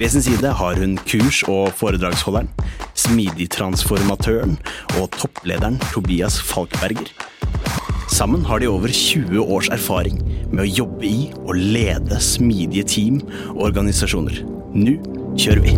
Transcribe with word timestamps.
Ved 0.00 0.08
sin 0.08 0.22
side 0.22 0.48
har 0.56 0.78
hun 0.80 0.94
kurs- 0.96 1.42
og 1.44 1.74
foredragsholderen, 1.76 2.46
smidigtransformatøren 2.96 4.54
og 4.96 5.10
topplederen 5.12 5.74
Tobias 5.92 6.38
Falkberger. 6.40 7.10
Sammen 8.08 8.46
har 8.48 8.58
de 8.58 8.68
over 8.68 8.88
20 8.88 9.42
års 9.44 9.68
erfaring 9.68 10.22
med 10.54 10.62
å 10.64 10.70
jobbe 10.78 11.04
i 11.04 11.26
og 11.42 11.52
lede 11.60 12.16
smidige 12.16 12.86
team 12.88 13.18
og 13.50 13.66
organisasjoner. 13.68 14.40
Nå 14.72 14.96
kjører 15.36 15.60
vi! 15.68 15.76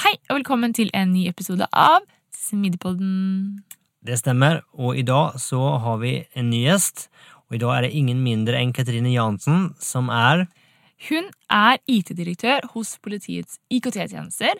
Hei, 0.00 0.14
og 0.30 0.38
velkommen 0.38 0.72
til 0.72 0.88
en 0.96 1.12
ny 1.12 1.28
episode 1.28 1.68
av 1.68 2.00
Smidigpodden. 2.48 3.60
Det 4.02 4.16
stemmer, 4.18 4.64
og 4.72 4.96
i 4.98 5.04
dag 5.06 5.36
så 5.38 5.76
har 5.84 6.00
vi 6.00 6.16
en 6.34 6.48
ny 6.50 6.64
gjest. 6.64 7.10
Og 7.52 7.58
i 7.58 7.60
dag 7.60 7.74
er 7.76 7.84
det 7.84 7.96
ingen 8.00 8.22
mindre 8.24 8.56
enn 8.56 8.70
Katrine 8.72 9.10
Jansen, 9.12 9.74
som 9.76 10.06
er 10.08 10.46
Hun 11.10 11.26
er 11.52 11.76
IT-direktør 11.84 12.64
hos 12.72 12.94
politiets 13.04 13.58
IKT-tjenester, 13.68 14.56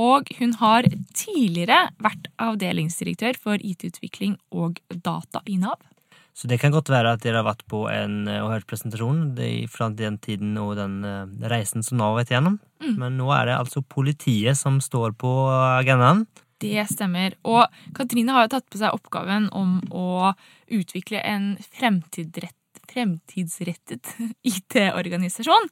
og 0.00 0.26
hun 0.40 0.56
har 0.58 0.88
tidligere 1.14 1.92
vært 2.02 2.26
avdelingsdirektør 2.42 3.38
for 3.38 3.62
IT-utvikling 3.62 4.34
og 4.50 4.80
data 4.90 5.44
i 5.46 5.60
Nav. 5.60 5.78
Så 6.34 6.48
det 6.50 6.58
kan 6.58 6.72
godt 6.74 6.90
være 6.90 7.12
at 7.14 7.22
dere 7.22 7.44
har 7.44 7.46
vært 7.46 7.62
på 7.70 7.84
en 7.92 8.24
og 8.26 8.50
hørt 8.56 8.66
presentasjon 8.66 9.36
fra 9.70 9.92
den 9.94 10.16
tiden 10.18 10.56
og 10.58 10.74
den 10.80 11.04
eh, 11.06 11.50
reisen 11.52 11.86
som 11.86 12.00
Nav 12.00 12.16
har 12.16 12.24
vært 12.24 12.34
gjennom. 12.34 12.58
Men 12.82 13.20
nå 13.20 13.28
er 13.36 13.52
det 13.52 13.58
altså 13.60 13.84
politiet 13.86 14.58
som 14.58 14.80
står 14.82 15.14
på 15.14 15.30
agendaen. 15.52 16.24
Det 16.62 16.82
stemmer. 16.90 17.30
Og 17.48 17.62
Katrine 17.96 18.32
har 18.36 18.42
jo 18.46 18.54
tatt 18.56 18.68
på 18.70 18.78
seg 18.80 18.94
oppgaven 18.94 19.44
om 19.56 19.70
å 19.90 20.32
utvikle 20.72 21.18
en 21.26 21.44
fremtidsrettet 21.74 24.04
IT-organisasjon. 24.52 25.66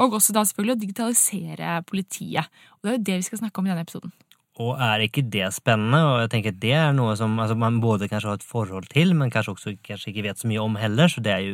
Og 0.00 0.08
også 0.18 0.30
da 0.36 0.42
selvfølgelig 0.48 0.76
å 0.76 0.82
digitalisere 0.86 1.68
politiet. 1.88 2.44
Og 2.78 2.82
det 2.82 2.90
er 2.90 2.96
jo 2.98 3.06
det 3.10 3.16
vi 3.20 3.28
skal 3.28 3.40
snakke 3.44 3.58
om 3.60 3.66
i 3.68 3.72
denne 3.72 3.86
episoden. 3.86 4.12
Og 4.60 4.76
er 4.82 5.06
ikke 5.06 5.22
det 5.32 5.46
spennende? 5.56 6.00
Og 6.04 6.18
jeg 6.24 6.30
tenker 6.34 6.52
at 6.52 6.60
det 6.60 6.74
er 6.76 6.90
noe 6.96 7.14
som 7.16 7.38
altså, 7.40 7.56
man 7.58 7.80
både 7.80 8.08
kanskje 8.10 8.28
har 8.28 8.36
et 8.40 8.44
forhold 8.44 8.86
til, 8.92 9.14
men 9.16 9.32
kanskje 9.32 9.54
også 9.54 9.72
kanskje 9.86 10.10
ikke 10.12 10.26
vet 10.26 10.42
så 10.42 10.46
mye 10.50 10.64
om 10.64 10.74
heller. 10.80 11.08
Så 11.08 11.18
det 11.24 11.32
er 11.32 11.42
jo 11.46 11.52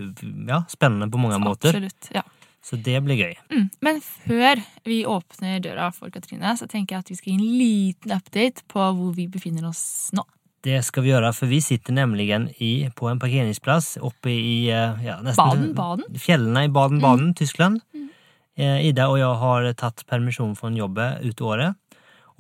ja, 0.48 0.58
spennende 0.72 1.06
på 1.12 1.20
mange 1.22 1.38
måter. 1.42 1.70
Absolutt, 1.70 2.10
ja. 2.16 2.24
Så 2.66 2.78
det 2.82 2.99
blir 3.06 3.21
gøy. 3.21 3.34
Mm. 3.53 3.66
Men 3.87 4.00
før 4.03 4.62
vi 4.88 5.04
åpner 5.06 5.60
døra 5.62 5.93
for 5.94 6.10
Katrine, 6.10 6.56
så 6.59 6.66
tenker 6.66 6.97
jeg 6.97 7.04
at 7.04 7.12
vi 7.12 7.19
skal 7.19 7.31
gi 7.31 7.37
en 7.37 7.60
liten 7.60 8.16
update 8.16 8.66
på 8.72 8.88
hvor 8.99 9.12
vi 9.15 9.28
befinner 9.31 9.69
oss 9.69 9.84
nå. 10.16 10.25
Det 10.66 10.81
skal 10.82 11.04
vi 11.04 11.12
gjøre, 11.12 11.31
for 11.37 11.47
vi 11.47 11.60
sitter 11.62 11.94
nemlig 11.94 12.27
i, 12.59 12.72
på 12.99 13.06
en 13.06 13.21
parkeringsplass 13.22 14.00
oppe 14.03 14.32
i 14.32 14.66
eh, 14.75 15.04
ja, 15.04 15.21
Baden-Baden? 15.22 16.19
fjellene 16.19 16.65
i 16.66 16.72
Baden-Baden, 16.75 17.37
Tyskland. 17.38 17.84
Mm. 17.94 18.09
Ida 18.56 19.06
og 19.12 19.19
jeg 19.21 19.38
har 19.43 19.66
tatt 19.77 20.03
permisjon 20.09 20.56
fra 20.56 20.72
jobbet 20.72 21.22
ut 21.28 21.43
året, 21.44 21.77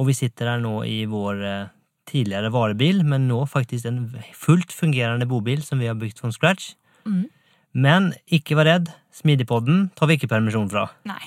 og 0.00 0.08
vi 0.08 0.16
sitter 0.16 0.54
her 0.54 0.62
nå 0.64 0.80
i 0.88 1.04
vår 1.06 1.42
eh, 1.44 1.72
tidligere 2.10 2.50
varebil, 2.54 3.04
men 3.06 3.28
nå 3.30 3.44
faktisk 3.50 3.86
en 3.86 4.00
fullt 4.34 4.74
fungerende 4.74 5.28
bobil 5.28 5.62
som 5.62 5.78
vi 5.78 5.90
har 5.90 5.98
bygd 5.98 6.24
fra 6.24 6.32
scratch. 6.34 6.72
Mm. 7.06 7.26
Men 7.76 8.10
ikke 8.32 8.56
vær 8.58 8.70
redd, 8.70 8.90
Smidigpodden 9.16 9.90
tar 9.96 10.10
vi 10.10 10.18
ikke 10.18 10.28
permisjon 10.30 10.68
fra. 10.70 10.86
Nei. 11.08 11.22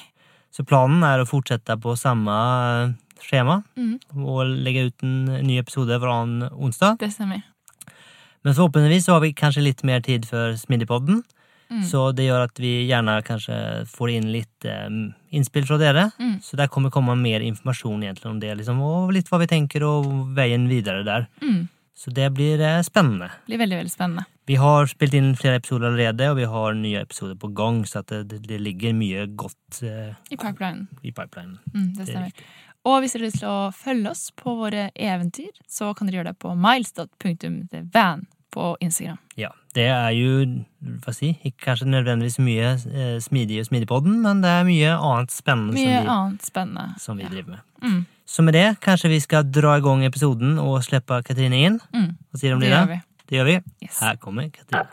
Så 0.54 0.66
planen 0.66 1.04
er 1.06 1.22
å 1.24 1.28
fortsette 1.30 1.76
på 1.82 1.96
samme 1.98 2.36
eh, 2.36 2.94
skjema 3.26 3.60
Mm. 3.78 3.98
og 4.26 4.46
legge 4.66 4.88
ut 4.90 5.04
en 5.04 5.26
ny 5.46 5.58
episode 5.62 5.98
hver 6.00 6.12
annen 6.14 6.50
onsdag. 6.54 7.00
Det 7.02 7.12
stemmer. 7.14 7.42
Men 8.46 8.56
forhåpentligvis 8.56 9.06
så 9.10 9.18
har 9.18 9.22
vi 9.26 9.34
kanskje 9.36 9.66
litt 9.66 9.84
mer 9.84 10.00
tid 10.06 10.26
for 10.30 10.56
Smidigpodden. 10.56 11.24
Mm. 11.70 11.84
Så 11.86 12.12
det 12.18 12.26
gjør 12.26 12.48
at 12.48 12.58
vi 12.58 12.88
gjerne 12.90 13.20
kanskje 13.28 13.56
får 13.92 14.10
inn 14.16 14.30
litt 14.34 14.66
um, 14.66 15.12
innspill 15.30 15.68
fra 15.70 15.78
dere. 15.78 16.08
Mm. 16.18 16.40
Så 16.42 16.58
der 16.58 16.68
kommer 16.72 16.90
komme 16.90 17.14
mer 17.20 17.44
informasjon 17.46 18.02
egentlig 18.08 18.26
om 18.32 18.40
det, 18.42 18.56
liksom, 18.58 18.80
og 18.82 19.12
litt 19.14 19.30
hva 19.30 19.38
vi 19.44 19.50
tenker 19.52 19.86
og 19.86 20.08
veien 20.38 20.66
videre 20.72 21.04
der. 21.06 21.28
Mm. 21.44 21.68
Så 22.00 22.14
det 22.16 22.30
blir 22.32 22.62
eh, 22.64 22.82
spennende. 22.82 23.28
Det 23.28 23.52
blir 23.52 23.58
veldig, 23.66 23.78
veldig 23.82 23.92
spennende. 23.92 24.24
Vi 24.48 24.56
har 24.56 24.88
spilt 24.88 25.18
inn 25.20 25.34
flere 25.36 25.60
episoder 25.60 25.90
allerede, 25.90 26.30
og 26.32 26.38
vi 26.38 26.48
har 26.48 26.78
nye 26.78 27.02
episoder 27.04 27.36
på 27.36 27.50
gang, 27.52 27.82
så 27.88 28.02
det, 28.08 28.40
det, 28.48 28.60
ligger 28.64 28.96
mye 28.96 29.26
godt 29.36 29.82
eh, 29.84 30.16
I 30.32 30.38
pipelinen. 30.40 30.88
i 31.04 31.12
pipelinen. 31.12 31.58
Mm, 31.74 31.90
det 31.90 31.98
Det 31.98 32.06
er 32.06 32.12
stemmer. 32.14 32.48
Og 32.88 33.02
hvis 33.04 33.18
dere 33.18 33.22
har 33.22 33.28
lyst 33.28 33.44
til 33.44 33.52
å 33.52 33.72
følge 33.76 34.14
oss 34.14 34.24
på 34.32 34.56
våre 34.62 34.86
eventyr, 34.96 35.52
så 35.68 35.92
kan 35.94 36.08
dere 36.08 36.22
gjøre 36.22 36.32
det 36.32 36.40
på 36.40 36.56
miles.van 36.56 38.24
på 38.50 38.70
Instagram. 38.80 39.20
Ja, 39.36 39.52
det 39.80 39.88
er 39.88 40.12
jo, 40.18 40.32
hva 41.06 41.14
si, 41.16 41.30
ikke 41.48 41.70
kanskje 41.70 41.88
nødvendigvis 41.90 42.40
mye 42.44 42.72
eh, 42.76 43.18
smidig 43.24 43.62
og 43.64 44.04
den, 44.06 44.20
men 44.26 44.42
det 44.44 44.52
er 44.52 44.68
mye 44.68 44.94
annet 44.98 45.32
spennende 45.32 45.74
Mye 45.78 45.84
som 45.86 46.06
vi, 46.06 46.14
annet 46.16 46.48
spennende. 46.52 46.88
som 47.00 47.18
vi 47.18 47.24
Ja. 47.24 47.30
driver 47.34 47.50
med. 47.56 47.60
Mm. 47.84 48.02
Så 48.30 48.44
med 48.46 48.54
det, 48.54 48.66
kanskje 48.84 49.10
vi 49.10 49.20
skal 49.24 49.44
dra 49.50 49.78
i 49.78 49.82
gang 49.82 50.04
episoden 50.06 50.60
og 50.62 50.84
slippe 50.86 51.22
Katrine 51.26 51.64
inn? 51.66 51.80
Mm. 51.96 52.12
Hva 52.30 52.40
sier 52.42 52.52
du 52.52 52.56
om 52.56 52.60
Det 52.62 52.70
det? 52.70 52.76
gjør 52.78 52.88
vi. 52.92 53.00
Det 53.30 53.38
gjør 53.40 53.46
vi. 53.46 53.56
Yes. 53.86 54.00
Her 54.04 54.16
kommer 54.22 54.50
Katrine. 54.54 54.88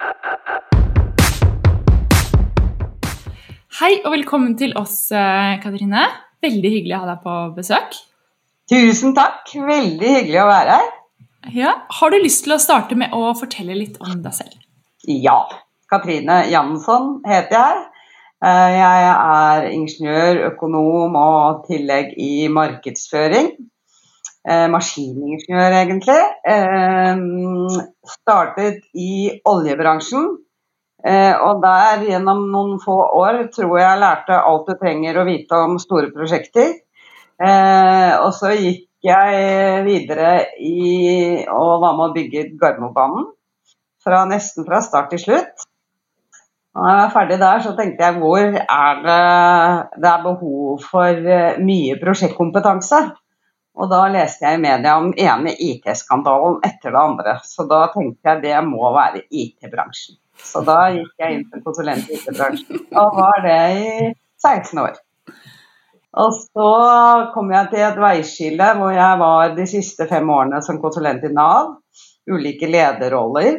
Hei 3.80 3.90
og 4.06 4.12
velkommen 4.14 4.54
til 4.56 4.72
oss, 4.80 5.10
eh, 5.12 5.58
Katrine. 5.62 6.06
Veldig 6.42 6.70
hyggelig 6.72 6.96
å 6.96 7.00
ha 7.02 7.10
deg 7.14 7.22
på 7.26 7.34
besøk. 7.58 7.98
Tusen 8.70 9.14
takk. 9.16 9.50
Veldig 9.52 10.12
hyggelig 10.20 10.40
å 10.42 10.46
være 10.48 10.78
her. 10.78 10.92
Ja. 11.54 11.74
Har 12.00 12.10
du 12.10 12.16
lyst 12.22 12.44
til 12.44 12.54
å 12.56 12.58
starte 12.62 12.96
med 12.98 13.12
å 13.14 13.34
fortelle 13.38 13.76
litt 13.76 13.98
om 14.00 14.22
deg 14.22 14.32
selv? 14.34 14.56
Ja. 15.06 15.46
Katrine 15.90 16.42
Jansson 16.50 17.20
heter 17.26 17.54
jeg. 17.54 17.82
Eh, 18.44 18.72
Jeg 18.76 19.10
er 19.12 19.68
ingeniør, 19.70 20.40
økonom 20.50 21.14
og 21.16 21.66
tillegg 21.68 22.12
i 22.18 22.48
markedsføring. 22.52 23.52
Eh, 24.48 24.66
Maskiningeniør, 24.70 25.76
egentlig. 25.82 26.18
Eh, 26.46 27.22
Startet 28.18 28.82
i 28.94 29.40
oljebransjen. 29.44 30.36
Og 31.06 31.60
der 31.62 32.00
gjennom 32.02 32.40
noen 32.50 32.80
få 32.82 32.96
år 33.14 33.44
tror 33.54 33.76
jeg 33.78 33.98
lærte 34.00 34.40
alt 34.42 34.66
du 34.66 34.72
trenger 34.80 35.20
å 35.20 35.26
vite 35.28 35.54
om 35.54 35.76
store 35.78 36.08
prosjekter. 36.10 36.72
Og 38.24 38.32
så 38.34 38.50
gikk 38.56 38.88
jeg 39.06 39.84
videre 39.86 40.32
i 40.58 41.44
og 41.46 41.84
var 41.84 41.94
med 41.94 42.08
å 42.08 42.14
bygge 42.16 42.48
Gardermobanen. 42.58 43.28
Fra, 44.06 44.22
nesten 44.30 44.66
fra 44.66 44.78
start 44.84 45.10
til 45.10 45.22
slutt. 45.24 45.66
Når 46.76 46.90
jeg 46.90 46.98
var 47.00 47.12
ferdig 47.14 47.36
der, 47.40 47.62
så 47.64 47.70
tenkte 47.76 48.04
jeg 48.04 48.20
hvor 48.20 48.42
er 48.62 48.98
det 49.06 49.20
det 50.02 50.10
er 50.10 50.26
behov 50.26 50.82
for 50.84 51.30
eh, 51.36 51.56
mye 51.64 51.96
prosjektkompetanse. 52.02 53.00
Og 53.76 53.90
da 53.92 54.02
leste 54.12 54.44
jeg 54.46 54.58
i 54.58 54.62
media 54.62 54.94
om 55.00 55.10
ene 55.10 55.52
IT-skandalen 55.52 56.60
etter 56.64 56.92
det 56.92 57.00
andre. 57.00 57.34
Så 57.44 57.66
da 57.68 57.82
tenkte 57.92 58.30
jeg 58.30 58.44
det 58.44 58.60
må 58.68 58.92
være 58.94 59.24
IT-bransjen. 59.26 60.20
Så 60.36 60.62
da 60.64 60.78
gikk 60.92 61.12
jeg 61.20 61.34
inn 61.34 61.44
til 61.50 61.64
konsulent 61.64 62.08
i 62.08 62.16
IT-bransjen, 62.18 62.86
og 62.92 63.16
var 63.16 63.42
det 63.44 63.60
i 63.80 64.10
16 64.44 64.80
år. 64.84 64.98
Og 66.16 66.32
så 66.36 66.70
kom 67.34 67.50
jeg 67.52 67.72
til 67.72 67.84
et 67.84 67.98
veiskille 68.00 68.68
hvor 68.78 68.92
jeg 68.94 69.20
var 69.20 69.56
de 69.56 69.66
siste 69.68 70.06
fem 70.08 70.28
årene 70.32 70.62
som 70.64 70.80
konsulent 70.80 71.24
i 71.24 71.32
Nav. 71.32 71.74
Ulike 72.28 72.68
lederroller. 72.68 73.58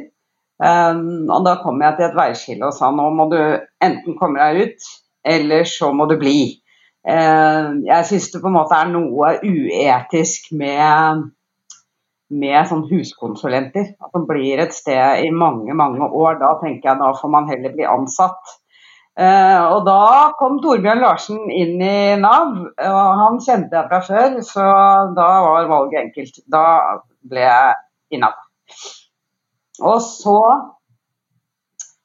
Um, 0.57 1.27
og 1.30 1.44
da 1.45 1.59
kom 1.62 1.81
jeg 1.83 1.98
til 1.98 2.07
et 2.07 2.15
veiskille 2.18 2.65
og 2.65 2.74
sa 2.74 2.89
nå 2.89 3.12
må 3.13 3.27
du 3.30 3.38
enten 3.83 4.15
komme 4.18 4.42
deg 4.42 4.71
ut, 4.71 4.88
eller 5.27 5.68
så 5.69 5.92
må 5.94 6.07
du 6.09 6.15
bli. 6.18 6.39
Uh, 7.07 7.77
jeg 7.86 8.07
syns 8.09 8.31
det 8.33 8.42
på 8.42 8.50
en 8.50 8.57
måte 8.57 8.77
er 8.77 8.89
noe 8.89 9.36
uetisk 9.45 10.50
med 10.57 11.27
med 12.27 12.68
sånn 12.68 12.83
huskonsulenter. 12.89 13.94
At 14.04 14.15
de 14.15 14.24
blir 14.27 14.59
et 14.59 14.74
sted 14.75 15.24
i 15.24 15.30
mange, 15.31 15.71
mange 15.77 16.09
år. 16.09 16.39
Da 16.42 16.57
tenker 16.59 16.92
jeg 16.92 17.00
da 17.00 17.13
får 17.15 17.31
man 17.31 17.48
heller 17.48 17.75
bli 17.75 17.86
ansatt. 17.88 18.57
Uh, 19.18 19.74
og 19.74 19.86
da 19.88 20.33
kom 20.38 20.59
Torbjørn 20.62 21.01
Larsen 21.01 21.39
inn 21.50 21.80
i 21.81 22.18
Nav, 22.21 22.51
og 22.68 23.21
han 23.21 23.39
kjente 23.42 23.74
jeg 23.74 23.89
fra 23.89 24.01
før, 24.06 24.36
så 24.45 24.65
da 25.18 25.30
var 25.48 25.71
valget 25.71 26.04
enkelt. 26.04 26.44
Da 26.54 26.65
ble 27.25 27.48
jeg 27.48 27.80
i 28.13 28.21
Nav. 28.21 28.36
Og 29.84 30.02
så 30.02 30.40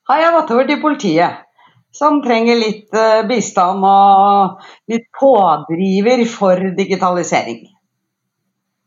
har 0.08 0.20
jeg 0.20 0.34
gått 0.36 0.52
over 0.54 0.68
til 0.68 0.80
politiet, 0.82 1.42
som 1.92 2.22
trenger 2.24 2.58
litt 2.58 2.96
uh, 2.96 3.22
bistand 3.28 3.84
og 3.84 4.64
litt 4.90 5.06
pådriver 5.18 6.24
for 6.28 6.72
digitalisering. 6.76 7.62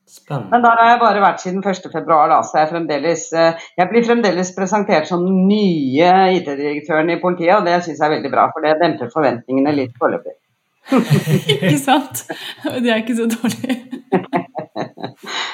Spennende. 0.06 0.52
Men 0.52 0.64
der 0.64 0.80
har 0.80 0.90
jeg 0.92 1.00
bare 1.02 1.22
vært 1.24 1.42
siden 1.42 1.64
1.2, 1.66 2.02
da, 2.06 2.38
så 2.46 2.60
jeg, 2.62 2.70
fremdeles, 2.70 3.24
eh, 3.34 3.64
jeg 3.76 3.90
blir 3.90 4.06
fremdeles 4.06 4.52
presentert 4.56 5.10
som 5.10 5.24
den 5.26 5.48
nye 5.50 6.12
IT-direktøren 6.38 7.10
i 7.10 7.18
politiet, 7.22 7.56
og 7.58 7.66
det 7.66 7.80
syns 7.84 8.00
jeg 8.00 8.06
er 8.06 8.14
veldig 8.14 8.32
bra, 8.32 8.46
for 8.54 8.64
det 8.64 8.78
demper 8.84 9.10
forventningene 9.12 9.74
litt 9.76 9.98
foreløpig. 10.00 10.38
ikke 11.58 11.74
sant? 11.82 12.22
Det 12.64 12.94
er 12.94 13.02
ikke 13.02 13.18
så 13.18 13.26
dårlig. 13.34 13.80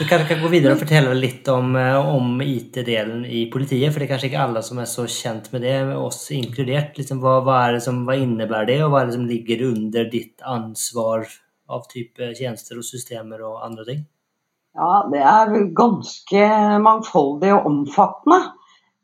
så 0.00 0.08
kanskje 0.08 0.30
kan 0.30 0.40
gå 0.40 0.48
videre 0.54 0.72
og 0.74 0.80
fortelle 0.80 1.12
litt 1.18 1.48
om, 1.52 1.76
eh, 1.76 2.08
om 2.16 2.40
IT-delen 2.40 3.26
i 3.28 3.44
politiet, 3.52 3.92
for 3.92 4.00
det 4.00 4.08
er 4.08 4.14
kanskje 4.14 4.30
ikke 4.32 4.46
alle 4.46 4.64
som 4.64 4.80
er 4.80 4.88
så 4.88 5.04
kjent 5.04 5.52
med 5.52 5.62
det, 5.68 5.76
oss 5.94 6.24
inkludert. 6.32 6.96
Liksom, 6.96 7.20
hva, 7.20 7.38
hva, 7.44 7.60
som, 7.84 8.02
hva 8.08 8.16
innebærer 8.16 8.72
det, 8.72 8.80
og 8.86 8.94
hva 8.94 9.02
er 9.04 9.10
det 9.10 9.18
som 9.18 9.28
ligger 9.28 9.68
under 9.68 10.10
ditt 10.10 10.40
ansvar? 10.42 11.28
av 11.70 11.86
type 11.90 12.32
tjenester 12.38 12.80
og 12.80 12.86
systemer 12.86 13.44
og 13.46 13.60
andre 13.66 13.86
ting? 13.88 14.00
Ja, 14.78 15.04
det 15.10 15.22
er 15.26 15.52
ganske 15.76 16.48
mangfoldig 16.82 17.52
og 17.56 17.68
omfattende. 17.70 18.40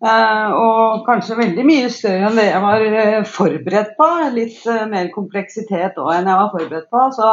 Eh, 0.07 0.53
og 0.53 1.07
kanskje 1.07 1.39
veldig 1.39 1.65
mye 1.67 1.89
større 1.91 2.29
enn 2.29 2.39
det 2.39 2.47
jeg 2.51 2.63
var 2.67 2.85
eh, 2.87 3.19
forberedt 3.39 3.97
på. 3.99 4.11
Litt 4.37 4.61
mer 4.93 5.11
kompleksitet 5.15 5.99
òg 6.03 6.13
enn 6.19 6.31
jeg 6.31 6.43
var 6.43 6.53
forberedt 6.55 6.89
på. 6.93 7.09
Så 7.17 7.33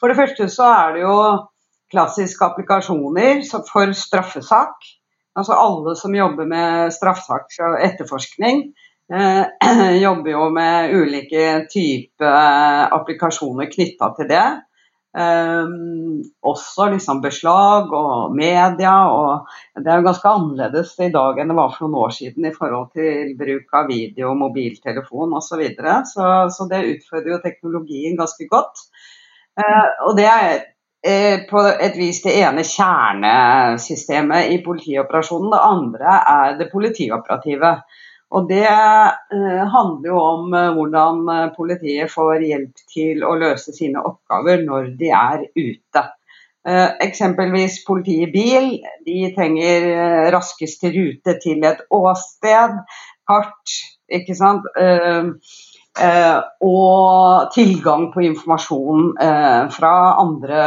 for 0.00 0.10
det 0.10 0.18
første 0.18 0.48
så 0.50 0.72
er 0.72 0.96
det 0.96 1.04
jo 1.04 1.14
klassiske 1.92 2.44
applikasjoner 2.44 3.42
for 3.70 3.94
straffesak. 3.96 4.92
Altså 5.38 5.54
alle 5.54 5.94
som 5.96 6.14
jobber 6.14 6.48
med 6.50 6.92
straffesak 6.94 7.58
og 7.64 7.80
etterforskning, 7.86 8.68
jobber 10.04 10.30
jo 10.34 10.48
med 10.52 10.92
ulike 10.92 11.44
typer 11.72 12.90
applikasjoner 12.98 13.70
knytta 13.72 14.10
til 14.18 14.28
det. 14.28 14.46
Eh, 15.18 15.68
også 16.44 16.90
liksom 16.92 17.22
beslag 17.24 17.92
og 17.96 18.34
media. 18.36 18.94
og 19.08 19.46
Det 19.74 19.88
er 19.88 20.00
jo 20.00 20.08
ganske 20.08 20.32
annerledes 20.34 20.94
i 21.00 21.10
dag 21.14 21.40
enn 21.40 21.52
det 21.52 21.56
var 21.58 21.72
for 21.74 21.86
noen 21.86 22.02
år 22.04 22.16
siden 22.18 22.48
i 22.50 22.54
forhold 22.54 22.90
til 22.98 23.32
bruk 23.38 23.78
av 23.80 23.88
video, 23.88 24.34
mobiltelefon 24.36 25.32
osv. 25.38 25.48
Så, 25.48 25.60
videre. 25.62 26.00
så 26.04 26.48
Så 26.52 26.68
det 26.70 26.84
utfordrer 26.92 27.36
jo 27.36 27.44
teknologien 27.44 28.18
ganske 28.18 28.48
godt. 28.50 28.84
Eh, 29.58 29.88
og 30.06 30.18
det 30.18 30.28
er 30.28 30.66
på 31.50 31.62
et 31.68 31.96
vis 31.96 32.20
det 32.24 32.34
ene 32.40 32.64
kjernesystemet 32.66 34.52
i 34.54 34.58
politioperasjonen. 34.64 35.50
Det 35.54 35.62
andre 35.68 36.18
er 36.34 36.58
det 36.60 36.70
politioperative. 36.72 37.72
Og 38.36 38.48
Det 38.48 38.64
eh, 38.66 39.64
handler 39.72 40.10
jo 40.10 40.18
om 40.20 40.54
eh, 40.54 40.70
hvordan 40.76 41.20
eh, 41.32 41.44
politiet 41.56 42.12
får 42.12 42.44
hjelp 42.44 42.82
til 42.92 43.24
å 43.24 43.34
løse 43.40 43.72
sine 43.72 44.02
oppgaver 44.04 44.64
når 44.66 44.90
de 45.00 45.08
er 45.16 45.46
ute. 45.56 46.02
Eh, 46.68 46.90
eksempelvis 47.06 47.80
politiet 47.86 48.28
i 48.28 48.32
bil. 48.34 48.68
De 49.06 49.30
trenger 49.36 49.88
eh, 49.94 50.26
raskeste 50.34 50.92
rute 50.92 51.38
til 51.40 51.64
et 51.64 51.80
åsted, 51.88 52.76
kart, 53.28 53.78
ikke 54.12 54.36
sant. 54.36 54.68
Eh, 55.98 56.38
og 56.62 57.48
tilgang 57.54 58.10
på 58.12 58.22
informasjon 58.28 59.10
fra 59.74 59.94
andre 60.22 60.62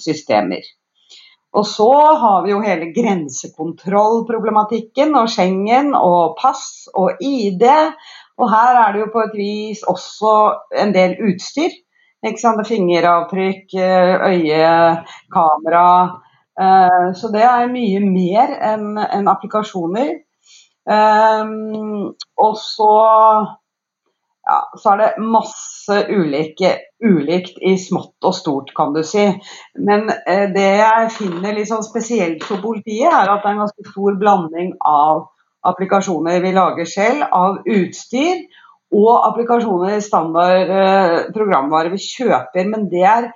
systemer. 0.00 0.64
Og 1.56 1.64
så 1.66 1.90
har 2.22 2.42
vi 2.44 2.50
jo 2.52 2.60
hele 2.60 2.92
grensekontrollproblematikken 2.96 5.14
og 5.16 5.28
Schengen 5.32 5.94
og 5.96 6.36
pass 6.40 6.88
og 6.94 7.10
ID. 7.24 7.64
Og 8.38 8.50
her 8.52 8.76
er 8.82 8.92
det 8.92 9.00
jo 9.00 9.12
på 9.14 9.20
et 9.24 9.36
vis 9.38 9.82
også 9.88 10.32
en 10.82 10.94
del 10.94 11.16
utstyr. 11.30 11.70
Ikke 12.26 12.40
sant? 12.42 12.66
Fingeravtrykk, 12.66 13.74
øye, 13.78 14.96
kamera. 15.32 16.08
Eh, 16.60 17.14
så 17.14 17.28
det 17.32 17.42
er 17.46 17.72
mye 17.72 18.00
mer 18.04 18.48
enn 18.74 19.28
applikasjoner. 19.30 20.10
Eh, 20.90 21.44
og 22.46 22.56
så 22.58 22.94
ja, 24.48 24.58
så 24.80 24.94
er 24.94 25.00
det 25.02 25.24
masse 25.28 25.96
ulike, 26.08 26.70
ulikt 27.04 27.58
i 27.60 27.74
smått 27.80 28.24
og 28.24 28.36
stort, 28.36 28.72
kan 28.76 28.94
du 28.94 29.02
si. 29.06 29.26
Men 29.76 30.08
eh, 30.24 30.46
det 30.54 30.68
jeg 30.80 31.10
finner 31.18 31.56
litt 31.56 31.68
sånn 31.70 31.84
spesielt 31.84 32.46
for 32.48 32.62
politiet, 32.64 33.10
er 33.12 33.28
at 33.28 33.42
det 33.42 33.50
er 33.50 33.56
en 33.56 33.66
ganske 33.66 33.90
stor 33.90 34.16
blanding 34.20 34.72
av 34.88 35.26
applikasjoner 35.68 36.40
vi 36.44 36.54
lager 36.56 36.88
selv, 36.88 37.26
av 37.28 37.60
utstyr, 37.68 38.46
og 38.96 39.12
applikasjoner, 39.28 39.98
standard 40.00 40.72
eh, 40.72 41.18
programvare 41.34 41.92
vi 41.92 42.00
kjøper. 42.00 42.72
Men 42.72 42.88
det 42.88 43.04
er 43.04 43.30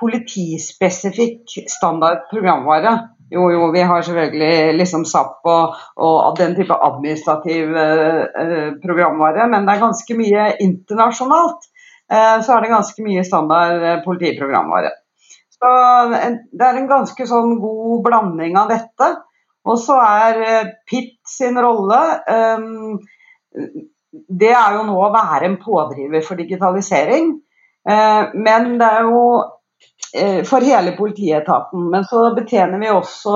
politispesifikk 0.00 1.58
standard 1.68 2.24
programvare. 2.32 2.96
Jo, 3.30 3.44
jo, 3.52 3.66
vi 3.70 3.82
har 3.86 4.02
selvfølgelig 4.02 4.74
liksom 4.74 5.04
SAP 5.06 5.46
og, 5.46 5.74
og 6.02 6.38
den 6.38 6.56
type 6.58 6.74
administrativ 6.74 7.76
eh, 7.78 8.72
programvare, 8.82 9.46
men 9.52 9.68
det 9.68 9.76
er 9.76 9.84
ganske 9.84 10.16
mye 10.18 10.46
internasjonalt. 10.64 11.68
Eh, 12.10 12.40
så 12.42 12.56
er 12.56 12.64
det 12.64 12.72
ganske 12.72 13.04
mye 13.06 13.22
standard 13.26 13.84
eh, 13.86 14.00
politiprogramvare. 14.02 14.90
Så 15.54 15.70
en, 16.18 16.40
det 16.50 16.66
er 16.66 16.80
en 16.80 16.90
ganske 16.90 17.28
sånn 17.30 17.54
god 17.62 18.02
blanding 18.08 18.58
av 18.58 18.74
dette. 18.74 19.12
Og 19.70 19.78
så 19.78 20.00
er 20.02 20.42
eh, 20.48 20.74
PIT 20.90 21.14
sin 21.30 21.60
rolle 21.60 22.00
eh, 22.34 22.66
Det 24.42 24.50
er 24.56 24.74
jo 24.74 24.82
nå 24.88 24.98
å 24.98 25.14
være 25.14 25.46
en 25.46 25.58
pådriver 25.62 26.26
for 26.26 26.40
digitalisering. 26.40 27.30
Eh, 27.86 28.22
men 28.34 28.72
det 28.80 28.90
er 28.90 29.06
jo 29.06 29.24
Eh, 29.30 29.59
for 30.48 30.64
hele 30.66 30.92
politietaten. 30.98 31.84
Men 31.92 32.04
så 32.08 32.24
betjener 32.34 32.80
vi 32.82 32.88
også 32.90 33.34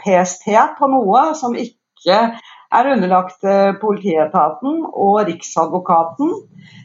PST 0.00 0.46
på 0.78 0.88
noe 0.88 1.24
som 1.36 1.56
ikke 1.58 2.22
er 2.70 2.90
underlagt 2.92 3.44
eh, 3.44 3.72
politietaten 3.80 4.82
og 4.88 5.24
Riksadvokaten 5.26 6.32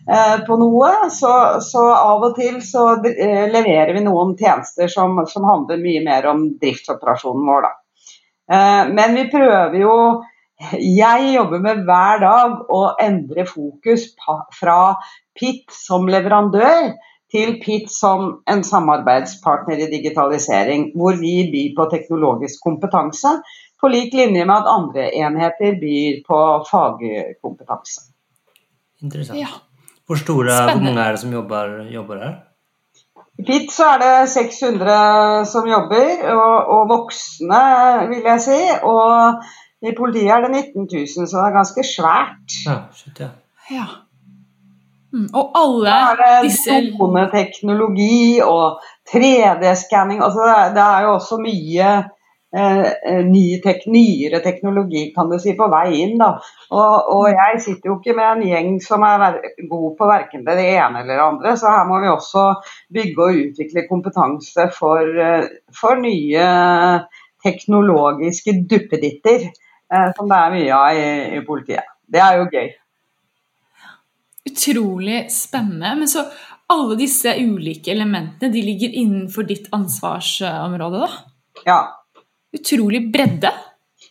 eh, 0.09 0.37
på 0.47 0.57
noe. 0.59 0.91
Så, 1.13 1.31
så, 1.65 1.83
av 1.93 2.25
og 2.29 2.37
til 2.39 2.59
så 2.65 2.87
leverer 3.03 3.93
vi 3.95 4.05
noen 4.05 4.35
tjenester 4.39 4.89
som, 4.91 5.19
som 5.29 5.45
handler 5.47 5.81
mye 5.83 6.03
mer 6.05 6.29
om 6.31 6.47
driftsoperasjonen 6.61 7.51
vår, 7.51 7.67
da. 7.67 7.75
Men 8.45 9.15
vi 9.17 9.23
prøver 9.31 9.79
jo 9.79 9.93
Jeg 10.77 11.31
jobber 11.33 11.63
med 11.63 11.79
hver 11.87 12.19
dag 12.21 12.59
å 12.69 12.81
endre 13.01 13.47
fokus 13.49 14.03
fra 14.53 14.77
PIT 15.35 15.73
som 15.73 16.05
leverandør 16.07 16.93
til 17.35 17.57
PIT 17.59 17.91
som 17.91 18.39
en 18.47 18.63
samarbeidspartner 18.63 19.83
i 19.83 19.91
digitalisering, 19.91 20.89
hvor 20.95 21.19
vi 21.19 21.35
byr 21.51 21.75
på 21.77 21.89
teknologisk 21.91 22.63
kompetanse, 22.63 23.35
på 23.81 23.91
lik 23.91 24.15
linje 24.15 24.45
med 24.47 24.55
at 24.55 24.71
andre 24.71 25.09
enheter 25.19 25.75
byr 25.81 26.21
på 26.27 26.41
fagkompetanse. 26.71 28.07
Interessant. 29.03 29.39
Ja. 29.39 29.51
Hvor 30.07 30.21
store 30.21 30.57
hvor 30.71 30.83
mange 30.83 31.01
er 31.01 31.15
det 31.15 31.19
som 31.19 31.33
jobber, 31.33 31.79
jobber 31.91 32.21
her? 32.23 32.35
I 33.35 33.43
PIT 33.43 33.71
så 33.73 33.89
er 33.95 34.01
det 34.03 34.29
600 34.31 35.45
som 35.51 35.67
jobber, 35.67 36.11
og, 36.31 36.69
og 36.77 36.89
voksne, 36.93 37.61
vil 38.13 38.29
jeg 38.29 38.43
si. 38.45 38.59
Og 38.87 39.43
i 39.83 39.91
politiet 39.97 40.31
er 40.31 40.45
det 40.45 40.51
19 40.53 40.87
000, 40.87 41.27
så 41.27 41.35
det 41.35 41.43
er 41.49 41.57
ganske 41.57 41.85
svært. 41.89 42.59
Ja, 42.65 42.77
shit, 42.95 43.19
ja. 43.19 43.33
ja. 43.75 43.87
Mm, 45.15 45.29
og 45.31 45.53
alle 45.55 45.91
er 45.95 46.43
disse 46.43 46.75
Droneteknologi 46.91 48.41
og 48.43 48.81
3D-skanning 49.07 50.19
altså 50.19 50.43
det, 50.43 50.57
det, 50.75 50.83
er 50.83 51.05
jo 51.05 51.13
også 51.13 51.37
mye 51.39 51.91
eh, 51.95 52.81
eh, 52.83 53.21
ny 53.23 53.45
tek 53.63 53.85
nyere 53.87 54.41
teknologi 54.43 55.05
kan 55.15 55.31
du 55.31 55.37
si, 55.39 55.53
på 55.55 55.69
vei 55.71 56.01
inn. 56.01 56.17
Da. 56.19 56.33
Og, 56.73 57.13
og, 57.15 57.29
jeg 57.31 57.63
sitter 57.63 57.93
jo 57.93 57.97
ikke 58.01 58.17
med 58.19 58.27
en 58.33 58.45
gjeng 58.49 58.75
som 58.83 59.07
er 59.07 59.39
god 59.71 59.89
på 59.95 60.11
verken 60.11 60.43
det 60.47 60.59
ene 60.73 61.05
eller 61.05 61.13
det 61.13 61.27
andre, 61.29 61.57
så 61.63 61.71
her 61.77 61.87
må 61.87 62.03
vi 62.03 62.11
også 62.11 62.47
bygge 62.99 63.29
og 63.29 63.43
utvikle 63.45 63.87
kompetanse 63.87 64.67
for, 64.75 65.15
eh, 65.29 65.47
for 65.79 66.01
nye 66.01 66.47
teknologiske 67.45 68.59
duppeditter, 68.67 69.47
eh, 69.47 70.09
som 70.17 70.27
det 70.27 70.41
er 70.41 70.57
mye 70.59 70.81
av 70.81 71.05
i, 71.05 71.11
i 71.39 71.45
politiet. 71.47 71.93
Det 72.11 72.19
er 72.19 72.41
jo 72.41 72.49
gøy. 72.51 72.73
Utrolig 74.55 75.25
spennende. 75.33 75.91
Men 75.99 76.11
så 76.11 76.25
alle 76.71 76.97
disse 76.97 77.35
ulike 77.37 77.91
elementene 77.93 78.49
de 78.53 78.63
ligger 78.65 78.95
innenfor 79.03 79.45
ditt 79.45 79.67
ansvarsområde, 79.75 81.03
da? 81.03 81.09
Ja. 81.67 81.79
Utrolig 82.55 83.03
bredde. 83.13 83.51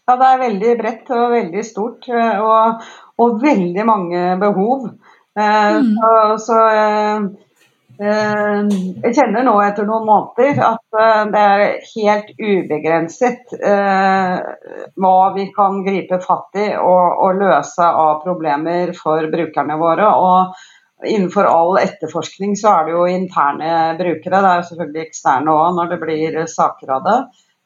Ja, 0.05 0.19
det 0.21 0.29
er 0.29 0.43
veldig 0.43 0.77
bredt 0.79 1.11
og 1.17 1.33
veldig 1.33 1.65
stort. 1.65 2.07
Og, 2.13 2.85
og 3.25 3.41
veldig 3.43 3.87
mange 3.89 4.27
behov. 4.43 4.91
Eh, 5.35 5.81
mm. 5.81 5.89
Så, 5.97 6.13
så 6.45 6.61
eh, 6.69 7.27
Eh, 7.27 7.54
jeg 7.99 9.15
kjenner 9.15 9.45
nå 9.47 9.55
etter 9.63 9.87
noen 9.87 10.07
måneder 10.09 10.59
at 10.67 10.97
eh, 10.99 11.21
det 11.31 11.43
er 11.43 11.63
helt 11.93 12.33
ubegrenset 12.35 13.55
eh, 13.55 14.41
hva 14.99 15.19
vi 15.37 15.47
kan 15.55 15.79
gripe 15.87 16.19
fatt 16.25 16.59
i 16.59 16.73
og, 16.75 17.23
og 17.23 17.39
løse 17.39 17.87
av 17.87 18.25
problemer 18.25 18.95
for 18.99 19.31
brukerne 19.31 19.79
våre. 19.79 20.11
Og 20.11 21.07
innenfor 21.07 21.47
all 21.47 21.79
etterforskning 21.85 22.59
så 22.59 22.75
er 22.81 22.89
det 22.89 22.97
jo 22.97 23.07
interne 23.15 23.73
brukere. 24.01 24.43
Det 24.43 24.51
er 24.51 24.61
jo 24.61 24.69
selvfølgelig 24.73 25.07
eksterne 25.07 25.55
òg 25.55 25.79
når 25.79 25.95
det 25.95 26.03
blir 26.03 26.43
saker 26.51 26.95
av 26.99 27.09
det. 27.09 27.19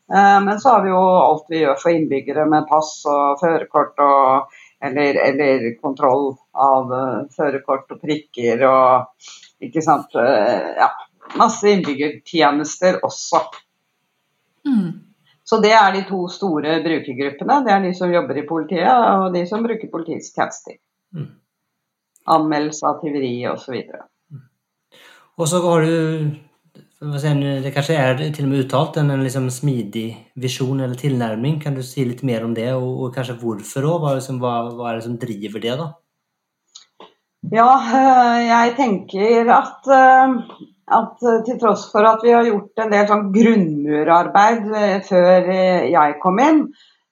Men 0.09 0.57
så 0.57 0.71
har 0.73 0.87
vi 0.87 0.89
jo 0.89 1.01
alt 1.05 1.51
vi 1.53 1.59
gjør 1.61 1.77
for 1.83 1.93
innbyggere 1.93 2.47
med 2.49 2.65
pass 2.71 2.95
og 3.13 3.43
førerkort 3.43 4.01
og 4.01 4.55
eller, 4.81 5.19
eller 5.21 5.67
kontroll 5.83 6.31
av 6.57 6.95
førerkort 7.37 7.93
og 7.93 8.01
prikker 8.01 8.63
og 8.65 9.29
ikke 9.65 9.83
sant. 9.85 10.15
Eh, 10.19 10.71
ja, 10.79 10.89
masse 11.39 11.71
innbyggertjenester 11.73 13.01
også. 13.07 13.43
Mm. 14.69 14.91
Så 15.49 15.61
det 15.65 15.73
er 15.73 15.95
de 15.95 16.03
to 16.09 16.27
store 16.29 16.79
brukergruppene. 16.85 17.63
Det 17.65 17.73
er 17.73 17.85
de 17.87 17.95
som 17.97 18.13
jobber 18.13 18.37
i 18.37 18.47
politiet, 18.49 18.89
og 18.89 19.33
de 19.35 19.47
som 19.49 19.65
bruker 19.65 19.91
politiets 19.93 20.35
tjenester. 20.35 20.77
Mm. 21.17 21.31
Anmeldelse 22.29 22.85
av 22.85 22.99
tyveri 23.01 23.33
osv. 23.49 23.79
Mm. 24.29 24.45
Og 25.39 25.49
så 25.49 25.63
har 25.65 25.87
du 25.87 25.95
det 26.99 27.71
kanskje 27.71 27.95
er 27.95 28.17
til 28.35 28.49
og 28.49 28.51
med 28.51 28.65
uttalt 28.65 28.97
en, 28.99 29.13
en 29.15 29.23
liksom 29.23 29.47
smidig 29.55 30.09
visjon 30.35 30.81
eller 30.83 30.99
tilnærming. 30.99 31.61
Kan 31.63 31.77
du 31.79 31.83
si 31.87 32.03
litt 32.05 32.25
mer 32.27 32.43
om 32.45 32.57
det, 32.57 32.73
og, 32.75 33.05
og 33.07 33.15
kanskje 33.15 33.39
hvorfor 33.39 33.87
òg? 33.87 34.01
Hva, 34.03 34.15
liksom, 34.19 34.41
hva, 34.43 34.55
hva, 34.75 34.91
er 34.91 34.99
det 34.99 35.07
som 35.07 35.19
driver 35.23 35.63
det, 35.63 35.77
da? 35.79 35.87
Ja, 37.49 37.69
eh, 37.81 38.39
jeg 38.45 38.75
tenker 38.77 39.49
at, 39.55 39.87
eh, 39.89 40.33
at, 40.99 41.23
til 41.47 41.57
tross 41.61 41.87
for 41.93 42.05
at 42.05 42.21
vi 42.25 42.35
har 42.35 42.45
gjort 42.45 42.83
en 42.83 42.93
del 42.93 43.07
sånn 43.09 43.31
grunnmurarbeid 43.33 44.67
eh, 44.77 44.97
før 45.07 45.49
jeg 45.89 46.19
kom 46.23 46.41
inn, 46.45 46.63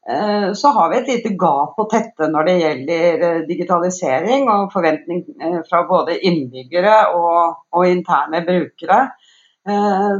så 0.07 0.71
har 0.71 0.93
vi 0.93 0.99
et 1.00 1.09
lite 1.11 1.33
gap 1.35 1.81
å 1.83 1.88
tette 1.90 2.28
når 2.31 2.45
det 2.47 2.52
gjelder 2.61 3.25
digitalisering 3.49 4.45
og 4.52 4.69
forventning 4.71 5.25
fra 5.66 5.81
både 5.88 6.14
innbyggere 6.31 6.93
og, 7.19 7.57
og 7.75 7.88
interne 7.90 8.45
brukere. 8.47 9.00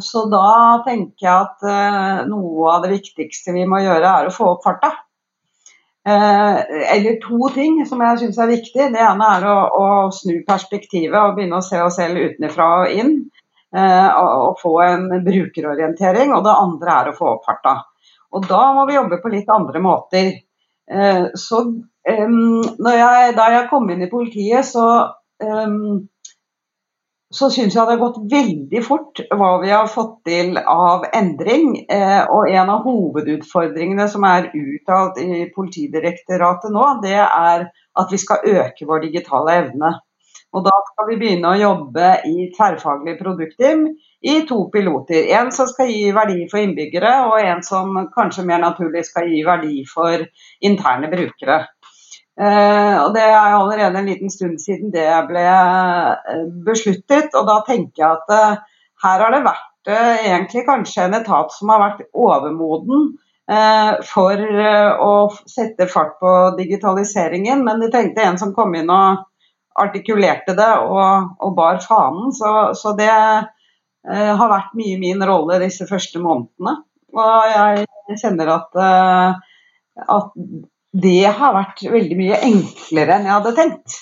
Så 0.03 0.25
da 0.33 0.83
tenker 0.89 1.29
jeg 1.29 1.37
at 1.37 2.27
noe 2.27 2.73
av 2.73 2.83
det 2.83 2.97
viktigste 2.97 3.55
vi 3.55 3.63
må 3.71 3.79
gjøre, 3.85 4.11
er 4.11 4.27
å 4.27 4.35
få 4.35 4.57
opp 4.57 4.67
farta. 4.67 4.91
Eh, 6.07 6.59
eller 6.97 7.17
to 7.21 7.49
ting 7.55 7.81
som 7.87 8.03
jeg 8.05 8.21
syns 8.21 8.39
er 8.39 8.53
viktig. 8.53 8.91
Det 8.95 9.03
ene 9.03 9.31
er 9.39 9.47
å, 9.51 9.57
å, 9.75 9.87
snu 10.15 10.39
perspektivet 10.47 11.19
og 11.19 11.35
begynne 11.35 11.59
å 11.59 11.67
se 11.67 11.81
oss 11.83 11.99
selv 11.99 12.21
utenfra 12.23 12.69
og 12.83 12.95
inn. 12.95 13.17
Eh, 13.75 14.09
og, 14.21 14.31
og, 14.45 14.61
få 14.63 14.75
en 14.85 15.09
brukerorientering. 15.27 16.35
Og 16.37 16.47
det 16.47 16.55
andre 16.55 16.97
er 17.01 17.11
å 17.11 17.17
få 17.17 17.33
opp 17.35 17.49
farta. 17.49 17.81
Og 18.37 18.47
da 18.47 18.63
må 18.77 18.87
vi 18.87 18.99
jobbe 18.99 19.19
på 19.23 19.33
litt 19.35 19.51
andre 19.51 19.83
måter. 19.83 20.33
Eh, 20.87 21.25
så 21.35 21.65
jeg, 22.07 23.35
da 23.35 23.49
jeg 23.51 23.69
kom 23.73 23.91
inn 23.91 24.07
i 24.07 24.11
politiet, 24.11 24.63
så 24.69 24.87
så 27.35 27.49
syns 27.51 27.75
jeg 27.75 27.83
det 27.89 27.97
har 27.97 28.01
gått 28.01 28.19
veldig 28.31 28.81
fort 28.87 29.21
hva 29.35 29.51
vi 29.63 29.73
har 29.73 29.89
fått 29.91 30.21
til 30.29 30.59
av 30.61 31.09
endring. 31.11 31.73
Eh, 31.91 32.23
og 32.31 32.51
en 32.53 32.71
av 32.71 32.87
hovedutfordringene 32.87 34.07
som 34.11 34.27
er 34.29 34.53
uttalt 34.55 35.19
i 35.23 35.47
Politidirektoratet 35.55 36.75
nå, 36.75 36.87
det 37.03 37.19
er 37.19 37.67
at 37.97 38.13
vi 38.13 38.21
skal 38.23 38.47
øke 38.47 38.87
vår 38.87 39.09
digitale 39.09 39.59
evne. 39.65 39.97
Og 40.55 40.63
da 40.65 40.73
skal 40.89 41.09
vi 41.11 41.19
begynne 41.21 41.51
å 41.51 41.59
jobbe 41.59 42.11
i 42.31 42.47
tverrfaglig 42.55 43.17
produktteam 43.19 43.89
i 44.23 44.37
to 44.49 44.61
piloter. 44.73 45.27
En 45.37 45.51
som 45.53 45.69
skal 45.69 45.91
gi 45.91 46.13
verdi 46.17 46.47
for 46.49 46.63
innbyggere, 46.63 47.13
og 47.27 47.41
en 47.43 47.61
som 47.67 47.99
kanskje 48.15 48.47
mer 48.49 48.63
naturlig 48.63 49.03
skal 49.09 49.29
gi 49.29 49.43
verdi 49.45 49.83
for 49.91 50.23
interne 50.65 51.11
brukere. 51.13 51.65
Uh, 52.37 52.97
og 53.01 53.15
Det 53.15 53.23
er 53.25 53.55
allerede 53.57 53.97
en 53.97 54.09
liten 54.11 54.31
stund 54.31 54.59
siden 54.61 54.91
det 54.93 55.09
ble 55.31 55.45
uh, 55.49 56.43
besluttet. 56.67 57.33
og 57.33 57.47
Da 57.49 57.61
tenker 57.69 58.03
jeg 58.03 58.11
at 58.11 58.35
uh, 58.35 58.83
her 59.05 59.25
har 59.25 59.33
det 59.33 59.47
vært 59.47 59.73
egentlig 59.87 60.65
kanskje 60.67 61.05
en 61.07 61.15
etat 61.15 61.53
som 61.55 61.71
har 61.71 61.79
vært 61.79 62.09
overmoden 62.11 63.13
for 64.03 64.41
å 65.07 65.11
sette 65.47 65.87
fart 65.87 66.17
på 66.19 66.33
digitaliseringen. 66.57 67.63
Men 67.63 67.79
de 67.79 67.87
tenkte 67.93 68.25
en 68.27 68.41
som 68.41 68.51
kom 68.57 68.75
inn 68.75 68.91
og 68.91 69.21
artikulerte 69.79 70.57
det 70.59 70.73
og, 70.89 71.37
og 71.39 71.55
bar 71.55 71.79
fanen. 71.85 72.35
Så, 72.35 72.51
så 72.75 72.97
det 72.99 73.13
har 73.13 74.51
vært 74.51 74.75
mye 74.75 74.99
min 74.99 75.23
rolle 75.23 75.61
disse 75.63 75.87
første 75.87 76.19
månedene. 76.25 76.75
Og 77.15 77.53
jeg 77.53 78.19
kjenner 78.25 78.51
at, 78.57 78.83
at 80.03 80.35
det 81.03 81.25
har 81.39 81.55
vært 81.57 81.83
veldig 81.93 82.19
mye 82.19 82.43
enklere 82.47 83.17
enn 83.17 83.27
jeg 83.29 83.37
hadde 83.37 83.57
tenkt. 83.57 83.97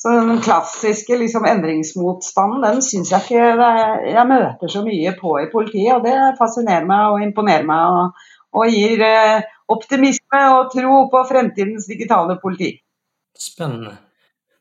Så 0.00 0.12
den 0.16 0.38
klassiske 0.40 1.16
liksom, 1.20 1.44
endringsmotstanden 1.44 2.62
den 2.64 2.78
syns 2.84 3.10
jeg 3.12 3.26
ikke 3.26 3.66
jeg 4.08 4.28
møter 4.30 4.72
så 4.72 4.80
mye 4.86 5.12
på 5.18 5.34
i 5.42 5.48
politiet. 5.52 5.92
Og 5.98 6.06
det 6.06 6.38
fascinerer 6.38 6.86
meg 6.88 7.12
og 7.12 7.24
imponerer 7.26 7.66
meg 7.68 7.98
og, 7.98 8.22
og 8.56 8.72
gir 8.72 9.04
eh, 9.04 9.42
optimisme 9.68 10.40
og 10.54 10.70
tro 10.72 11.02
på 11.12 11.24
fremtidens 11.28 11.90
digitale 11.90 12.38
politi. 12.40 12.72
Spennende. 13.36 13.98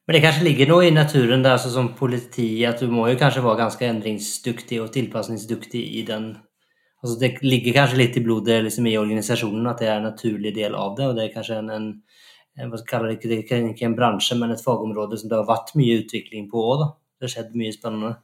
Men 0.09 0.17
det 0.17 0.23
kanskje 0.25 0.47
ligger 0.49 0.69
noe 0.73 0.89
i 0.89 0.91
naturen 0.91 1.43
der, 1.45 1.55
altså 1.55 1.71
som 1.71 1.93
politi, 1.95 2.49
at 2.65 2.81
du 2.81 2.91
må 2.91 3.07
jo 3.07 3.17
kanskje 3.21 3.43
være 3.45 3.61
ganske 3.61 3.89
endringsdyktig 3.93 4.81
og 4.83 4.91
tilpasningsdyktig 4.95 5.83
i 6.01 6.03
den 6.07 6.31
Altså 6.99 7.15
det 7.19 7.29
ligger 7.45 7.77
kanskje 7.77 7.99
litt 8.01 8.17
i 8.19 8.23
blodet 8.23 8.59
liksom, 8.65 8.87
i 8.89 8.97
organisasjonen 8.99 9.67
at 9.71 9.79
det 9.79 9.87
er 9.87 9.99
en 9.99 10.09
naturlig 10.09 10.51
del 10.55 10.75
av 10.75 10.97
det. 10.97 11.07
og 11.07 11.15
Det 11.15 11.25
er 11.25 11.35
kanskje 11.35 11.59
en, 11.61 11.69
en 12.59 12.71
hva 12.71 12.79
skal 12.81 13.07
det, 13.07 13.21
det 13.23 13.37
er 13.45 13.69
ikke 13.69 13.87
en 13.87 13.95
bransje, 13.95 14.35
men 14.39 14.51
et 14.51 14.63
fagområde 14.63 15.19
som 15.19 15.31
det 15.31 15.39
har 15.39 15.47
vært 15.47 15.71
mye 15.79 16.01
utvikling 16.01 16.49
på 16.51 16.65
òg. 16.73 16.89
Det 17.19 17.27
har 17.27 17.35
skjedd 17.37 17.55
mye 17.59 17.75
spennende. 17.75 18.17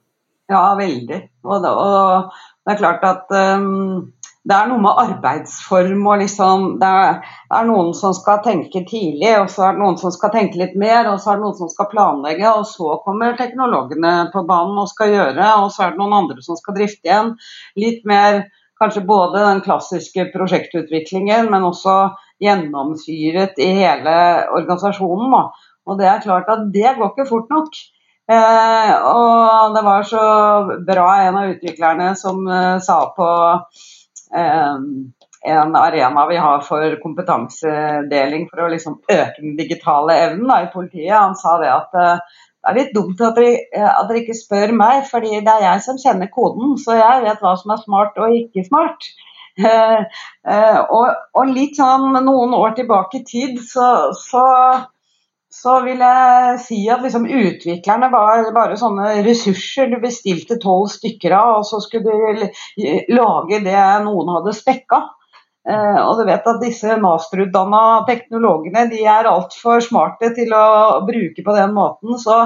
Ja, 0.52 0.66
veldig. 0.78 1.22
Og 1.48 1.64
det, 1.64 1.72
og 1.72 2.36
det 2.66 2.74
er 2.74 2.82
klart 2.84 3.06
at 3.08 3.32
um, 3.34 4.12
det 4.46 4.54
er 4.54 4.68
noe 4.70 4.82
med 4.84 5.00
arbeidsform 5.02 6.04
og 6.06 6.20
liksom 6.22 6.66
det 6.82 6.90
er, 7.06 7.16
det 7.50 7.56
er, 7.58 7.70
noen 7.70 7.96
som 7.98 8.14
skal 8.14 8.44
tenke 8.46 8.84
tidlig, 8.86 9.32
og 9.40 9.48
så 9.50 9.66
er 9.66 9.74
det 9.74 9.82
noen 9.82 9.98
som 9.98 10.14
skal 10.14 10.34
tenke 10.36 10.60
litt 10.62 10.76
mer, 10.78 11.10
og 11.10 11.18
så 11.22 11.32
er 11.32 11.40
det 11.40 11.48
noen 11.48 11.58
som 11.58 11.72
skal 11.72 11.90
planlegge, 11.90 12.52
og 12.52 12.68
så 12.70 13.00
kommer 13.08 13.40
teknologene 13.40 14.14
på 14.36 14.46
banen 14.46 14.84
og 14.84 14.92
skal 14.92 15.16
gjøre, 15.16 15.50
og 15.64 15.72
så 15.74 15.88
er 15.88 15.96
det 15.96 16.02
noen 16.04 16.20
andre 16.20 16.46
som 16.46 16.60
skal 16.60 16.78
drifte 16.78 17.10
igjen. 17.10 17.34
Litt 17.82 18.06
mer 18.06 18.44
kanskje 18.82 19.06
både 19.08 19.44
den 19.44 19.62
klassiske 19.66 20.30
prosjektutviklingen, 20.34 21.50
men 21.52 21.68
også 21.68 21.96
gjennomsyret 22.44 23.60
i 23.64 23.72
hele 23.80 24.16
organisasjonen. 24.52 25.32
Da. 25.32 25.44
Og 25.86 26.00
det 26.00 26.10
er 26.10 26.24
klart 26.24 26.50
at 26.52 26.66
det 26.74 26.96
går 26.98 27.14
ikke 27.14 27.30
fort 27.30 27.52
nok. 27.54 27.78
Eh, 28.26 28.94
og 29.06 29.76
det 29.76 29.84
var 29.86 30.08
så 30.10 30.24
bra 30.88 31.10
en 31.28 31.38
av 31.38 31.52
utviklerne 31.54 32.16
som 32.18 32.42
eh, 32.50 32.80
sa 32.82 32.98
på 33.14 33.28
eh, 34.34 34.80
en 35.46 35.76
arena 35.78 36.24
vi 36.28 36.38
har 36.42 36.64
for 36.66 36.96
kompetansedeling 37.04 38.48
for 38.50 38.66
å 38.66 38.72
liksom 38.74 38.98
øke 39.04 39.44
den 39.44 39.54
digitale 39.60 40.18
evnen 40.24 40.50
da, 40.50 40.64
i 40.64 40.72
politiet. 40.74 41.14
Han 41.14 41.38
sa 41.38 41.60
det 41.62 41.70
at 41.70 41.94
eh, 42.02 42.42
det 42.66 42.72
er 42.72 42.78
litt 42.80 42.96
dumt 42.96 43.20
eh, 43.22 43.86
at 43.86 44.08
dere, 44.10 44.24
ikke 44.24 44.34
spør 44.34 44.72
meg, 44.74 45.04
fordi 45.12 45.38
det 45.46 45.52
er 45.54 45.68
jeg 45.68 45.84
som 45.86 46.00
kjenner 46.02 46.32
koden. 46.34 46.74
Så 46.82 46.98
jeg 46.98 47.22
vet 47.22 47.44
hva 47.44 47.54
som 47.62 47.76
er 47.76 47.84
smart 47.84 48.18
og 48.18 48.34
ikke 48.34 48.66
smart. 48.66 49.06
Uh, 49.62 50.02
og, 50.98 51.14
og, 51.38 51.52
litt 51.54 51.78
sånn 51.78 52.10
noen 52.26 52.56
år 52.58 52.74
tilbake 52.80 53.22
i 53.22 53.28
tid, 53.28 53.62
så, 53.64 54.10
så, 54.18 54.48
så 55.54 55.78
vil 55.86 56.02
jeg 56.02 56.58
si 56.66 56.80
at 56.92 57.06
liksom 57.06 57.30
utviklerne 57.30 58.10
var 58.12 58.50
bare 58.58 58.80
sånne 58.82 59.22
ressurser 59.28 59.94
du 59.94 60.02
bestilte 60.02 60.58
tolv 60.60 60.90
stykker 60.96 61.38
av, 61.38 61.62
og 61.62 61.70
så 61.70 61.80
skulle 61.86 62.18
du 62.18 62.50
lage 63.14 63.62
det 63.64 63.86
noen 64.10 64.34
hadde 64.40 64.58
spekka. 64.58 65.06
Eh, 65.66 66.00
og 66.06 66.20
du 66.20 66.28
vet 66.28 66.46
at 66.46 66.62
disse 66.62 66.96
masterutdanna 67.02 68.06
teknologene 68.06 68.86
de 68.92 69.00
er 69.10 69.30
altfor 69.30 69.82
smarte 69.82 70.30
til 70.38 70.54
å 70.54 70.66
bruke 71.08 71.46
på 71.46 71.56
den 71.56 71.74
måten. 71.74 72.20
Så 72.22 72.44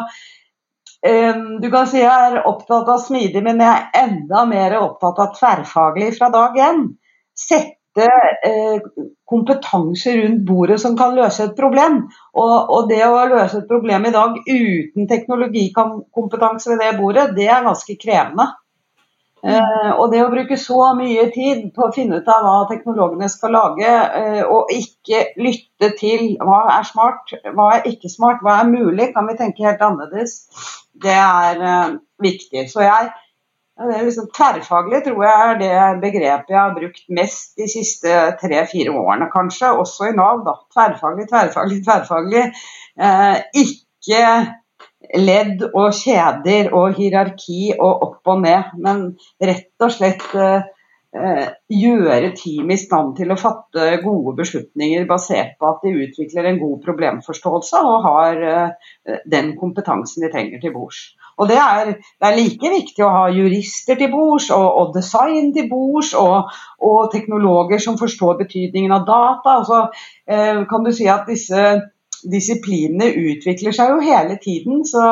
eh, 1.03 1.35
du 1.59 1.67
kan 1.73 1.89
si 1.89 1.99
jeg 1.99 2.29
er 2.29 2.47
opptatt 2.47 2.88
av 2.88 3.03
smidig, 3.03 3.43
men 3.43 3.59
jeg 3.63 3.73
er 3.73 4.05
enda 4.05 4.45
mer 4.47 4.77
opptatt 4.79 5.19
av 5.25 5.35
tverrfaglig 5.35 6.13
fra 6.15 6.31
dag 6.31 6.55
én. 6.69 6.88
Sette 7.35 8.07
eh, 8.47 8.79
kompetanse 9.27 10.15
rundt 10.15 10.47
bordet 10.47 10.79
som 10.79 10.95
kan 10.99 11.11
løse 11.19 11.49
et 11.49 11.59
problem. 11.59 12.05
Og, 12.39 12.55
og, 12.55 12.88
det 12.88 13.03
å 13.03 13.19
løse 13.33 13.59
et 13.59 13.67
problem 13.67 14.07
i 14.07 14.15
dag 14.15 14.39
uten 14.47 15.11
teknologikompetanse 15.11 16.71
ved 16.71 16.83
det 16.85 16.95
bordet, 17.01 17.29
det 17.35 17.51
er 17.51 17.67
ganske 17.67 17.99
krevende. 17.99 18.47
Eh, 19.39 19.91
og 19.96 20.10
det 20.12 20.19
å 20.19 20.31
bruke 20.34 20.58
så 20.60 20.89
mye 20.98 21.29
tid 21.31 21.69
på 21.75 21.86
å 21.86 21.93
finne 21.96 22.19
ut 22.19 22.27
av 22.27 22.43
hva 22.43 22.58
teknologene 22.72 23.29
skal 23.31 23.55
lage, 23.55 23.88
eh, 23.88 24.41
og 24.43 24.74
ikke 24.75 25.29
lytte 25.39 25.93
til 26.00 26.34
hva 26.43 26.65
er 26.75 26.89
smart, 26.89 27.31
hva 27.55 27.69
er 27.77 27.88
ikke 27.88 28.12
smart, 28.12 28.43
hva 28.43 28.60
er 28.60 28.72
mulig, 28.72 29.13
kan 29.15 29.29
vi 29.29 29.38
tenke 29.39 29.63
helt 29.67 29.86
annerledes, 29.86 30.41
det 31.00 31.15
er 31.15 31.65
eh, 31.72 31.98
viktig. 32.24 32.67
Så 32.72 32.86
jeg 32.88 33.12
Liksom, 33.79 34.25
tverrfaglig 34.36 34.98
tror 35.05 35.22
jeg 35.24 35.43
er 35.50 35.60
det 35.62 35.75
begrepet 36.01 36.50
jeg 36.51 36.58
har 36.60 36.74
brukt 36.75 37.05
mest 37.15 37.53
de 37.55 37.63
siste 37.72 38.17
tre-fire 38.41 38.91
årene, 38.91 39.29
kanskje. 39.31 39.69
Også 39.72 40.10
i 40.10 40.15
Nav. 40.17 40.41
da. 40.43 40.58
Tverrfaglig, 40.75 41.29
tverrfaglig, 41.29 41.77
tverrfaglig. 41.86 42.41
Ikke 43.62 44.25
ledd 45.18 45.63
og 45.74 45.94
kjeder 45.96 46.74
og 46.75 46.98
hierarki 47.00 47.72
og 47.78 48.04
opp 48.06 48.30
og 48.30 48.44
ned, 48.44 48.75
men 48.78 49.08
rett 49.42 49.86
og 49.86 49.94
slett 49.94 50.25
eh, 50.38 50.68
eh, 51.18 51.48
gjøre 51.74 52.34
team 52.38 52.70
i 52.70 52.78
stand 52.78 53.16
til 53.18 53.34
å 53.34 53.39
fatte 53.39 53.88
gode 54.04 54.36
beslutninger 54.38 55.08
basert 55.10 55.58
på 55.60 55.72
at 55.72 55.86
de 55.86 55.96
utvikler 56.06 56.51
en 56.51 56.62
god 56.62 56.78
problemforståelse 56.86 57.82
og 57.89 58.06
har 58.06 58.46
eh, 58.51 59.18
den 59.25 59.56
kompetansen 59.60 60.25
de 60.25 60.32
trenger 60.34 60.62
til 60.62 60.75
bords. 60.75 61.01
Og 61.39 61.48
det 61.48 61.58
er, 61.58 61.94
det 61.96 62.28
er, 62.28 62.36
like 62.36 62.74
viktig 62.74 63.04
å 63.06 63.13
ha 63.16 63.28
jurister 63.32 63.96
til 64.00 64.12
bords, 64.12 64.50
og, 64.51 64.66
og, 64.68 64.89
design 64.96 65.54
til 65.56 65.70
bords, 65.72 66.12
og, 66.20 66.51
og, 66.84 66.98
teknologer 67.13 67.80
som 67.80 67.98
forstår 67.98 68.42
betydningen 68.44 68.92
av 68.92 69.06
data. 69.08 69.62
Altså, 69.62 69.86
eh, 70.28 70.66
kan 70.70 70.84
du 70.84 70.92
si 70.96 71.08
at 71.08 71.30
disse 71.32 71.63
disiplinene 72.31 73.11
utvikler 73.31 73.75
seg 73.75 73.93
jo 73.93 73.99
hele 74.03 74.38
tiden. 74.43 74.83
Så 74.88 75.03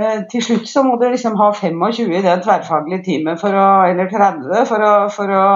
eh, 0.00 0.22
til 0.32 0.44
slutt 0.44 0.68
så 0.70 0.84
må 0.86 0.98
du 1.00 1.08
liksom 1.10 1.38
ha 1.40 1.50
25 1.58 2.12
i 2.12 2.22
det 2.24 2.38
tverrfaglige 2.44 3.02
teamet, 3.08 3.42
å, 3.42 3.66
eller 3.90 4.10
30, 4.12 4.52
for 4.70 4.86
å, 4.88 4.94
for 5.12 5.34
å 5.36 5.46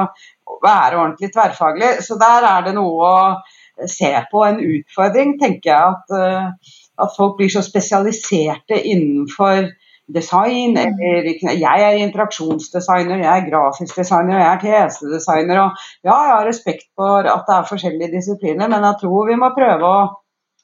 være 0.63 0.99
ordentlig 0.99 1.33
tverrfaglig. 1.35 1.97
Så 2.07 2.19
der 2.21 2.47
er 2.51 2.67
det 2.67 2.77
noe 2.77 3.13
å 3.13 3.89
se 3.91 4.13
på. 4.31 4.45
En 4.45 4.61
utfordring, 4.63 5.37
tenker 5.43 5.73
jeg, 5.73 5.97
at, 5.97 6.17
eh, 6.17 6.77
at 7.03 7.17
folk 7.17 7.37
blir 7.41 7.53
så 7.53 7.65
spesialiserte 7.65 8.81
innenfor 8.83 9.73
design, 10.15 10.77
eller 10.79 11.27
jeg 11.59 11.83
er 11.87 11.99
interaksjonsdesigner, 12.05 13.25
jeg 13.25 13.33
er 13.33 13.49
grafisk 13.51 13.97
designer, 13.99 14.39
jeg 14.39 14.53
er 14.53 14.61
tjenestedesigner. 14.63 15.61
og 15.61 15.71
Ja, 16.05 16.15
jeg 16.23 16.35
har 16.35 16.47
respekt 16.47 16.87
for 16.95 17.27
at 17.27 17.43
det 17.49 17.57
er 17.57 17.71
forskjellige 17.71 18.15
disipliner, 18.15 18.69
men 18.69 18.87
jeg 18.87 19.01
tror 19.01 19.27
vi 19.31 19.41
må 19.41 19.51
prøve 19.57 19.91
å, 19.91 20.05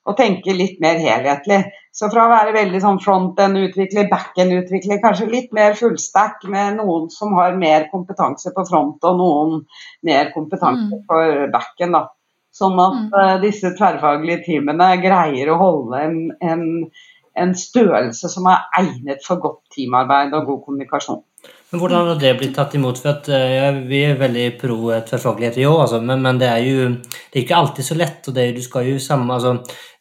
å 0.08 0.14
tenke 0.18 0.54
litt 0.56 0.80
mer 0.82 0.98
helhetlig. 1.02 1.60
Så 1.92 2.08
fra 2.12 2.24
å 2.24 2.32
være 2.32 2.54
veldig 2.56 2.80
sånn 2.82 3.00
front-end-utvikler, 3.04 4.08
back-end-utvikler, 4.10 5.02
kanskje 5.02 5.28
litt 5.30 5.52
mer 5.54 5.76
fullstack 5.78 6.46
med 6.50 6.80
noen 6.80 7.10
som 7.12 7.36
har 7.36 7.58
mer 7.58 7.86
kompetanse 7.92 8.54
på 8.56 8.64
front 8.68 9.04
og 9.08 9.20
noen 9.20 9.62
mer 10.08 10.32
kompetanse 10.34 10.88
mm. 10.88 11.06
for 11.10 11.46
back-end. 11.52 12.00
Sånn 12.52 12.80
at 12.84 12.98
mm. 12.98 13.12
uh, 13.16 13.36
disse 13.44 13.72
tverrfaglige 13.78 14.42
teamene 14.48 14.90
greier 15.00 15.52
å 15.52 15.60
holde 15.60 16.00
en, 16.04 16.18
en 16.44 16.66
en 17.34 17.52
størrelse 17.56 18.28
som 18.28 18.46
er 18.50 18.64
egnet 18.78 19.22
for 19.24 19.40
godt 19.40 19.62
teamarbeid 19.74 20.34
og 20.36 20.48
god 20.48 20.64
kommunikasjon. 20.66 21.22
Men 21.72 21.80
Hvordan 21.80 22.10
har 22.10 22.18
det 22.20 22.32
blitt 22.38 22.52
tatt 22.54 22.74
imot? 22.76 23.00
For 23.00 23.14
at, 23.14 23.28
ja, 23.32 23.70
Vi 23.88 24.02
er 24.04 24.20
veldig 24.20 24.44
pro 24.60 24.76
tverrfaglighet, 25.08 25.56
jo, 25.62 25.78
altså, 25.80 26.02
men, 26.04 26.20
men, 26.22 26.38
det 26.38 26.50
er 26.50 26.60
jo 26.66 26.90
det 26.92 27.38
er 27.38 27.44
ikke 27.46 27.56
alltid 27.58 27.88
så 27.88 27.96
lett. 27.96 28.28
og 28.28 28.34
det, 28.36 28.52
du 28.56 28.62
skal 28.62 28.90
jo 28.90 28.98
samme, 29.00 29.32
altså, 29.34 29.56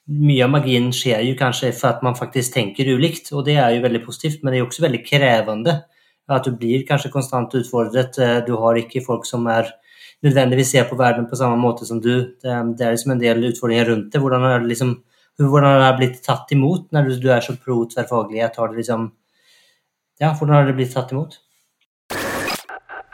Mye 0.09 0.43
av 0.43 0.49
magien 0.49 0.89
skjer 0.95 1.21
jo 1.27 1.35
kanskje 1.37 1.69
for 1.77 1.93
at 1.93 2.01
man 2.03 2.17
faktisk 2.17 2.55
tenker 2.55 2.89
ulikt, 2.89 3.29
og 3.35 3.45
det 3.45 3.59
er 3.61 3.75
jo 3.75 3.83
veldig 3.83 4.01
positivt, 4.05 4.41
men 4.41 4.51
det 4.51 4.57
er 4.57 4.63
jo 4.63 4.69
også 4.69 4.85
veldig 4.87 5.03
krevende. 5.05 5.75
At 6.31 6.47
du 6.47 6.55
blir 6.55 6.85
kanskje 6.87 7.11
konstant 7.11 7.53
utfordret. 7.59 8.17
Du 8.47 8.55
har 8.57 8.79
ikke 8.79 9.03
folk 9.05 9.27
som 9.27 9.45
er 9.51 9.69
nødvendigvis 10.23 10.71
ser 10.71 10.87
på 10.89 10.97
verden 10.99 11.27
på 11.29 11.37
samme 11.37 11.57
måte 11.59 11.85
som 11.85 12.01
du. 12.01 12.33
Det, 12.41 12.49
er 12.49 12.93
liksom 12.95 13.15
en 13.15 13.21
del 13.21 13.43
utfordringer 13.51 13.89
rundt 13.91 14.13
det. 14.13 14.21
Hvordan 14.21 14.45
er 14.47 14.59
det 14.59 14.71
liksom 14.71 14.95
hvordan 15.39 15.69
har 15.71 15.79
det 15.81 15.97
blitt 15.97 16.19
tatt 16.25 16.51
imot 16.53 16.91
når 16.93 17.15
du 17.21 17.29
er 17.33 17.41
så 17.41 17.55
pro 17.57 17.83
tverrfaglighet? 17.89 18.57
Har 18.57 18.69
det 18.69 18.81
liksom 18.83 19.11
Ja, 20.21 20.35
hvordan 20.37 20.55
har 20.55 20.67
det 20.67 20.75
blitt 20.77 20.93
tatt 20.93 21.11
imot? 21.11 21.39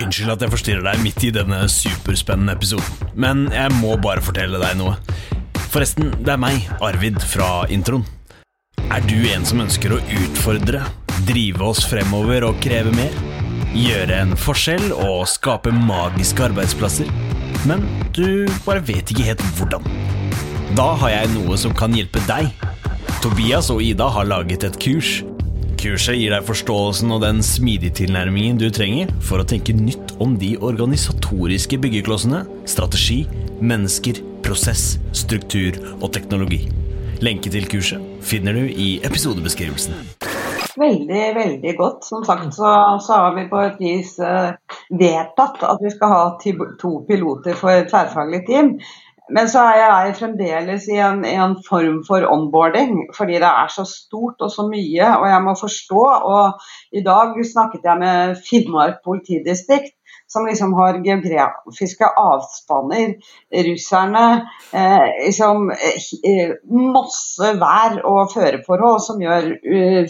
Unnskyld 0.04 0.34
at 0.34 0.44
jeg 0.44 0.52
forstyrrer 0.52 0.84
deg 0.86 1.00
midt 1.02 1.24
i 1.24 1.32
denne 1.34 1.64
superspennende 1.72 2.54
episoden, 2.54 3.14
men 3.16 3.48
jeg 3.50 3.72
må 3.80 3.96
bare 3.98 4.22
fortelle 4.22 4.60
deg 4.62 4.76
noe. 4.78 4.94
Forresten, 5.68 6.14
det 6.24 6.32
er 6.32 6.40
meg, 6.40 6.64
Arvid, 6.84 7.20
fra 7.28 7.66
introen. 7.74 8.06
Er 8.88 9.04
du 9.04 9.18
en 9.28 9.44
som 9.46 9.60
ønsker 9.60 9.92
å 9.92 10.00
utfordre, 10.00 10.80
drive 11.28 11.66
oss 11.68 11.84
fremover 11.90 12.46
og 12.48 12.62
kreve 12.64 12.94
mer? 12.96 13.14
Gjøre 13.76 14.22
en 14.24 14.32
forskjell 14.40 14.94
og 14.96 15.26
skape 15.28 15.74
magiske 15.76 16.46
arbeidsplasser? 16.48 17.12
Men 17.68 17.84
du 18.16 18.48
bare 18.64 18.84
vet 18.88 19.12
ikke 19.12 19.28
helt 19.28 19.44
hvordan. 19.58 19.84
Da 20.78 20.94
har 21.02 21.12
jeg 21.12 21.34
noe 21.34 21.58
som 21.60 21.76
kan 21.76 21.96
hjelpe 21.96 22.24
deg. 22.30 22.48
Tobias 23.24 23.68
og 23.74 23.84
Ida 23.84 24.08
har 24.14 24.30
laget 24.30 24.64
et 24.70 24.80
kurs. 24.80 25.18
Kurset 25.78 26.18
gir 26.18 26.32
deg 26.34 26.48
forståelsen 26.48 27.12
og 27.14 27.22
den 27.26 27.44
smidige 27.46 28.00
tilnærmingen 28.00 28.58
du 28.62 28.70
trenger 28.74 29.12
for 29.20 29.44
å 29.44 29.48
tenke 29.48 29.76
nytt 29.76 30.16
om 30.24 30.40
de 30.40 30.56
organisatoriske 30.58 31.78
byggeklossene, 31.84 32.46
strategi, 32.70 33.26
mennesker, 33.60 34.24
prosess, 34.48 34.96
struktur 35.12 35.76
og 36.00 36.12
teknologi. 36.16 36.64
Lenke 37.24 37.52
til 37.52 37.66
kurset 37.68 38.04
finner 38.24 38.56
du 38.56 38.64
i 38.68 38.98
episodebeskrivelsen. 39.06 39.98
Veldig, 40.78 41.24
veldig 41.36 41.74
godt. 41.80 42.06
Som 42.06 42.24
sagt 42.26 42.54
så, 42.56 42.70
så 43.02 43.18
har 43.24 43.36
vi 43.36 43.48
på 43.50 43.60
et 43.66 43.82
vis 43.82 44.14
uh, 44.22 44.54
vedtatt 44.94 45.66
at 45.66 45.82
vi 45.82 45.92
skal 45.92 46.14
ha 46.14 46.22
to 46.80 46.94
piloter 47.10 47.58
for 47.58 47.74
et 47.74 47.90
tverrfaglig 47.92 48.44
team. 48.48 48.78
Men 49.34 49.50
så 49.52 49.66
er 49.68 49.82
jeg 49.82 50.16
fremdeles 50.22 50.86
i 50.88 51.02
en, 51.04 51.26
i 51.28 51.34
en, 51.36 51.58
form 51.68 52.00
for 52.08 52.24
onboarding, 52.32 53.10
fordi 53.18 53.42
det 53.42 53.50
er 53.50 53.74
så 53.74 53.84
stort 53.90 54.40
og 54.46 54.54
så 54.54 54.64
mye, 54.70 55.10
og 55.18 55.26
jeg 55.28 55.42
må 55.44 55.56
forstå. 55.60 56.04
Og 56.32 56.70
i 56.96 57.04
dag 57.04 57.36
snakket 57.52 57.90
jeg 57.90 58.04
med 58.06 58.40
Finnmark 58.48 59.02
politidistrikt, 59.04 59.97
som 60.28 60.46
liksom 60.48 60.74
har 60.78 61.00
geografiske 61.06 62.10
avspanner. 62.22 63.16
Russerne 63.70 64.26
eh, 64.74 65.08
liksom 65.26 65.72
eh, 65.72 66.54
masse 66.68 67.54
vær 67.62 68.00
og 68.04 68.34
føreforhold 68.36 69.02
som 69.06 69.24
gjør 69.24 69.50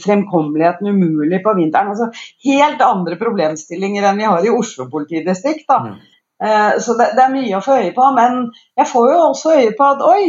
fremkommeligheten 0.03 0.89
umulig 0.89 1.41
på 1.45 1.56
vinteren. 1.60 1.93
Altså 1.93 2.10
helt 2.49 2.82
andre 2.82 3.19
problemstillinger 3.21 4.10
enn 4.10 4.21
vi 4.21 4.30
har 4.30 4.45
i 4.45 4.53
Oslo 4.53 4.89
politidistrikt. 4.91 5.67
da. 5.69 5.82
Mm. 5.88 5.97
Eh, 6.43 6.80
så 6.80 6.93
det, 6.93 7.12
det, 7.15 7.23
er 7.23 7.34
mye 7.34 7.58
å 7.58 7.63
få 7.65 7.80
øye 7.82 7.93
på. 7.95 8.10
Men 8.17 8.43
jeg 8.77 8.89
får 8.91 9.10
jo 9.12 9.23
også 9.30 9.56
øye 9.58 9.73
på 9.77 9.88
at 9.88 10.03
oi, 10.06 10.23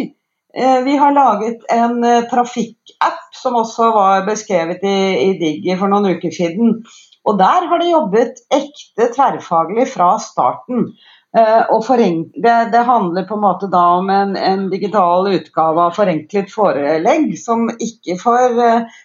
eh, 0.54 0.78
vi 0.86 0.96
har 1.00 1.16
laget 1.16 1.66
en 1.74 1.98
eh, 2.04 2.24
trafikkapp 2.30 3.36
som 3.42 3.58
også 3.60 3.90
var 3.96 4.24
beskrevet 4.28 4.84
i, 4.88 4.98
i 5.28 5.30
Digi 5.40 5.76
for 5.78 5.92
noen 5.92 6.16
uker 6.16 6.34
siden. 6.34 6.80
Og 7.28 7.38
der 7.38 7.68
har 7.68 7.80
de 7.80 7.92
jobbet 7.92 8.42
ekte 8.54 9.10
tverrfaglig 9.14 9.88
fra 9.92 10.14
starten. 10.22 10.88
Det, 11.28 12.54
det, 12.72 12.80
handler 12.88 13.26
på 13.28 13.36
en 13.36 13.42
måte 13.42 13.68
da 13.68 13.82
om 13.98 14.08
en, 14.10 14.32
en, 14.36 14.62
digital 14.72 15.28
utgave 15.28 15.82
av 15.84 15.92
forenklet 15.92 16.48
forelegg, 16.48 17.34
som 17.36 17.68
ikke 17.68 18.16
for 18.22 18.56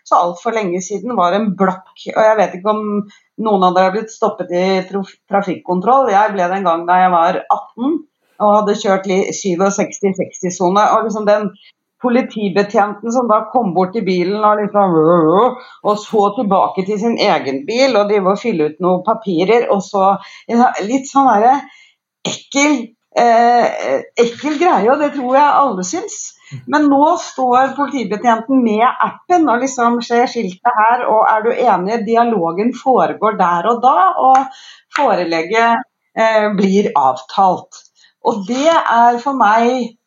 så 0.07 0.21
altfor 0.21 0.55
lenge 0.55 0.79
siden 0.81 1.17
var 1.19 1.35
en 1.35 1.51
blokk. 1.59 1.91
Og 2.15 2.21
jeg 2.23 2.39
vet 2.39 2.55
ikke 2.57 2.71
om 2.71 2.87
noen 3.43 3.67
av 3.67 3.75
dere 3.75 3.89
har 3.89 3.97
blitt 3.97 4.15
stoppet 4.15 4.55
i 4.55 4.65
trafikkontroll. 4.87 6.13
Jeg 6.15 6.33
ble 6.33 6.47
det 6.47 6.61
en 6.61 6.71
gang 6.71 6.87
da 6.87 7.01
jeg 7.03 7.13
var 7.17 7.43
18 7.43 8.01
og 8.43 8.55
hadde 8.57 8.79
kjørt 8.79 9.07
67-60-sone. 9.11 10.83
og 10.95 11.07
liksom 11.07 11.27
den 11.27 11.51
politibetjenten 12.03 13.13
som 13.15 13.29
da 13.31 13.43
kom 13.51 13.71
bort 13.75 13.93
til 13.95 14.05
bilen 14.07 14.43
og, 14.43 14.59
liksom, 14.59 14.97
og 15.87 16.01
så 16.01 16.25
tilbake 16.37 16.85
til 16.87 16.99
sin 17.01 17.15
egen 17.21 17.63
bil 17.67 17.95
og 17.99 18.11
drive 18.11 18.35
og 18.35 18.41
fylle 18.41 18.69
ut 18.69 18.83
noen 18.83 19.05
papirer, 19.07 19.69
og 19.73 19.81
så 19.85 20.13
Litt 20.83 21.07
sånn 21.09 21.29
derre 21.29 21.55
ekkel, 22.27 22.77
eh, 23.19 24.03
ekkel 24.19 24.57
greie, 24.59 24.87
og 24.91 25.01
det 25.01 25.13
tror 25.15 25.37
jeg 25.37 25.59
alle 25.63 25.85
syns. 25.87 26.17
Men 26.69 26.85
nå 26.91 27.05
står 27.21 27.73
politibetjenten 27.77 28.61
med 28.63 28.83
appen 28.85 29.47
og 29.49 29.63
liksom 29.63 29.99
ser 30.05 30.27
skiltet 30.29 30.77
her, 30.79 31.05
og 31.09 31.25
er 31.31 31.45
du 31.45 31.49
enig? 31.53 32.03
Dialogen 32.07 32.73
foregår 32.77 33.39
der 33.39 33.69
og 33.71 33.81
da, 33.85 33.97
og 34.27 34.61
forelegget 34.97 35.81
eh, 36.17 36.47
blir 36.57 36.91
avtalt. 36.99 37.81
Og 38.23 38.45
det 38.47 38.69
er 38.71 39.19
for 39.23 39.35
meg 39.35 39.97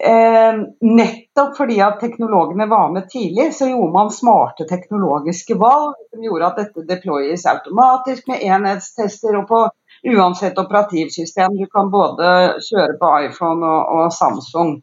eh, 0.00 0.58
nettopp 0.80 1.56
fordi 1.58 1.78
at 1.84 2.00
teknologene 2.00 2.66
var 2.70 2.92
med 2.94 3.08
tidlig, 3.12 3.52
så 3.54 3.68
gjorde 3.70 3.92
man 3.94 4.12
smarte 4.14 4.66
teknologiske 4.70 5.56
valg 5.60 5.94
som 6.10 6.26
gjorde 6.26 6.50
at 6.50 6.60
dette 6.62 6.86
deployes 6.88 7.46
automatisk 7.46 8.28
med 8.30 8.42
enhetstester. 8.42 9.38
og 9.38 9.48
på 9.48 9.64
uansett 10.04 10.58
operativsystem. 10.58 11.56
Du 11.56 11.66
kan 11.72 11.90
både 11.90 12.26
kjøre 12.60 12.98
på 13.00 13.12
iPhone 13.28 13.64
og, 13.64 13.92
og 13.96 14.12
Samsung. 14.12 14.76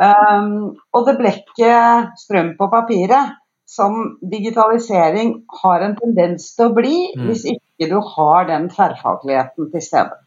Eh, 0.00 0.48
og 0.94 1.06
det 1.08 1.16
ble 1.18 1.34
ikke 1.40 1.74
strøm 2.20 2.54
på 2.58 2.70
papiret, 2.72 3.36
som 3.70 4.16
digitalisering 4.32 5.36
har 5.62 5.84
en 5.86 5.94
tendens 5.98 6.48
til 6.56 6.70
å 6.70 6.74
bli, 6.74 6.96
mm. 7.14 7.26
hvis 7.28 7.44
ikke 7.52 7.90
du 7.92 8.00
har 8.16 8.48
den 8.48 8.66
tverrfagligheten 8.72 9.70
til 9.74 9.84
stede. 9.84 10.18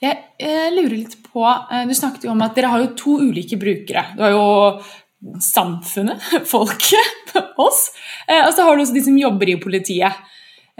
Jeg, 0.00 0.16
jeg 0.38 0.72
lurer 0.76 0.96
litt 0.96 1.16
på, 1.26 1.44
eh, 1.44 1.86
Du 1.88 1.94
snakket 1.96 2.26
jo 2.28 2.34
om 2.34 2.42
at 2.46 2.56
dere 2.56 2.70
har 2.72 2.82
jo 2.84 2.92
to 2.98 3.16
ulike 3.22 3.58
brukere. 3.60 4.04
Du 4.16 4.22
har 4.22 4.34
jo 4.34 4.44
samfunnet, 5.42 6.22
folket, 6.52 7.34
oss. 7.60 7.88
Eh, 8.28 8.44
og 8.46 8.52
så 8.54 8.66
har 8.66 8.76
du 8.76 8.84
også 8.84 8.96
de 8.96 9.06
som 9.08 9.18
jobber 9.18 9.52
i 9.52 9.58
politiet. 9.60 10.20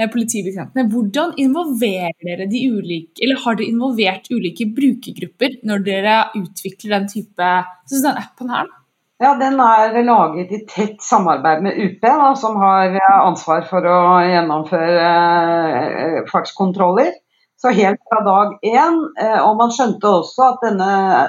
Eh, 0.00 0.08
politibetjentene. 0.08 0.86
Hvordan 0.88 1.34
involverer 1.42 2.14
dere 2.24 2.46
de 2.48 2.62
ulike, 2.72 3.20
eller 3.20 3.40
har 3.42 3.58
dere 3.58 3.72
involvert 3.72 4.30
ulike 4.32 4.68
brukergrupper 4.76 5.58
når 5.68 5.82
dere 5.84 6.18
utvikler 6.38 6.94
den 6.96 7.08
type 7.10 7.48
sånn 7.90 8.06
den 8.06 8.20
appen 8.22 8.52
her? 8.54 8.70
Ja, 9.20 9.34
Den 9.36 9.58
er 9.60 9.98
laget 10.06 10.52
i 10.56 10.62
tett 10.64 11.02
samarbeid 11.04 11.60
med 11.66 11.76
UP, 11.76 11.98
da, 12.00 12.30
som 12.40 12.56
har 12.56 12.96
ansvar 13.18 13.66
for 13.68 13.84
å 13.84 13.98
gjennomføre 14.24 15.10
eh, 15.10 16.22
fartskontroller. 16.30 17.12
Så 17.60 17.68
helt 17.76 18.00
fra 18.08 18.22
dag 18.24 18.54
én. 18.64 18.94
Eh, 19.20 19.40
og 19.44 19.58
man 19.58 19.72
skjønte 19.74 20.08
også 20.08 20.44
at 20.46 20.62
denne 20.64 20.86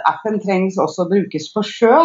appen 0.07 0.37
trengs 0.39 0.77
også 0.79 1.03
brukes 1.09 1.49
på 1.51 1.59
sjø. 1.67 1.97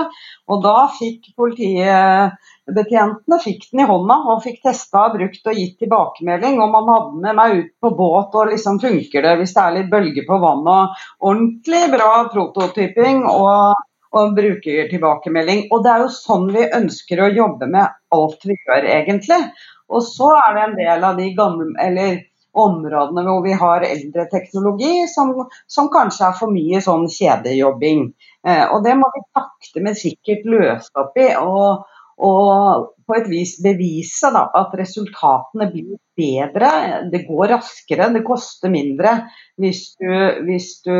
Og 0.51 0.65
da 0.65 0.89
fikk 0.97 1.29
politibetjentene 1.39 3.39
fikk 3.45 3.69
den 3.71 3.85
i 3.85 3.87
hånda 3.87 4.17
og 4.33 4.43
fikk 4.43 4.59
testa, 4.67 5.05
brukt 5.15 5.47
og 5.47 5.61
gitt 5.61 5.79
tilbakemelding. 5.79 6.59
Og 6.59 6.75
man 6.75 6.91
hadde 6.91 7.23
med 7.23 7.39
meg 7.39 7.55
ut 7.61 7.71
på 7.87 7.95
båt 8.03 8.35
og 8.35 8.51
liksom 8.51 8.83
funker 8.83 9.29
det 9.29 9.39
hvis 9.39 9.55
det 9.55 9.62
er 9.62 9.79
litt 9.79 9.95
bølger 9.95 10.27
på 10.27 10.43
vannet. 10.43 10.99
Og 11.23 11.31
ordentlig 11.31 11.87
bra 11.95 12.11
prototyping 12.35 13.23
og, 13.31 13.79
og 14.11 14.35
brukertilbakemelding. 14.43 15.69
Og 15.71 15.87
det 15.87 15.95
er 15.95 16.03
jo 16.03 16.11
sånn 16.19 16.51
vi 16.51 16.67
ønsker 16.83 17.23
å 17.23 17.31
jobbe 17.31 17.71
med 17.79 17.87
alt 18.19 18.43
vi 18.43 18.59
gjør, 18.59 18.91
egentlig. 18.91 19.45
Og 19.87 20.03
så 20.03 20.35
er 20.41 20.57
det 20.57 20.62
en 20.65 20.81
del 20.83 21.12
av 21.15 21.23
de 21.23 21.31
gamle 21.39 21.77
eller 21.79 22.25
områdene 22.57 23.25
hvor 23.27 23.42
vi 23.45 23.55
har 23.57 23.85
eldre 23.87 24.27
teknologi, 24.33 25.05
som, 25.12 25.33
som 25.71 25.90
kanskje 25.92 26.31
er 26.31 26.38
for 26.38 26.53
mye 26.53 26.81
sånn 26.85 27.07
kjedejobbing. 27.12 28.09
Eh, 28.47 28.64
og 28.73 28.83
det 28.87 28.97
må 28.99 29.11
vi 29.14 29.23
sakte, 29.37 29.83
men 29.85 29.99
sikkert 29.99 30.49
løse 30.49 30.92
opp 30.97 31.19
i. 31.21 31.29
Og, 31.40 31.87
og 32.27 32.90
på 33.07 33.16
et 33.19 33.29
vis 33.31 33.57
bevise 33.62 34.33
da, 34.35 34.47
at 34.57 34.75
resultatene 34.79 35.71
blir 35.73 35.97
bedre. 36.19 36.73
Det 37.12 37.25
går 37.29 37.53
raskere, 37.57 38.11
det 38.14 38.25
koster 38.27 38.73
mindre 38.73 39.19
hvis 39.61 39.88
du, 40.01 40.11
hvis 40.49 40.73
du 40.87 40.95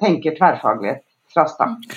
tenker 0.00 0.36
tverrfaglighet 0.38 1.04
fra 1.34 1.48
start. 1.50 1.94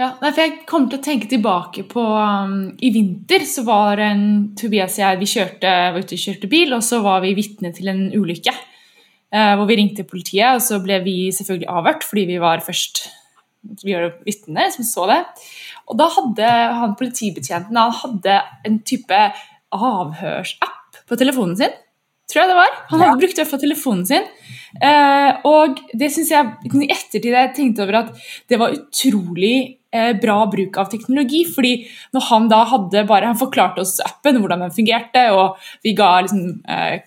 Ja, 0.00 0.14
for 0.16 0.40
Jeg 0.40 0.62
kommer 0.68 0.88
til 0.88 1.00
å 1.00 1.04
tenke 1.04 1.28
tilbake 1.28 1.84
på 1.88 2.02
um, 2.02 2.72
I 2.80 2.90
vinter 2.94 3.44
så 3.44 3.64
var 3.66 4.00
en 4.00 4.52
Tobias 4.56 4.96
og 4.96 5.02
jeg 5.04 5.18
vi 5.20 5.28
kjørte, 5.34 5.72
var 5.92 6.00
ute 6.00 6.16
og 6.16 6.22
kjørte 6.22 6.48
bil, 6.52 6.72
og 6.72 6.84
så 6.86 7.02
var 7.04 7.20
vi 7.24 7.34
vitne 7.36 7.72
til 7.76 7.92
en 7.92 8.06
ulykke. 8.16 8.54
Uh, 9.32 9.54
hvor 9.56 9.68
vi 9.68 9.76
ringte 9.80 10.08
politiet, 10.08 10.56
og 10.56 10.64
så 10.64 10.80
ble 10.84 10.98
vi 11.04 11.16
selvfølgelig 11.32 11.68
avhørt 11.72 12.06
fordi 12.08 12.24
vi 12.32 12.40
var 12.40 12.64
først 12.64 13.04
vi 13.84 13.94
var 13.94 14.10
vitner 14.26 14.72
som 14.74 14.86
så 14.86 15.06
det. 15.10 15.20
Og 15.86 15.98
da 16.00 16.08
hadde 16.10 16.48
han 16.80 16.96
politibetjenten 16.98 17.78
han 17.78 17.94
hadde 18.00 18.38
en 18.66 18.80
type 18.86 19.20
avhørsapp 19.72 21.02
på 21.08 21.18
telefonen 21.20 21.58
sin. 21.60 21.76
Tror 22.32 22.42
jeg 22.42 22.50
det 22.50 22.56
var. 22.56 22.80
Han 22.90 23.04
hadde 23.04 23.20
brukt 23.20 23.38
det 23.38 23.48
for 23.50 23.60
telefonen 23.60 24.08
sin. 24.08 24.24
Eh, 24.80 25.30
og 25.44 25.82
det 25.92 26.08
syns 26.14 26.32
jeg 26.32 26.72
i 26.80 26.88
ettertid 26.88 27.28
jeg 27.34 27.52
tenkte 27.58 27.84
over 27.84 27.98
at 28.06 28.26
det 28.48 28.58
var 28.60 28.72
utrolig 28.72 29.56
Eh, 29.94 30.14
bra 30.16 30.46
bruk 30.46 30.76
av 30.80 30.88
teknologi. 30.88 31.44
fordi 31.54 31.72
når 32.14 32.22
han 32.30 32.48
da 32.48 32.62
hadde 32.64 33.04
bare, 33.04 33.28
han 33.28 33.36
forklarte 33.36 33.82
oss 33.82 33.98
appen, 34.00 34.38
hvordan 34.40 34.64
den 34.64 34.72
fungerte, 34.72 35.26
og 35.36 35.58
vi 35.84 35.92
ga 35.92 36.22
liksom 36.24 36.62
eh, 36.64 37.02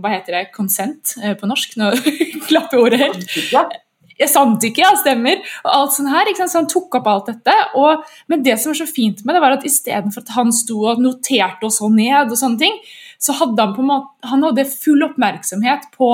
Hva 0.00 0.14
heter 0.14 0.38
det? 0.38 0.46
Consent 0.54 1.12
eh, 1.22 1.34
på 1.36 1.46
norsk? 1.46 1.76
Nå 1.76 1.90
klapper 2.48 2.80
ordet 2.80 3.02
helt. 3.02 3.76
Samtykke, 4.22 4.80
ja, 4.80 4.94
stemmer. 4.96 5.44
Og 5.64 5.70
alt 5.74 5.94
sånn 5.96 6.08
her, 6.08 6.30
Så 6.38 6.62
han 6.62 6.70
tok 6.70 6.94
opp 6.94 7.06
alt 7.10 7.28
dette. 7.28 7.54
Og, 7.76 8.00
men 8.32 8.42
det 8.42 8.56
som 8.60 8.70
var 8.72 8.80
så 8.80 8.88
fint 8.88 9.20
med 9.26 9.34
det, 9.36 9.42
var 9.44 9.58
at 9.58 9.66
istedenfor 9.68 10.24
at 10.24 10.32
han 10.36 10.52
sto 10.56 10.78
og 10.88 11.02
noterte 11.02 11.68
oss 11.68 11.82
så 11.82 11.90
ned, 11.92 12.30
og 12.30 12.38
sånne 12.38 12.62
ting, 12.64 12.78
så 13.22 13.34
hadde 13.38 13.62
han 13.62 13.74
på 13.76 13.82
en 13.84 13.90
måte, 13.92 14.12
han 14.26 14.42
hadde 14.42 14.66
full 14.66 15.04
oppmerksomhet 15.06 15.90
på, 15.94 16.10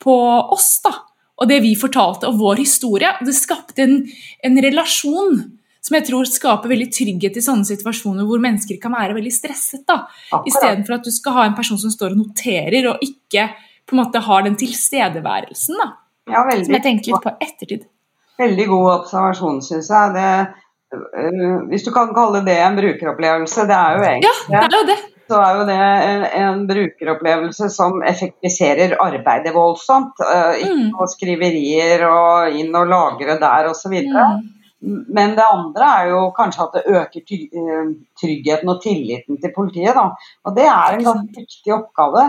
på 0.00 0.16
oss. 0.56 0.78
da, 0.84 0.94
og 1.40 1.48
det 1.48 1.60
vi 1.64 1.74
fortalte 1.76 2.28
og 2.28 2.38
vår 2.40 2.62
historie. 2.62 3.10
Det 3.24 3.34
skapte 3.36 3.84
en, 3.84 3.98
en 4.46 4.60
relasjon 4.64 5.42
som 5.80 5.96
jeg 5.96 6.06
tror 6.10 6.28
skaper 6.28 6.72
veldig 6.72 6.88
trygghet 6.92 7.36
i 7.40 7.42
sånne 7.44 7.68
situasjoner 7.68 8.28
hvor 8.28 8.40
mennesker 8.40 8.80
kan 8.80 8.92
være 8.96 9.16
veldig 9.16 9.32
stresset. 9.32 9.84
da, 9.88 10.02
Istedenfor 10.48 10.98
at 10.98 11.06
du 11.08 11.12
skal 11.12 11.36
ha 11.38 11.46
en 11.48 11.56
person 11.56 11.80
som 11.80 11.92
står 11.92 12.16
og 12.16 12.22
noterer, 12.22 12.88
og 12.92 13.04
ikke 13.04 13.48
på 13.88 13.96
en 13.96 14.02
måte 14.02 14.24
har 14.24 14.44
den 14.48 14.56
tilstedeværelsen. 14.60 15.80
da, 15.80 15.92
ja, 16.30 16.44
veldig, 16.48 16.66
Som 16.68 16.76
jeg 16.76 16.86
tenkte 16.88 17.12
litt 17.12 17.28
på 17.28 17.36
ettertid. 17.36 17.86
Veldig 18.40 18.68
god 18.72 18.90
observasjon, 18.98 19.62
syns 19.64 19.88
jeg. 19.92 20.12
Det, 20.16 20.28
øh, 20.96 21.56
hvis 21.72 21.84
du 21.84 21.92
kan 21.92 22.12
kalle 22.16 22.44
det 22.44 22.56
en 22.64 22.76
brukeropplevelse. 22.80 23.68
Det 23.68 23.76
er 23.76 23.96
jo 23.96 24.04
egentlig 24.08 24.30
ja, 24.30 24.60
det. 24.60 24.68
Er 24.68 24.78
jo 24.78 24.84
det 24.92 25.00
så 25.30 25.40
er 25.40 25.58
jo 25.58 25.66
det 25.68 25.76
en, 25.80 26.24
en 26.42 26.62
brukeropplevelse 26.68 27.70
som 27.72 28.02
effektiviserer 28.06 28.96
arbeidet 29.00 29.54
voldsomt. 29.54 30.18
Uh, 30.22 30.56
ikke 30.58 30.78
mm. 30.78 30.88
noe 30.94 31.10
skriverier 31.10 32.06
og 32.08 32.56
inn 32.60 32.74
og 32.74 32.90
lagre 32.90 33.38
der 33.40 33.70
osv. 33.70 33.94
Mm. 34.10 34.48
Men 34.80 35.34
det 35.36 35.44
andre 35.44 35.88
er 36.00 36.10
jo 36.14 36.20
kanskje 36.36 36.64
at 36.64 36.76
det 36.78 36.94
øker 36.96 37.32
eh, 37.36 37.90
tryggheten 38.16 38.70
og 38.72 38.78
tilliten 38.80 39.36
til 39.42 39.52
politiet. 39.52 39.92
Da. 39.96 40.06
Og 40.48 40.56
det 40.56 40.64
er 40.72 40.96
en 40.96 41.04
ganske 41.04 41.42
viktig 41.42 41.74
oppgave. 41.76 42.24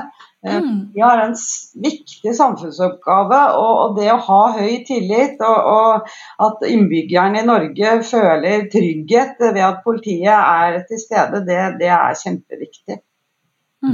Eh, 0.48 0.58
mm. 0.58 0.78
Vi 0.94 1.02
har 1.02 1.18
en 1.22 1.36
viktig 1.84 2.36
samfunnsoppgave, 2.36 3.42
og, 3.58 3.98
det 4.00 4.08
å 4.14 4.22
ha 4.26 4.40
høy 4.56 4.80
tillit 4.88 5.42
og, 5.46 5.68
og, 5.74 6.16
at 6.48 6.66
innbyggerne 6.70 7.44
i 7.44 7.46
Norge 7.50 8.00
føler 8.08 8.66
trygghet 8.74 9.38
ved 9.52 9.62
at 9.68 9.84
politiet 9.86 10.34
er 10.34 10.82
til 10.90 11.04
stede, 11.04 11.44
det, 11.46 11.60
det 11.82 11.92
er 11.94 12.18
kjempeviktig. 12.24 12.98
Mm. 13.86 13.94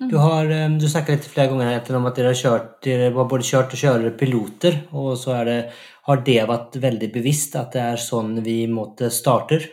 mm. 0.00 0.10
Du 0.10 0.18
har 0.18 0.50
eh, 0.50 0.68
du 0.74 0.88
snakket 0.90 1.20
litt 1.20 1.30
flere 1.30 1.54
ganger 1.54 1.96
om 2.00 2.10
at 2.10 2.18
dere 2.18 2.34
har, 2.34 2.42
kjørt, 2.42 2.74
dere 2.82 3.12
har 3.14 3.30
både 3.30 3.46
kjørt 3.46 3.76
og 3.76 3.82
kjører 3.84 4.18
piloter. 4.18 4.82
og 4.90 5.14
så 5.20 5.38
er 5.38 5.50
det 5.50 5.60
har 6.08 6.22
det 6.26 6.40
vært 6.48 6.76
veldig 6.82 7.08
bevisst 7.14 7.54
at 7.58 7.76
det 7.76 7.82
er 7.92 8.00
sånn 8.00 8.34
vi 8.42 8.64
måtte 8.66 9.10
starter? 9.14 9.68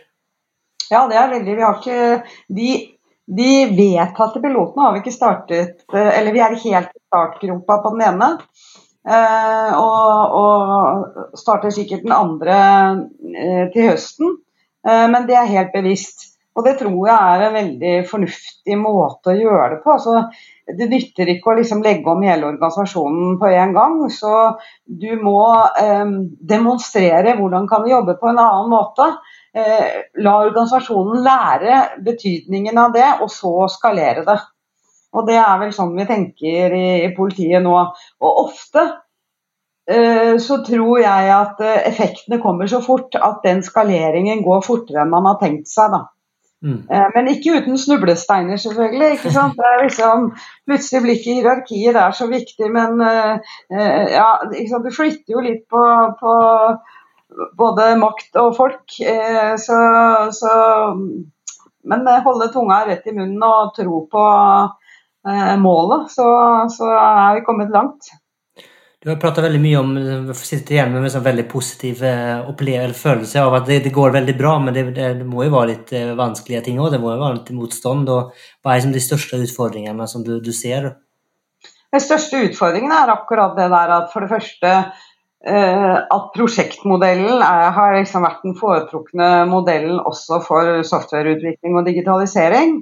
Ja, 0.90 1.04
det 1.10 1.18
er 1.18 1.30
veldig. 1.32 1.56
Vi 1.56 1.64
har 1.64 1.78
ikke 1.80 1.98
De, 2.54 2.70
de 3.36 3.50
vedtatte 3.76 4.42
pilotene 4.42 4.86
har 4.86 4.94
vi 4.94 5.02
ikke 5.04 5.14
startet 5.14 5.84
eh, 5.94 6.10
Eller 6.18 6.34
vi 6.34 6.42
er 6.42 6.56
helt 6.64 6.94
i 6.96 7.02
startgropa 7.06 7.78
på 7.84 7.94
den 7.94 8.06
ene. 8.08 8.30
Eh, 9.06 9.72
og, 9.78 10.36
og 10.40 11.38
starter 11.38 11.74
sikkert 11.74 12.04
den 12.06 12.16
andre 12.16 12.58
eh, 13.34 13.66
til 13.74 13.92
høsten. 13.92 14.38
Men 14.80 15.26
det 15.28 15.34
er 15.36 15.50
helt 15.50 15.74
bevisst. 15.74 16.22
Og 16.56 16.64
det 16.66 16.78
tror 16.80 17.06
jeg 17.06 17.16
er 17.16 17.42
en 17.44 17.56
veldig 17.56 17.90
fornuftig 18.10 18.76
måte 18.80 19.32
å 19.32 19.36
gjøre 19.36 19.66
det 19.74 19.78
på. 19.84 19.92
Altså, 19.94 20.22
det 20.78 20.88
nytter 20.90 21.30
ikke 21.34 21.52
å 21.52 21.56
liksom 21.58 21.82
legge 21.84 22.10
om 22.10 22.24
hele 22.26 22.48
organisasjonen 22.48 23.36
på 23.40 23.50
en 23.54 23.74
gang. 23.76 23.98
Så 24.12 24.32
du 24.84 25.10
må 25.22 25.44
eh, 25.80 26.16
demonstrere 26.52 27.36
hvordan 27.38 27.68
kan 27.70 27.84
vi 27.84 27.94
jobbe 27.94 28.16
på 28.20 28.32
en 28.32 28.42
annen 28.42 28.72
måte. 28.72 29.12
Eh, 29.50 29.86
la 30.22 30.36
organisasjonen 30.44 31.24
lære 31.26 31.78
betydningen 32.06 32.78
av 32.78 32.92
det, 32.94 33.08
og 33.24 33.30
så 33.34 33.66
skalere 33.72 34.22
det. 34.26 34.38
Og 35.10 35.26
Det 35.26 35.38
er 35.42 35.56
vel 35.58 35.72
sånn 35.74 35.96
vi 35.96 36.06
tenker 36.06 36.74
i, 36.76 36.86
i 37.08 37.10
politiet 37.16 37.64
nå. 37.64 37.74
Og 38.22 38.44
ofte 38.44 38.84
eh, 39.90 40.36
så 40.38 40.60
tror 40.66 41.00
jeg 41.02 41.32
at 41.34 41.58
eh, 41.66 41.82
effektene 41.90 42.38
kommer 42.42 42.70
så 42.70 42.78
fort 42.84 43.18
at 43.18 43.42
den 43.42 43.64
skaleringen 43.66 44.44
går 44.46 44.62
fortere 44.62 45.02
enn 45.02 45.10
man 45.10 45.26
har 45.32 45.40
tenkt 45.42 45.66
seg. 45.72 45.90
da. 45.96 46.04
Mm. 46.62 46.84
Eh, 46.92 47.08
men 47.16 47.32
ikke 47.32 47.56
uten 47.58 47.78
snublesteiner, 47.80 48.62
selvfølgelig. 48.62 49.10
ikke 49.16 49.34
sant? 49.34 49.58
Det 49.58 49.66
er 49.66 49.82
liksom, 49.82 50.30
plutselig 50.70 51.02
blir 51.02 51.18
ikke 51.18 51.36
hierarkiet 51.40 51.98
der 51.98 52.14
så 52.14 52.30
viktig, 52.30 52.70
men 52.70 53.00
uh, 53.00 53.40
ja, 54.14 54.30
du 54.84 54.90
flytter 54.94 55.34
jo 55.34 55.42
litt 55.42 55.64
på, 55.72 55.84
på 56.20 56.34
både 57.58 57.92
makt 58.00 58.38
og 58.42 58.54
folk. 58.58 58.84
Uh, 59.00 59.54
så, 59.60 59.78
så, 60.36 60.54
Men 61.90 62.08
holde 62.26 62.50
tunga 62.52 62.82
rett 62.88 63.06
i 63.06 63.16
munnen 63.16 63.44
og 63.46 63.74
tro 63.76 64.04
på 64.10 64.24
uh, 64.30 65.54
målet, 65.62 66.10
så, 66.12 66.30
så 66.72 66.90
er 66.94 67.38
vi 67.38 67.46
kommet 67.46 67.72
langt. 67.74 68.12
Du 69.00 69.08
har 69.08 69.16
prata 69.16 69.40
veldig 69.40 69.60
mye 69.62 69.78
om 69.80 69.92
sitter 70.36 70.74
igjen 70.74 70.90
med 70.92 71.06
en 71.06 71.12
sånn 71.14 71.24
veldig 71.24 71.46
positiv 71.48 72.02
eh, 72.04 72.90
følelse 72.92 73.40
av 73.40 73.54
at 73.56 73.70
det, 73.70 73.78
det, 73.86 73.92
går 73.96 74.12
veldig 74.12 74.34
bra, 74.36 74.58
men 74.60 74.76
det, 74.76 74.82
det, 74.98 75.06
det 75.22 75.28
må 75.28 75.46
jo 75.46 75.54
være 75.54 75.70
litt 75.70 75.92
eh, 75.96 76.10
vanskelige 76.18 76.66
ting 76.66 76.82
òg. 76.82 76.90
Det 76.92 77.00
må 77.00 77.14
jo 77.14 77.22
være 77.22 77.38
litt 77.38 77.48
motstand. 77.56 78.10
og 78.12 78.34
Hva 78.60 78.74
er 78.74 78.92
de 78.92 79.00
største 79.00 79.40
utfordringene 79.40 80.08
som 80.10 80.26
du, 80.26 80.34
du 80.44 80.52
ser? 80.52 80.90
Den 81.90 82.04
største 82.04 82.42
utfordringen 82.50 82.92
er 82.92 83.14
akkurat 83.14 83.56
det 83.56 83.70
der 83.72 83.94
at 84.02 84.12
for 84.12 84.26
det 84.26 84.34
første 84.34 84.68
eh, 84.68 85.08
at 85.40 86.24
prosjektmodellen 86.34 87.40
er, 87.40 87.70
har 87.72 87.94
liksom 87.96 88.26
vært 88.26 88.42
den 88.44 88.56
foretrukne 88.58 89.28
modellen 89.48 89.96
også 90.04 90.42
for 90.44 90.82
softwareutvikling 90.84 91.78
og 91.80 91.86
digitalisering. 91.86 92.74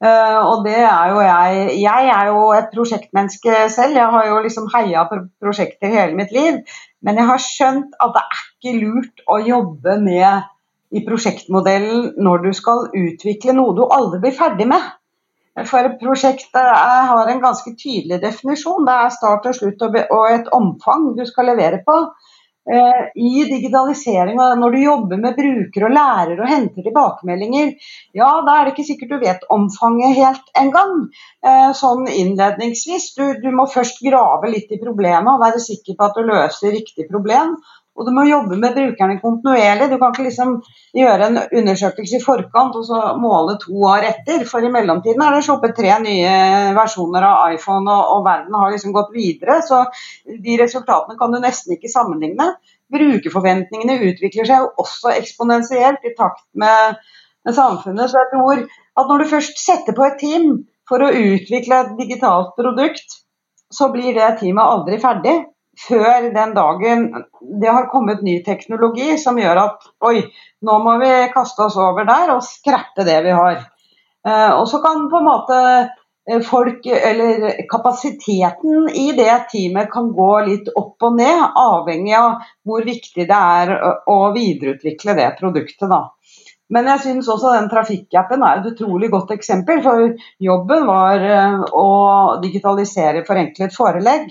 Uh, 0.00 0.40
og 0.48 0.62
det 0.64 0.78
er 0.80 1.10
jo 1.12 1.18
jeg 1.20 1.80
Jeg 1.82 2.06
er 2.08 2.28
jo 2.32 2.44
et 2.56 2.70
prosjektmenneske 2.72 3.56
selv. 3.68 3.98
Jeg 3.98 4.08
har 4.14 4.28
jo 4.28 4.38
liksom 4.40 4.70
heia 4.74 5.04
på 5.10 5.18
prosjekter 5.44 5.92
hele 5.92 6.16
mitt 6.16 6.32
liv. 6.32 6.62
Men 7.04 7.20
jeg 7.20 7.28
har 7.28 7.42
skjønt 7.44 7.92
at 8.00 8.14
det 8.16 8.22
er 8.22 8.40
ikke 8.46 8.78
lurt 8.80 9.22
å 9.28 9.36
jobbe 9.44 9.98
med 10.00 10.48
i 10.90 11.04
prosjektmodellen 11.04 12.14
når 12.16 12.46
du 12.46 12.50
skal 12.56 12.88
utvikle 12.96 13.52
noe 13.54 13.76
du 13.76 13.84
aldri 13.84 14.22
blir 14.24 14.38
ferdig 14.38 14.66
med. 14.72 14.88
For 15.58 15.88
prosjektet 15.98 16.52
prosjekt 16.54 16.56
har 17.10 17.28
en 17.28 17.40
ganske 17.42 17.72
tydelig 17.74 18.20
definisjon. 18.22 18.84
Det 18.86 18.96
er 18.96 19.14
start 19.14 19.48
og 19.50 19.56
slutt 19.56 19.82
og 19.82 20.26
et 20.30 20.50
omfang 20.54 21.10
du 21.16 21.24
skal 21.26 21.50
levere 21.50 21.82
på. 21.86 21.96
Eh, 22.70 23.04
I 23.14 23.44
digitaliseringa, 23.48 24.54
når 24.54 24.70
du 24.70 24.78
jobber 24.82 25.18
med 25.18 25.34
brukere 25.34 25.88
og 25.88 25.94
lærer 25.96 26.42
og 26.42 26.50
henter 26.50 26.84
tilbakemeldinger, 26.84 27.72
ja, 28.14 28.28
da 28.46 28.56
er 28.56 28.68
det 28.68 28.74
ikke 28.74 28.86
sikkert 28.92 29.14
du 29.14 29.24
vet 29.24 29.46
omfanget 29.56 30.18
helt 30.18 30.52
engang. 30.60 30.92
Eh, 31.42 31.70
sånn 31.74 32.06
innledningsvis. 32.12 33.08
Du, 33.16 33.24
du 33.42 33.48
må 33.56 33.66
først 33.74 34.04
grave 34.04 34.52
litt 34.52 34.70
i 34.70 34.78
problemet 34.82 35.32
og 35.32 35.42
være 35.42 35.62
sikker 35.64 35.96
på 35.98 36.10
at 36.10 36.20
du 36.20 36.28
løser 36.28 36.76
riktig 36.76 37.08
problem. 37.10 37.56
Og 38.00 38.06
du 38.08 38.14
må 38.16 38.22
jobbe 38.24 38.56
med 38.56 38.72
brukerne 38.72 39.18
kontinuerlig. 39.20 39.90
Du 39.90 39.98
kan 40.00 40.14
ikke 40.14 40.24
liksom 40.24 40.54
gjøre 40.96 41.26
en 41.26 41.38
undersøkelse 41.60 42.16
i 42.16 42.22
forkant 42.24 42.78
og 42.80 42.86
så 42.88 43.00
måle 43.20 43.58
to 43.60 43.76
år 43.90 44.06
etter. 44.08 44.46
For 44.48 44.64
i 44.64 44.70
mellomtiden 44.72 45.20
er 45.20 45.36
det 45.36 45.44
sluppet 45.44 45.76
tre 45.76 45.98
nye 46.00 46.32
versjoner 46.78 47.26
av 47.28 47.58
iPhone, 47.58 47.84
og, 47.92 48.14
og, 48.14 48.24
verden 48.24 48.56
har 48.56 48.72
liksom 48.72 48.96
gått 48.96 49.12
videre. 49.12 49.58
Så 49.66 49.82
de 50.24 50.56
resultatene 50.62 51.20
kan 51.20 51.36
du 51.36 51.42
nesten 51.44 51.76
ikke 51.76 51.92
sammenligne. 51.92 52.54
Brukerforventningene 52.90 54.00
utvikler 54.08 54.48
seg 54.48 54.64
jo 54.64 54.72
også 54.80 55.12
eksponentielt 55.18 56.08
i 56.08 56.16
takt 56.16 56.46
med, 56.56 56.96
med 57.44 57.60
samfunnet. 57.60 58.08
Så 58.08 58.22
jeg 58.22 58.32
tror 58.32 58.64
at 58.64 59.12
når 59.12 59.20
du 59.20 59.32
først 59.36 59.60
setter 59.60 59.96
på 59.96 60.08
et 60.08 60.20
team 60.24 60.52
for 60.88 61.04
å 61.04 61.12
utvikle 61.12 61.84
et 61.84 61.96
digitalt 62.00 62.56
produkt, 62.56 63.20
så 63.70 63.92
blir 63.92 64.16
det 64.16 64.38
teamet 64.40 64.64
aldri 64.64 64.96
ferdig 65.04 65.36
før 65.86 66.28
den 66.34 66.54
dagen 66.56 67.06
det 67.60 67.70
har 67.70 67.88
kommet 67.92 68.24
ny 68.26 68.40
teknologi 68.44 69.16
som 69.20 69.38
gjør 69.40 69.62
at 69.64 69.88
oi, 70.06 70.20
nå 70.66 70.78
må 70.84 70.96
vi 71.02 71.12
kaste 71.34 71.66
oss 71.66 71.78
over 71.80 72.08
der 72.08 72.34
og 72.34 72.44
skrappe 72.46 73.06
det 73.08 73.20
vi 73.26 73.34
har. 73.36 73.64
Eh, 74.26 74.52
og 74.52 74.66
så 74.68 74.82
kan 74.84 75.08
på 75.12 75.20
en 75.20 75.28
måte 75.28 75.58
eh, 75.60 76.42
folk, 76.44 76.84
eller 76.86 77.62
kapasiteten 77.70 78.90
i 78.92 79.10
det 79.16 79.32
teamet 79.52 79.90
kan 79.92 80.12
gå 80.16 80.30
litt 80.48 80.68
opp 80.76 81.08
og 81.08 81.16
ned, 81.16 81.46
avhengig 81.56 82.16
av 82.18 82.44
hvor 82.68 82.84
viktig 82.84 83.26
det 83.30 83.42
er 83.60 83.74
å 84.10 84.20
videreutvikle 84.36 85.16
det 85.16 85.30
produktet. 85.40 85.88
da. 85.88 86.04
Men 86.70 86.86
jeg 86.86 87.02
syns 87.02 87.28
også 87.30 87.56
den 87.56 87.66
trafikkappen 87.70 88.44
er 88.46 88.60
et 88.60 88.68
utrolig 88.70 89.10
godt 89.10 89.32
eksempel. 89.34 89.80
For 89.82 90.12
jobben 90.42 90.86
var 90.86 91.24
eh, 91.26 91.58
å 91.74 91.88
digitalisere 92.44 93.24
forenklet 93.26 93.74
forelegg. 93.74 94.30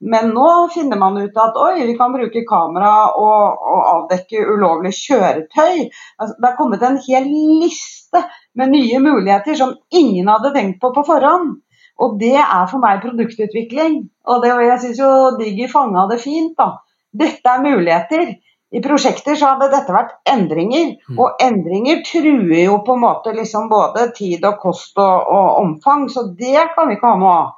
Men 0.00 0.30
nå 0.32 0.50
finner 0.72 0.96
man 0.96 1.18
ut 1.20 1.36
at 1.36 1.56
oi, 1.60 1.84
vi 1.84 1.94
kan 1.98 2.12
bruke 2.14 2.42
kamera 2.48 2.92
og, 3.20 3.64
og 3.72 3.80
avdekke 3.94 4.46
ulovlig 4.48 4.94
kjøretøy. 4.96 5.90
Altså, 6.16 6.36
det 6.38 6.48
er 6.48 6.56
kommet 6.56 6.84
en 6.86 7.00
hel 7.04 7.26
liste 7.60 8.22
med 8.56 8.72
nye 8.72 9.00
muligheter 9.04 9.58
som 9.60 9.74
ingen 9.92 10.30
hadde 10.32 10.54
tenkt 10.56 10.80
på 10.80 10.92
på 10.96 11.04
forhånd. 11.04 11.58
Og 12.00 12.16
det 12.20 12.38
er 12.40 12.68
for 12.70 12.80
meg 12.80 13.02
produktutvikling. 13.04 14.06
Og 14.32 14.40
det, 14.44 14.54
jeg 14.64 14.80
syns 14.86 15.02
jo 15.02 15.10
Digi 15.36 15.68
fanga 15.68 16.06
det 16.08 16.22
fint. 16.22 16.56
da. 16.56 16.78
Dette 17.12 17.52
er 17.52 17.66
muligheter. 17.66 18.30
I 18.70 18.80
prosjekter 18.80 19.34
så 19.34 19.52
hadde 19.52 19.66
dette 19.72 19.92
vært 19.92 20.12
endringer, 20.30 20.92
mm. 21.10 21.16
og 21.18 21.40
endringer 21.42 22.04
truer 22.06 22.60
jo 22.62 22.76
på 22.86 22.94
en 22.94 23.02
måte 23.02 23.32
liksom 23.34 23.66
både 23.68 24.04
tid 24.14 24.46
og 24.46 24.60
kost 24.62 24.98
og, 25.02 25.26
og 25.26 25.56
omfang, 25.58 26.04
så 26.06 26.28
det 26.38 26.68
kan 26.76 26.86
vi 26.86 26.94
ikke 26.94 27.10
ha 27.10 27.18
noe 27.18 27.32
av. 27.34 27.48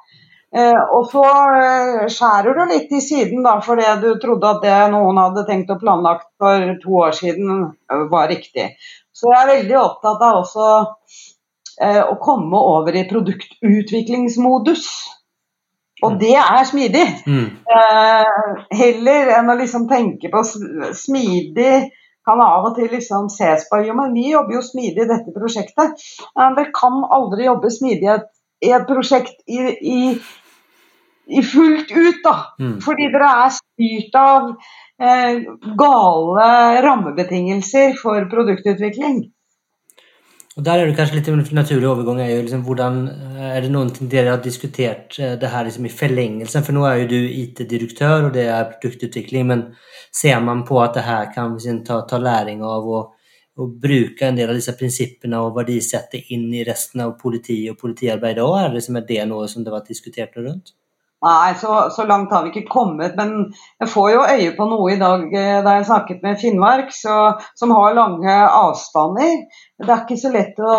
Eh, 0.53 0.81
og 0.93 1.07
så 1.09 1.23
eh, 1.57 2.03
skjærer 2.13 2.53
du 2.53 2.63
litt 2.69 2.91
i 2.93 3.01
siden 3.01 3.41
da, 3.45 3.55
fordi 3.65 3.87
du 4.03 4.11
trodde 4.21 4.51
at 4.51 4.61
det 4.61 4.75
noen 4.93 5.17
hadde 5.17 5.47
tenkt 5.47 5.71
og 5.73 5.81
planlagt 5.81 6.27
for 6.41 6.75
to 6.83 6.99
år 7.07 7.15
siden 7.17 7.55
eh, 7.89 8.03
var 8.11 8.29
riktig. 8.29 8.67
Så 9.13 9.31
jeg 9.31 9.39
er 9.39 9.51
veldig 9.55 9.79
opptatt 9.79 10.21
av 10.27 10.43
også 10.43 10.67
eh, 11.81 12.03
å 12.05 12.19
komme 12.21 12.61
over 12.73 12.93
i 12.93 13.07
produktutviklingsmodus. 13.09 14.85
Og 16.03 16.13
mm. 16.13 16.19
det 16.21 16.35
er 16.37 16.69
smidig. 16.69 17.03
Mm. 17.25 17.49
Eh, 17.77 18.61
heller 18.77 19.33
enn 19.39 19.49
å 19.49 19.57
liksom 19.57 19.89
tenke 19.89 20.29
på 20.33 20.45
smidig 20.45 21.73
kan 22.23 22.39
av 22.39 22.69
og 22.69 22.77
til 22.77 22.87
liksom 22.93 23.25
ses 23.33 23.65
på 23.67 23.81
jo, 23.83 23.95
men 23.97 24.13
vi 24.15 24.29
jobber 24.31 24.55
jo 24.55 24.61
smidig 24.63 25.03
i 25.03 25.09
dette 25.09 25.33
prosjektet. 25.35 26.05
Men 26.39 26.55
det 26.55 26.69
kan 26.75 27.01
aldri 27.11 27.49
jobbe 27.49 27.71
smidig 27.73 28.21
i 28.63 28.71
et 28.71 28.87
prosjekt 28.87 29.41
i, 29.49 29.59
i 29.81 29.97
fullt 31.51 31.91
ut, 31.91 32.23
da. 32.23 32.35
Mm. 32.59 32.79
Fordi 32.83 33.11
dere 33.13 33.29
er 33.45 33.53
styrt 33.55 34.17
av 34.19 34.49
eh, 35.01 35.45
gale 35.79 36.49
rammebetingelser 36.85 37.95
for 38.01 38.27
produktutvikling. 38.31 39.23
Og 40.53 40.63
Der 40.63 40.77
er 40.77 40.85
det 40.85 40.95
kanskje 40.95 41.15
litt 41.17 41.27
en 41.31 41.41
naturlig 41.57 41.87
overgang. 41.89 42.19
er 42.21 42.35
jo 42.35 42.41
liksom 42.41 42.63
hvordan, 42.63 42.97
er 43.41 43.61
det 43.61 43.71
noe 43.71 43.89
dere 44.09 44.35
har 44.35 44.41
diskutert 44.41 45.17
eh, 45.19 45.33
det 45.39 45.49
her 45.49 45.65
liksom 45.65 45.85
i 45.85 45.89
forlengelsen? 45.89 46.63
For 46.63 46.73
nå 46.73 46.85
er 46.85 46.99
jo 47.01 47.07
du 47.09 47.17
IT-direktør, 47.17 48.27
og 48.27 48.33
det 48.33 48.45
er 48.45 48.69
produktutvikling. 48.69 49.47
Men 49.47 49.63
ser 50.11 50.39
man 50.39 50.63
på 50.63 50.77
at 50.83 50.93
det 50.93 51.07
her 51.07 51.33
kan 51.33 51.55
liksom 51.57 51.83
ta, 51.83 52.03
ta 52.05 52.21
læring 52.21 52.61
av 52.61 52.85
å, 52.85 53.01
og, 53.57 53.73
bruke 53.81 54.27
en 54.27 54.37
del 54.37 54.49
av 54.49 54.55
disse 54.55 54.77
prinsippene 54.77 55.41
og 55.41 55.57
verdisette 55.57 56.21
inn 56.29 56.53
i 56.53 56.63
resten 56.63 57.01
av 57.01 57.17
politi 57.17 57.63
og 57.71 57.79
politiarbeid 57.81 58.37
òg? 58.37 58.59
Er 58.59 58.69
det, 58.69 58.77
liksom, 58.77 59.01
er 59.01 59.09
det 59.09 59.25
noe 59.33 59.49
som 59.49 59.63
det 59.63 59.73
har 59.73 59.79
vært 59.79 59.89
diskutert 59.89 60.37
rundt? 60.37 60.75
Nei, 61.23 61.53
så, 61.55 61.89
så, 61.89 62.03
langt 62.03 62.31
har 62.31 62.43
vi 62.43 62.49
ikke 62.51 62.69
kommet. 62.71 63.13
Men 63.15 63.53
jeg 63.79 63.89
får 63.93 64.07
jo 64.11 64.23
øye 64.27 64.49
på 64.57 64.65
noe 64.67 64.89
i 64.91 64.99
dag 64.99 65.21
eh, 65.31 65.59
da 65.63 65.77
jeg 65.77 65.85
snakket 65.87 66.25
med 66.25 66.39
Finnmark, 66.41 66.89
så, 66.91 67.19
som 67.59 67.71
har 67.71 67.95
lange 67.95 68.33
avstander. 68.47 69.37
Det 69.79 69.87
er 69.87 70.01
ikke 70.03 70.19
så 70.19 70.33
lett 70.33 70.59
å, 70.59 70.73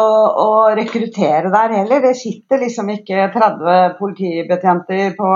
å, 0.44 0.50
rekruttere 0.76 1.52
der 1.54 1.78
heller. 1.78 2.02
Det 2.04 2.12
sitter 2.18 2.60
liksom 2.60 2.92
ikke 2.92 3.30
30 3.32 3.96
politibetjenter 3.96 5.16
på, 5.16 5.30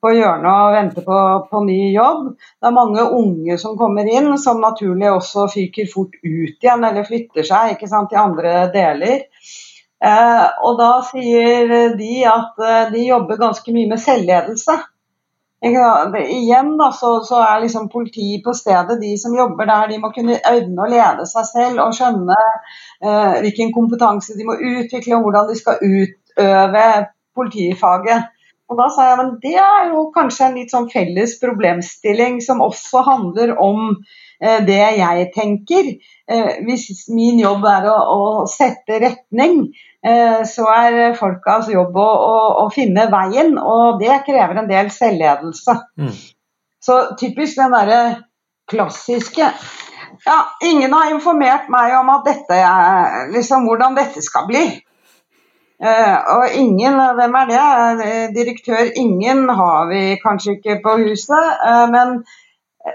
på 0.00 0.14
hjørnet 0.16 0.52
og 0.52 0.76
venter 0.78 1.06
på, 1.10 1.18
på, 1.50 1.64
ny 1.68 1.82
jobb. 1.92 2.30
Det 2.56 2.70
er 2.70 2.78
mange 2.78 3.04
unge 3.18 3.58
som 3.60 3.76
kommer 3.80 4.08
inn, 4.08 4.30
som 4.40 4.64
naturlig 4.64 5.12
også 5.12 5.44
fyker 5.52 5.92
fort 5.92 6.16
ut 6.24 6.56
igjen 6.56 6.88
eller 6.88 7.04
flytter 7.04 7.44
seg 7.52 7.76
ikke 7.76 7.90
sant, 7.92 8.08
til 8.14 8.24
andre 8.24 8.64
deler. 8.72 9.28
Eh, 10.02 10.46
og 10.66 10.80
da 10.80 10.92
sier 11.06 11.94
de 11.98 12.14
at 12.26 12.58
eh, 12.58 12.88
de 12.94 13.04
jobber 13.06 13.38
ganske 13.38 13.74
mye 13.74 13.90
med 13.92 14.02
selvledelse. 14.02 14.80
Igjen 15.62 16.72
da, 16.78 16.88
så, 16.90 17.20
så, 17.22 17.38
er 17.46 17.60
liksom 17.62 17.86
politiet 17.88 18.42
på 18.42 18.50
stedet, 18.54 18.98
de 18.98 19.12
som 19.18 19.34
jobber 19.36 19.68
der, 19.68 19.92
de 19.92 20.00
må 20.02 20.10
kunne 20.10 20.40
øyne 20.42 20.82
å 20.82 20.88
lede 20.90 21.26
seg 21.30 21.46
selv 21.46 21.84
og 21.84 21.94
skjønne 21.94 22.38
eh, 22.42 23.36
hvilken 23.44 23.70
kompetanse 23.76 24.34
de 24.34 24.46
må 24.48 24.58
utvikle, 24.58 25.20
og 25.20 25.28
hvordan 25.28 25.52
de 25.52 25.58
skal 25.60 25.78
utøve 25.86 26.86
politifaget. 27.38 28.26
Og 28.72 28.78
da 28.80 28.88
sa 28.90 29.06
jeg 29.10 29.20
men 29.20 29.32
det 29.42 29.54
er 29.60 29.92
jo 29.92 30.08
kanskje 30.14 30.48
en 30.48 30.58
litt 30.58 30.72
sånn 30.72 30.90
felles 30.90 31.36
problemstilling 31.38 32.40
som 32.42 32.62
også 32.64 33.04
handler 33.06 33.54
om 33.60 33.92
eh, 34.40 34.58
det 34.66 34.82
jeg 34.98 35.30
tenker. 35.36 35.94
Eh, 36.26 36.52
hvis 36.66 37.06
min 37.12 37.38
jobb 37.38 37.66
er 37.70 37.86
å, 37.92 37.96
å 38.02 38.20
sette 38.50 38.98
retning, 39.04 39.68
så 40.02 40.64
er 40.66 41.12
folkas 41.14 41.68
jobb 41.70 41.94
å, 41.94 42.06
å, 42.26 42.38
å, 42.64 42.66
finne 42.74 43.04
veien, 43.06 43.52
og 43.54 44.00
det 44.00 44.16
krever 44.26 44.58
en 44.58 44.66
del 44.66 44.90
selvledelse. 44.90 45.76
Mm. 45.94 46.16
Så 46.82 46.96
typisk 47.20 47.60
den 47.60 47.74
derre 47.76 48.00
klassiske 48.70 49.52
Ja, 50.26 50.38
ingen 50.62 50.92
har 50.92 51.10
informert 51.10 51.70
meg 51.72 51.94
om 51.98 52.10
at 52.12 52.26
dette 52.26 52.58
er 52.58 53.30
liksom 53.32 53.64
hvordan 53.66 53.94
dette 53.96 54.22
skal 54.22 54.44
bli. 54.50 54.64
Uh, 55.82 56.18
og 56.36 56.44
ingen, 56.54 56.94
hvem 57.16 57.38
er 57.40 57.48
det? 57.50 58.18
Direktør 58.36 58.92
ingen 58.94 59.48
har 59.50 59.88
vi 59.90 60.02
kanskje 60.22 60.58
ikke 60.58 60.76
på 60.84 60.94
huset. 61.00 61.48
Uh, 61.64 61.88
men 61.90 62.20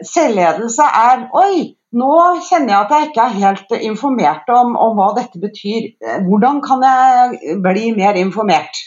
selvledelse 0.06 0.84
er 0.84 1.26
Oi, 1.38 1.78
nå 1.98 2.12
kjenner 2.44 2.74
jeg 2.74 2.80
at 2.82 2.94
jeg 2.94 3.10
ikke 3.10 3.24
er 3.24 3.40
helt 3.42 3.74
informert 3.80 4.50
om, 4.52 4.76
om, 4.76 4.98
hva 5.00 5.14
dette 5.16 5.40
betyr. 5.42 5.94
Hvordan 6.28 6.62
kan 6.66 6.84
jeg 6.84 7.58
bli 7.64 7.92
mer 7.96 8.20
informert? 8.20 8.82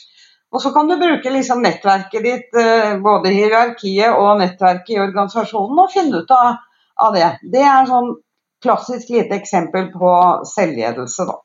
Og 0.50 0.62
så 0.62 0.72
kan 0.74 0.88
du 0.90 0.98
bruke 0.98 1.30
liksom 1.30 1.62
nettverket 1.62 2.24
ditt, 2.26 2.56
eh, 2.58 2.96
både 3.00 3.32
hierarkiet 3.32 4.16
og 4.18 4.40
nettverket 4.40 4.96
i 4.96 5.00
organisasjonen, 5.00 5.78
og 5.78 5.92
finne 5.92 6.24
ut 6.24 6.34
av, 6.34 6.58
av 7.06 7.14
det. 7.14 7.28
Det 7.54 7.62
er 7.62 7.86
sånn 7.88 8.16
klassisk 8.60 9.12
lite 9.14 9.38
eksempel 9.38 9.88
på 9.94 10.14
selvledelse, 10.50 11.28
da. 11.28 11.38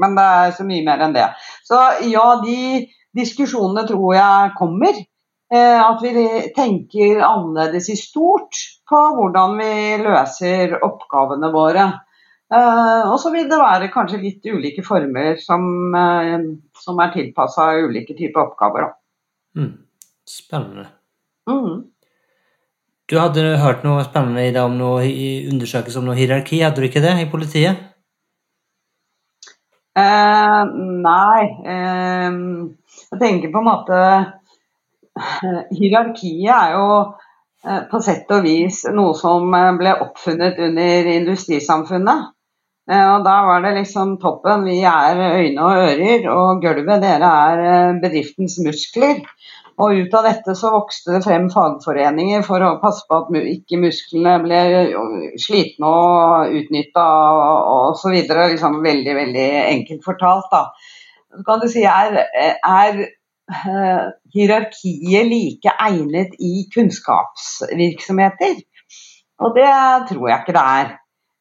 Men 0.00 0.16
det 0.16 0.26
er 0.42 0.52
så 0.56 0.66
mye 0.68 0.84
mer 0.84 1.06
enn 1.06 1.16
det. 1.16 1.26
Så 1.66 1.80
ja, 2.08 2.26
de 2.44 2.84
diskusjonene 3.16 3.86
tror 3.88 4.14
jeg 4.14 4.52
kommer. 4.60 5.00
At 5.50 5.98
vi 5.98 6.12
tenker 6.54 7.24
annerledes 7.26 7.88
i 7.90 7.96
stort 7.98 8.54
på 8.90 9.00
hvordan 9.16 9.56
vi 9.60 9.72
løser 10.02 10.78
oppgavene 10.82 11.52
våre. 11.54 11.86
Og 12.50 13.14
så 13.22 13.30
vil 13.30 13.46
det 13.46 13.60
være 13.60 13.92
kanskje 13.94 14.18
litt 14.18 14.46
ulike 14.50 14.82
former 14.82 15.36
som, 15.38 15.62
som 16.74 16.98
er 16.98 17.12
tilpassa 17.14 17.68
ulike 17.86 18.16
typer 18.18 18.42
oppgaver. 18.42 18.88
Mm. 19.54 19.76
Spennende. 20.26 20.88
Mm. 21.46 21.84
Du 23.10 23.16
hadde 23.18 23.56
hørt 23.58 23.86
noe 23.86 24.02
spennende 24.06 24.44
i 24.46 24.52
dag 24.54 24.66
om 24.66 24.76
noe 24.78 25.06
undersøkelse 25.50 25.98
om 25.98 26.10
noe 26.10 26.18
hierarki, 26.18 26.60
hadde 26.62 26.82
du 26.82 26.86
ikke 26.86 27.02
det, 27.02 27.16
i 27.22 27.30
politiet? 27.30 27.86
Eh, 29.98 30.60
nei. 31.06 31.40
Eh, 31.74 32.36
jeg 33.10 33.18
tenker 33.18 33.50
på 33.50 33.58
en 33.58 33.66
måte 33.66 33.98
Hierarkiet 35.74 36.52
er 36.54 36.76
jo 36.76 36.84
eh, 36.94 37.26
på 37.62 38.00
sett 38.04 38.30
og 38.32 38.44
vis 38.46 38.84
noe 38.94 39.14
som 39.18 39.52
eh, 39.56 39.72
ble 39.80 39.94
oppfunnet 40.06 40.60
under 40.68 41.10
industrisamfunnet. 41.14 42.30
Eh, 42.90 43.06
og 43.14 43.24
Da 43.26 43.36
var 43.46 43.64
det 43.64 43.76
liksom 43.76 44.16
toppen. 44.22 44.64
Vi 44.64 44.80
er 44.88 45.20
øyne 45.20 45.66
og 45.66 45.82
ører, 45.84 46.28
og 46.32 46.62
gulvet 46.64 47.02
dere 47.04 47.32
er 47.50 47.64
eh, 47.66 47.98
bedriftens 48.02 48.58
muskler. 48.64 49.20
Og 49.80 49.96
ut 49.96 50.14
av 50.16 50.26
dette 50.28 50.54
så 50.58 50.72
vokste 50.74 51.14
det 51.14 51.22
frem 51.24 51.46
fagforeninger 51.52 52.42
for 52.44 52.60
å 52.64 52.74
passe 52.82 53.06
på 53.08 53.16
at 53.16 53.30
ikke 53.38 53.78
musklene 53.80 54.34
ble 54.42 54.58
slitne 55.40 55.88
og 55.88 56.56
utnytta 56.58 57.04
osv. 57.92 58.18
Liksom 58.18 58.82
veldig, 58.84 59.14
veldig 59.22 59.46
enkelt 59.62 60.04
fortalt, 60.04 60.50
da. 60.52 60.66
Så 61.32 61.46
kan 61.46 61.62
du 61.62 61.68
si 61.72 61.86
er, 61.88 62.18
er 62.66 63.00
hierarkiet 64.34 65.28
like 65.28 65.74
egnet 65.86 66.34
i 66.38 66.64
kunnskapsvirksomheter? 66.74 68.58
Og 69.40 69.54
det 69.56 69.74
tror 70.10 70.26
jeg 70.28 70.42
ikke 70.42 70.56
det 70.56 70.64
er. 70.78 70.96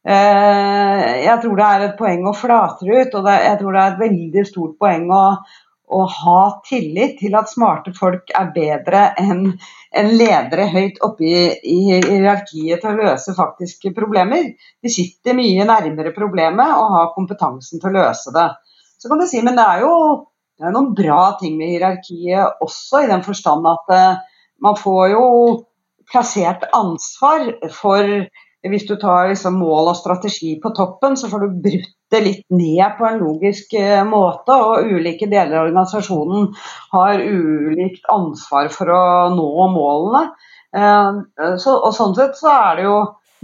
Uh, 0.10 1.08
jeg 1.26 1.40
tror 1.44 1.58
det 1.60 1.66
er 1.70 1.82
et 1.86 1.98
poeng 2.00 2.28
å 2.30 2.36
flate 2.38 2.88
ut, 2.88 3.18
og 3.20 3.32
jeg 3.34 3.58
tror 3.60 3.76
det 3.76 3.82
er 3.82 3.90
et 3.92 4.06
veldig 4.06 4.46
stort 4.48 4.78
poeng 4.80 5.10
å 5.12 5.24
å 5.90 6.06
ha 6.06 6.42
tillit 6.68 7.18
til 7.20 7.36
at 7.38 7.50
smarte 7.50 7.94
folk 7.98 8.30
er 8.38 8.52
bedre 8.54 9.04
enn 9.18 9.46
en 10.00 10.10
ledere 10.14 10.68
høyt 10.70 11.00
oppe 11.06 11.26
i, 11.26 11.40
i 11.66 11.78
hierarkiet 11.88 12.84
til 12.84 12.92
å 12.92 13.08
løse 13.08 13.34
faktiske 13.38 13.94
problemer. 13.98 14.52
De 14.84 14.92
sitter 14.94 15.38
mye 15.38 15.66
nærmere 15.66 16.14
problemet 16.16 16.76
og 16.78 16.94
har 16.94 17.14
kompetansen 17.16 17.82
til 17.82 17.90
å 17.90 18.04
løse 18.04 18.34
det. 18.36 18.50
Så 19.02 19.10
kan 19.10 19.22
du 19.22 19.26
si, 19.30 19.42
Men 19.42 19.58
det 19.58 19.66
er 19.66 19.86
jo 19.88 19.94
det 20.60 20.68
er 20.68 20.76
noen 20.76 20.92
bra 20.98 21.22
ting 21.40 21.56
med 21.60 21.72
hierarkiet 21.72 22.62
også, 22.66 23.06
i 23.06 23.10
den 23.12 23.24
forstand 23.24 23.68
at 23.70 23.96
uh, 23.96 24.22
man 24.64 24.76
får 24.76 25.14
jo 25.14 25.26
plassert 26.10 26.66
ansvar 26.76 27.48
for 27.72 28.28
hvis 28.68 28.84
du 28.90 28.98
tar 29.00 29.30
liksom 29.30 29.56
mål 29.62 29.94
og 29.94 29.96
strategi 29.96 30.58
på 30.60 30.74
toppen, 30.76 31.16
så 31.16 31.30
får 31.32 31.46
du 31.46 31.60
brutt 31.64 31.94
det 32.12 32.20
litt 32.26 32.46
ned 32.52 32.98
på 32.98 33.06
en 33.08 33.22
logisk 33.22 33.74
eh, 33.80 34.02
måte. 34.04 34.52
Og 34.52 34.90
ulike 34.98 35.30
deler 35.32 35.62
av 35.62 35.70
organisasjonen 35.70 36.50
har 36.92 37.24
ulikt 37.24 38.10
ansvar 38.12 38.68
for 38.74 38.92
å 38.92 39.04
nå 39.32 39.70
målene. 39.72 40.26
Eh, 40.76 41.22
så, 41.62 41.78
og 41.78 41.96
sånn 41.96 42.18
sett 42.18 42.36
så 42.40 42.52
er 42.52 42.82
det 42.82 42.90
jo 42.90 42.98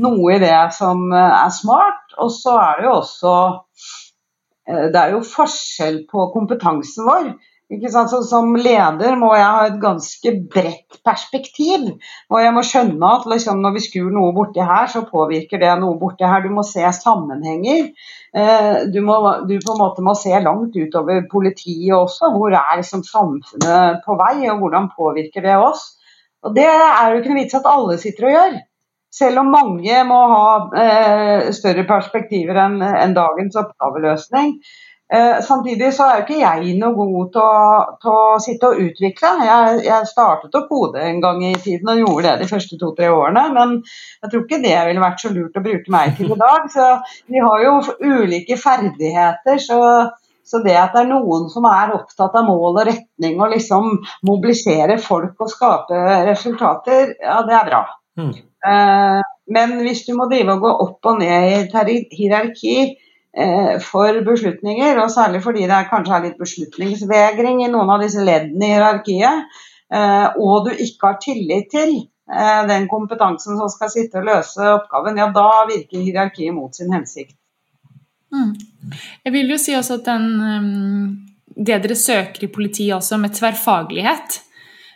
noe 0.04 0.36
i 0.36 0.42
det 0.44 0.66
som 0.76 1.08
eh, 1.14 1.38
er 1.46 1.54
smart, 1.56 2.04
og 2.20 2.34
så 2.36 2.58
er 2.60 2.82
det 2.82 2.90
jo 2.90 2.98
også 2.98 3.38
Det 4.66 4.98
er 4.98 5.14
jo 5.14 5.26
forskjell 5.30 6.04
på 6.10 6.30
kompetansen 6.34 7.06
vår. 7.06 7.36
Så 7.66 8.20
som 8.30 8.52
leder 8.56 9.16
må 9.18 9.32
jeg 9.34 9.46
ha 9.46 9.62
et 9.66 9.78
ganske 9.82 10.32
bredt 10.54 11.00
perspektiv. 11.06 11.88
Og 12.30 12.38
jeg 12.44 12.54
må 12.54 12.62
skjønne 12.62 13.10
at 13.10 13.26
liksom, 13.26 13.58
når 13.64 13.74
vi 13.74 13.82
skrur 13.88 14.12
noe 14.14 14.34
borti 14.36 14.62
her, 14.62 14.86
så 14.86 15.02
påvirker 15.10 15.58
det 15.58 15.72
noe 15.82 15.98
borti 15.98 16.30
her. 16.30 16.46
Du 16.46 16.54
må 16.54 16.62
se 16.62 16.86
sammenhenger. 16.94 17.90
Eh, 18.38 18.86
du, 18.94 19.02
må, 19.02 19.18
du 19.50 19.58
på 19.58 19.74
en 19.74 19.82
måte 19.82 20.06
må 20.06 20.14
se 20.14 20.30
langt 20.46 20.78
utover 20.78 21.26
politiet 21.32 21.98
også. 21.98 22.30
Hvor 22.36 22.54
er 22.54 22.78
liksom 22.84 23.02
samfunnet 23.08 24.06
på 24.06 24.20
vei, 24.22 24.46
og 24.54 24.62
hvordan 24.62 24.92
påvirker 24.94 25.42
det 25.42 25.58
oss? 25.58 25.96
Og 26.46 26.54
Det 26.54 26.70
er 26.70 27.10
jo 27.10 27.18
ikke 27.18 27.34
noe 27.34 27.42
vits 27.42 27.58
at 27.58 27.66
alle 27.66 27.98
sitter 27.98 28.30
og 28.30 28.36
gjør. 28.38 28.58
Selv 29.16 29.40
om 29.46 29.54
mange 29.54 30.02
må 30.08 30.18
ha 30.32 30.48
eh, 30.82 31.52
større 31.56 31.86
perspektiver 31.88 32.60
enn 32.66 32.82
en 32.84 33.16
dagens 33.16 33.56
oppgaveløsning. 33.62 34.58
Eh, 35.14 35.42
samtidig 35.46 35.92
så 35.94 36.08
er 36.08 36.16
jo 36.18 36.24
ikke 36.26 36.40
jeg 36.40 36.74
noe 36.82 36.96
god 36.98 37.28
til 37.36 37.44
å, 37.46 37.58
til 38.02 38.12
å 38.12 38.40
sitte 38.42 38.72
og 38.72 38.82
utvikle. 38.82 39.32
Jeg, 39.46 39.80
jeg, 39.86 40.10
startet 40.10 40.58
å 40.58 40.66
kode 40.68 41.04
en 41.06 41.22
gang 41.24 41.44
i 41.46 41.54
tiden 41.62 41.94
og 41.94 42.02
gjorde 42.02 42.32
det 42.32 42.44
de 42.44 42.50
første 42.50 42.80
to-tre 42.82 43.12
årene, 43.14 43.46
men 43.54 43.76
jeg 43.86 44.32
tror 44.32 44.44
ikke 44.44 44.62
det 44.66 44.76
ville 44.90 45.04
vært 45.06 45.22
så 45.22 45.32
lurt 45.32 45.60
å 45.62 45.66
bruke 45.68 45.94
meg 45.94 46.18
til 46.18 46.34
i 46.34 46.40
dag. 46.42 46.68
Så 46.74 46.90
vi 47.32 47.44
har 47.46 47.66
jo 47.68 47.76
ulike 48.02 48.60
ferdigheter. 48.60 49.62
så 49.62 49.82
så 50.46 50.60
det 50.62 50.76
at 50.78 50.94
det 50.94 51.00
er 51.02 51.08
noen 51.10 51.48
som 51.50 51.66
er 51.66 51.96
opptatt 51.96 52.36
av 52.38 52.46
mål 52.46 52.76
og 52.76 52.84
retning 52.86 53.40
og 53.42 53.50
liksom 53.56 53.88
mobilisere 54.30 55.00
folk 55.02 55.42
og 55.42 55.50
skape 55.50 56.02
resultater, 56.28 57.16
ja 57.18 57.40
det 57.48 57.56
er 57.58 57.72
bra. 57.72 57.80
Mm. 58.20 58.36
Eh, 58.68 59.24
men 59.56 59.80
hvis 59.86 60.06
du 60.08 60.14
må 60.18 60.30
drive 60.32 60.56
og 60.56 60.64
gå 60.64 60.76
opp 60.88 61.12
og 61.12 61.20
ned 61.22 61.50
i 61.50 61.58
et 61.64 62.16
hierarki, 62.16 62.96
Eh, 63.38 63.80
for 63.84 64.16
beslutninger, 64.24 64.96
og 65.04 65.12
særlig 65.12 65.42
fordi 65.44 65.66
det 65.68 65.76
er 65.76 65.88
kanskje 65.90 66.14
er 66.16 66.22
litt 66.24 66.38
beslutningsvegring 66.40 67.66
i 67.66 67.72
noen 67.72 67.90
av 67.92 68.04
disse 68.06 68.24
leddene 68.24 68.64
i 68.64 68.70
hierarkiet, 68.72 69.58
eh, 69.92 70.28
og 70.40 70.70
du 70.70 70.70
ikke 70.72 71.10
har 71.10 71.18
tillit 71.20 71.68
til 71.74 71.98
eh, 72.32 72.62
den 72.70 72.88
kompetansen 72.88 73.60
som 73.60 73.68
skal 73.74 73.92
sitte 73.92 74.22
og 74.22 74.30
løse 74.30 74.70
oppgaven, 74.78 75.20
ja 75.20 75.28
da 75.36 75.50
virker 75.68 76.06
hierarkiet 76.06 76.56
mot 76.56 76.80
sin 76.80 76.96
hensikt. 76.96 77.36
Mm. 78.32 78.56
Jeg 79.28 79.36
vil 79.36 79.52
jo 79.52 79.60
si 79.60 79.76
også 79.76 80.00
at 80.00 80.08
den, 80.08 81.20
det 81.60 81.82
dere 81.84 82.00
søker 82.00 82.48
i 82.48 82.52
politiet 82.56 82.96
også, 82.96 83.20
med 83.20 83.36
tverrfaglighet, 83.36 84.40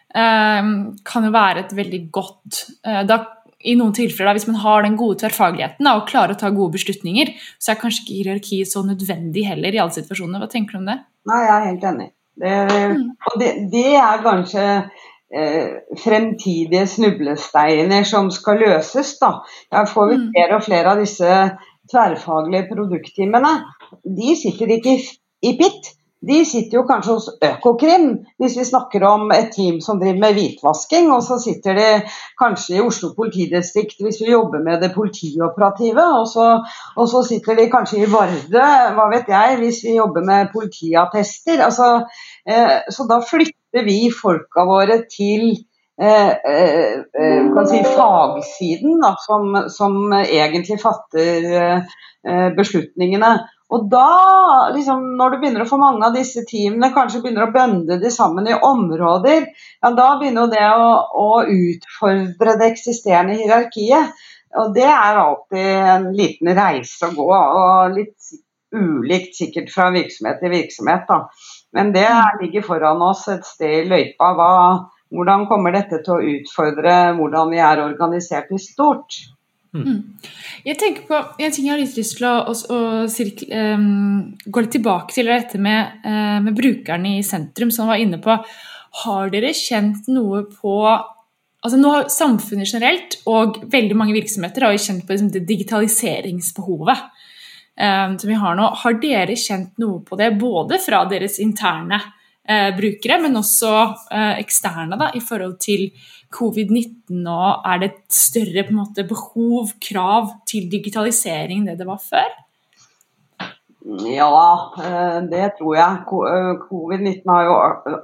kan 0.10 1.26
jo 1.26 1.30
være 1.30 1.62
et 1.62 1.74
veldig 1.78 2.00
godt 2.10 2.64
Da 3.06 3.18
i 3.60 3.76
noen 3.76 3.92
tilfeller, 3.96 4.30
da, 4.30 4.38
hvis 4.38 4.48
man 4.48 4.62
har 4.62 4.86
den 4.86 4.96
gode 5.00 5.20
tverrfagligheten 5.20 5.88
da, 5.88 5.98
og 6.00 6.08
klarer 6.08 6.36
å 6.36 6.40
ta 6.40 6.52
gode 6.56 6.78
beslutninger, 6.78 7.34
så 7.60 7.74
er 7.74 7.82
kanskje 7.82 8.06
ikke 8.06 8.16
hierarki 8.22 8.60
så 8.68 8.86
nødvendig 8.88 9.44
heller 9.50 9.76
i 9.76 9.82
alle 9.84 9.96
situasjoner. 9.96 10.40
Hva 10.40 10.50
tenker 10.52 10.78
du 10.78 10.82
om 10.82 10.88
det? 10.88 10.98
Nei, 11.28 11.40
jeg 11.44 11.56
er 11.56 11.68
helt 11.68 11.88
enig. 11.92 12.10
Det, 12.40 12.54
mm. 12.72 13.02
Og 13.28 13.40
det, 13.42 13.50
det, 13.74 13.86
er 14.00 14.24
kanskje 14.24 14.66
eh, 14.72 15.74
fremtidige 16.06 16.86
snublesteiner 16.88 18.08
som 18.08 18.32
skal 18.32 18.64
løses. 18.64 19.18
da. 19.20 19.34
Jeg 19.76 19.92
får 19.92 20.12
vi 20.14 20.20
mm. 20.22 20.30
flere 20.38 20.56
og 20.56 20.66
flere 20.70 20.94
av 20.94 21.04
disse 21.04 21.36
tverrfaglige 21.92 22.70
produkttimene. 22.72 23.58
De 24.08 24.40
sitter 24.40 24.78
ikke 24.78 24.96
i, 24.96 25.04
i 25.52 25.56
PIT 25.60 25.92
de 26.28 26.40
sitter 26.44 26.80
jo 26.80 26.84
kanskje 26.88 27.14
hos 27.16 27.28
Økokrim, 27.48 28.08
hvis 28.42 28.58
vi 28.60 28.66
snakker 28.68 29.06
om 29.08 29.30
et 29.32 29.54
team 29.56 29.78
som 29.84 30.02
driver 30.02 30.20
med 30.20 30.36
hvitvasking. 30.36 31.08
Og 31.16 31.24
så 31.24 31.38
sitter 31.40 31.78
de 31.80 31.86
kanskje 32.42 32.76
i 32.76 32.82
Oslo 32.84 33.14
politidistrikt 33.16 34.04
hvis 34.04 34.20
vi 34.24 34.34
jobber 34.34 34.64
med 34.66 34.84
det 34.84 34.92
politioperative. 34.96 36.10
Og 36.20 36.28
så, 36.28 36.50
og 36.96 37.10
så 37.12 37.24
sitter 37.30 37.56
de 37.62 37.70
kanskje 37.72 38.04
i 38.04 38.12
Vardø, 38.12 38.68
hva 38.98 39.08
vet 39.14 39.32
jeg, 39.32 39.62
hvis 39.64 39.82
vi 39.88 39.96
jobber 39.96 40.28
med 40.28 40.52
politiattester. 40.52 41.64
Altså, 41.70 41.90
eh, 42.44 42.78
så 42.92 43.08
da 43.08 43.24
flytter 43.24 43.88
vi 43.88 44.02
folka 44.12 44.68
våre 44.68 45.04
til 45.08 45.54
Eh, 46.02 46.30
eh, 46.30 46.94
eh 47.22 47.66
si, 47.68 47.80
fagsiden 47.84 49.02
da, 49.04 49.16
som, 49.20 49.66
som, 49.68 50.14
egentlig 50.14 50.78
fatter 50.80 51.48
eh, 51.60 52.46
beslutningene. 52.56 53.34
Og 53.70 53.86
da, 53.92 54.06
liksom, 54.74 55.04
når 55.20 55.34
du 55.36 55.38
begynner 55.42 55.64
å 55.66 55.70
få 55.70 55.78
mange 55.78 56.08
av 56.08 56.16
disse 56.18 56.42
teamene 56.50 56.90
kanskje 56.96 57.22
begynner 57.22 57.46
å 57.46 57.54
bønde 57.54 58.00
de 58.02 58.12
sammen 58.14 58.50
i 58.50 58.58
områder, 58.58 59.46
ja, 59.84 59.92
da 59.94 60.10
begynner 60.18 60.50
det 60.50 60.66
å, 60.74 60.90
å, 61.22 61.30
utfordre 61.46 62.58
det 62.58 62.72
eksisterende 62.74 63.38
hierarkiet. 63.38 64.18
Og 64.58 64.74
det 64.74 64.88
er 64.90 65.22
alltid 65.22 65.90
en 65.94 66.08
liten 66.18 66.50
reise 66.58 67.12
å 67.12 67.14
gå, 67.14 67.30
og 67.30 67.94
litt 67.94 68.32
ulikt 68.74 69.38
sikkert 69.38 69.70
fra 69.74 69.90
virksomhet 69.94 70.42
til 70.42 70.54
virksomhet. 70.54 71.06
Da. 71.10 71.20
Men 71.78 71.94
det 71.94 72.08
ligger 72.42 72.66
foran 72.66 73.04
oss 73.06 73.28
et 73.30 73.46
sted 73.46 73.84
i 73.84 73.90
løypa. 73.90 74.34
Hva, 74.38 74.54
hvordan 75.14 75.46
kommer 75.50 75.78
dette 75.78 76.02
til 76.06 76.16
å 76.16 76.38
utfordre 76.38 76.96
hvordan 77.22 77.54
vi 77.54 77.62
er 77.62 77.86
organisert 77.86 78.50
i 78.54 78.62
stort? 78.62 79.22
Mm. 79.70 79.84
mm. 79.86 80.30
Jeg 80.66 80.78
tenker 80.82 81.04
på 81.06 81.18
En 81.46 81.52
ting 81.54 81.68
jeg 81.68 81.74
har 81.76 81.78
litt 81.78 81.98
lyst 82.00 82.16
til 82.18 82.26
å, 82.26 82.34
å, 82.50 82.56
å 82.74 82.80
sirkle, 83.12 83.60
um, 83.78 84.32
gå 84.46 84.64
litt 84.66 84.74
tilbake 84.74 85.14
til, 85.14 85.30
dette 85.30 85.62
med, 85.62 86.02
uh, 86.06 86.40
med 86.42 86.58
brukerne 86.58 87.20
i 87.20 87.24
sentrum, 87.26 87.70
som 87.74 87.92
var 87.92 88.02
inne 88.02 88.18
på. 88.24 88.34
Har 89.04 89.32
dere 89.34 89.54
kjent 89.54 90.10
noe 90.10 90.44
på 90.50 90.76
altså 91.60 91.78
nå 91.78 91.92
har 91.92 92.12
Samfunnet 92.12 92.72
generelt 92.72 93.18
og 93.30 93.60
veldig 93.70 93.98
mange 94.00 94.16
virksomheter 94.16 94.64
har 94.66 94.74
jo 94.74 94.82
kjent 94.82 95.06
på 95.06 95.14
liksom, 95.14 95.32
det 95.36 95.44
digitaliseringsbehovet 95.50 97.04
um, 97.04 98.16
som 98.18 98.30
vi 98.32 98.40
har 98.42 98.58
nå. 98.58 98.70
Har 98.84 98.98
dere 99.02 99.38
kjent 99.38 99.78
noe 99.82 100.02
på 100.08 100.18
det, 100.20 100.32
både 100.40 100.80
fra 100.82 101.04
deres 101.12 101.38
interne 101.44 102.02
eh, 102.50 102.70
brukere, 102.78 103.20
men 103.24 103.40
også 103.40 103.74
eh, 104.12 104.40
eksterne 104.42 104.98
da, 105.00 105.12
i 105.16 105.22
forhold 105.24 105.58
til 105.64 105.90
covid-19 106.34 107.24
og 107.30 107.66
er 107.66 107.82
det 107.82 107.90
et 107.90 108.04
større 108.14 108.68
måte, 108.74 109.06
behov, 109.10 109.74
krav 109.82 110.30
til 110.50 110.70
digitalisering 110.72 111.64
enn 111.64 111.72
det 111.72 111.80
det 111.80 111.90
var 111.90 112.02
før? 112.04 112.30
Ja, 114.06 114.74
eh, 114.84 115.20
det 115.32 115.56
tror 115.58 115.76
jeg. 115.78 116.02
Eh, 116.30 116.52
Covid-19 116.68 117.32
har 117.32 117.46
jo 117.48 117.56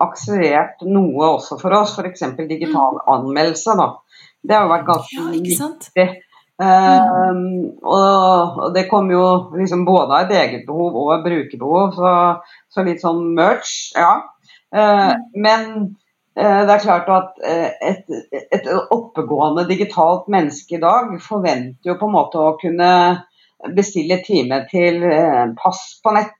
akselerert 0.01 0.85
noe 0.87 1.33
også 1.35 1.59
for 1.61 1.75
oss, 1.77 1.97
f.eks. 1.99 2.23
digital 2.47 3.01
mm. 3.01 3.03
anmeldelse. 3.17 3.75
Da. 3.77 3.89
Det 4.41 4.55
har 4.55 4.65
jo 4.65 4.71
vært 4.71 4.87
ganske 4.87 5.19
ja, 5.19 5.33
viktig. 5.33 6.07
Um, 6.55 7.73
og, 7.83 8.69
det 8.71 8.85
kom 8.87 9.09
jo 9.11 9.25
liksom 9.57 9.83
både 9.83 10.15
av 10.15 10.21
et 10.23 10.37
eget 10.39 10.61
behov 10.67 10.95
og 11.01 11.09
et 11.17 11.25
brukerbehov, 11.25 11.97
så, 11.97 12.13
så 12.71 12.85
litt 12.87 13.03
sånn 13.03 13.33
merch, 13.35 13.91
ja. 13.99 14.13
Mm. 14.75 15.21
Men 15.39 15.69
uh, 16.35 16.61
det 16.67 16.73
er 16.73 16.83
klart 16.83 17.11
at 17.15 17.37
uh, 17.39 17.69
et, 17.79 18.09
et 18.51 18.67
oppegående 18.91 19.63
digitalt 19.69 20.27
menneske 20.31 20.75
i 20.75 20.81
dag 20.83 21.13
forventer 21.23 21.93
jo 21.93 21.95
på 22.01 22.09
en 22.09 22.15
måte 22.17 22.41
å 22.41 22.57
kunne 22.59 22.91
bestille 23.75 24.17
time 24.25 24.61
til 24.69 25.03
eh, 25.07 25.45
pass 25.57 25.81
på 26.03 26.13
nett. 26.15 26.35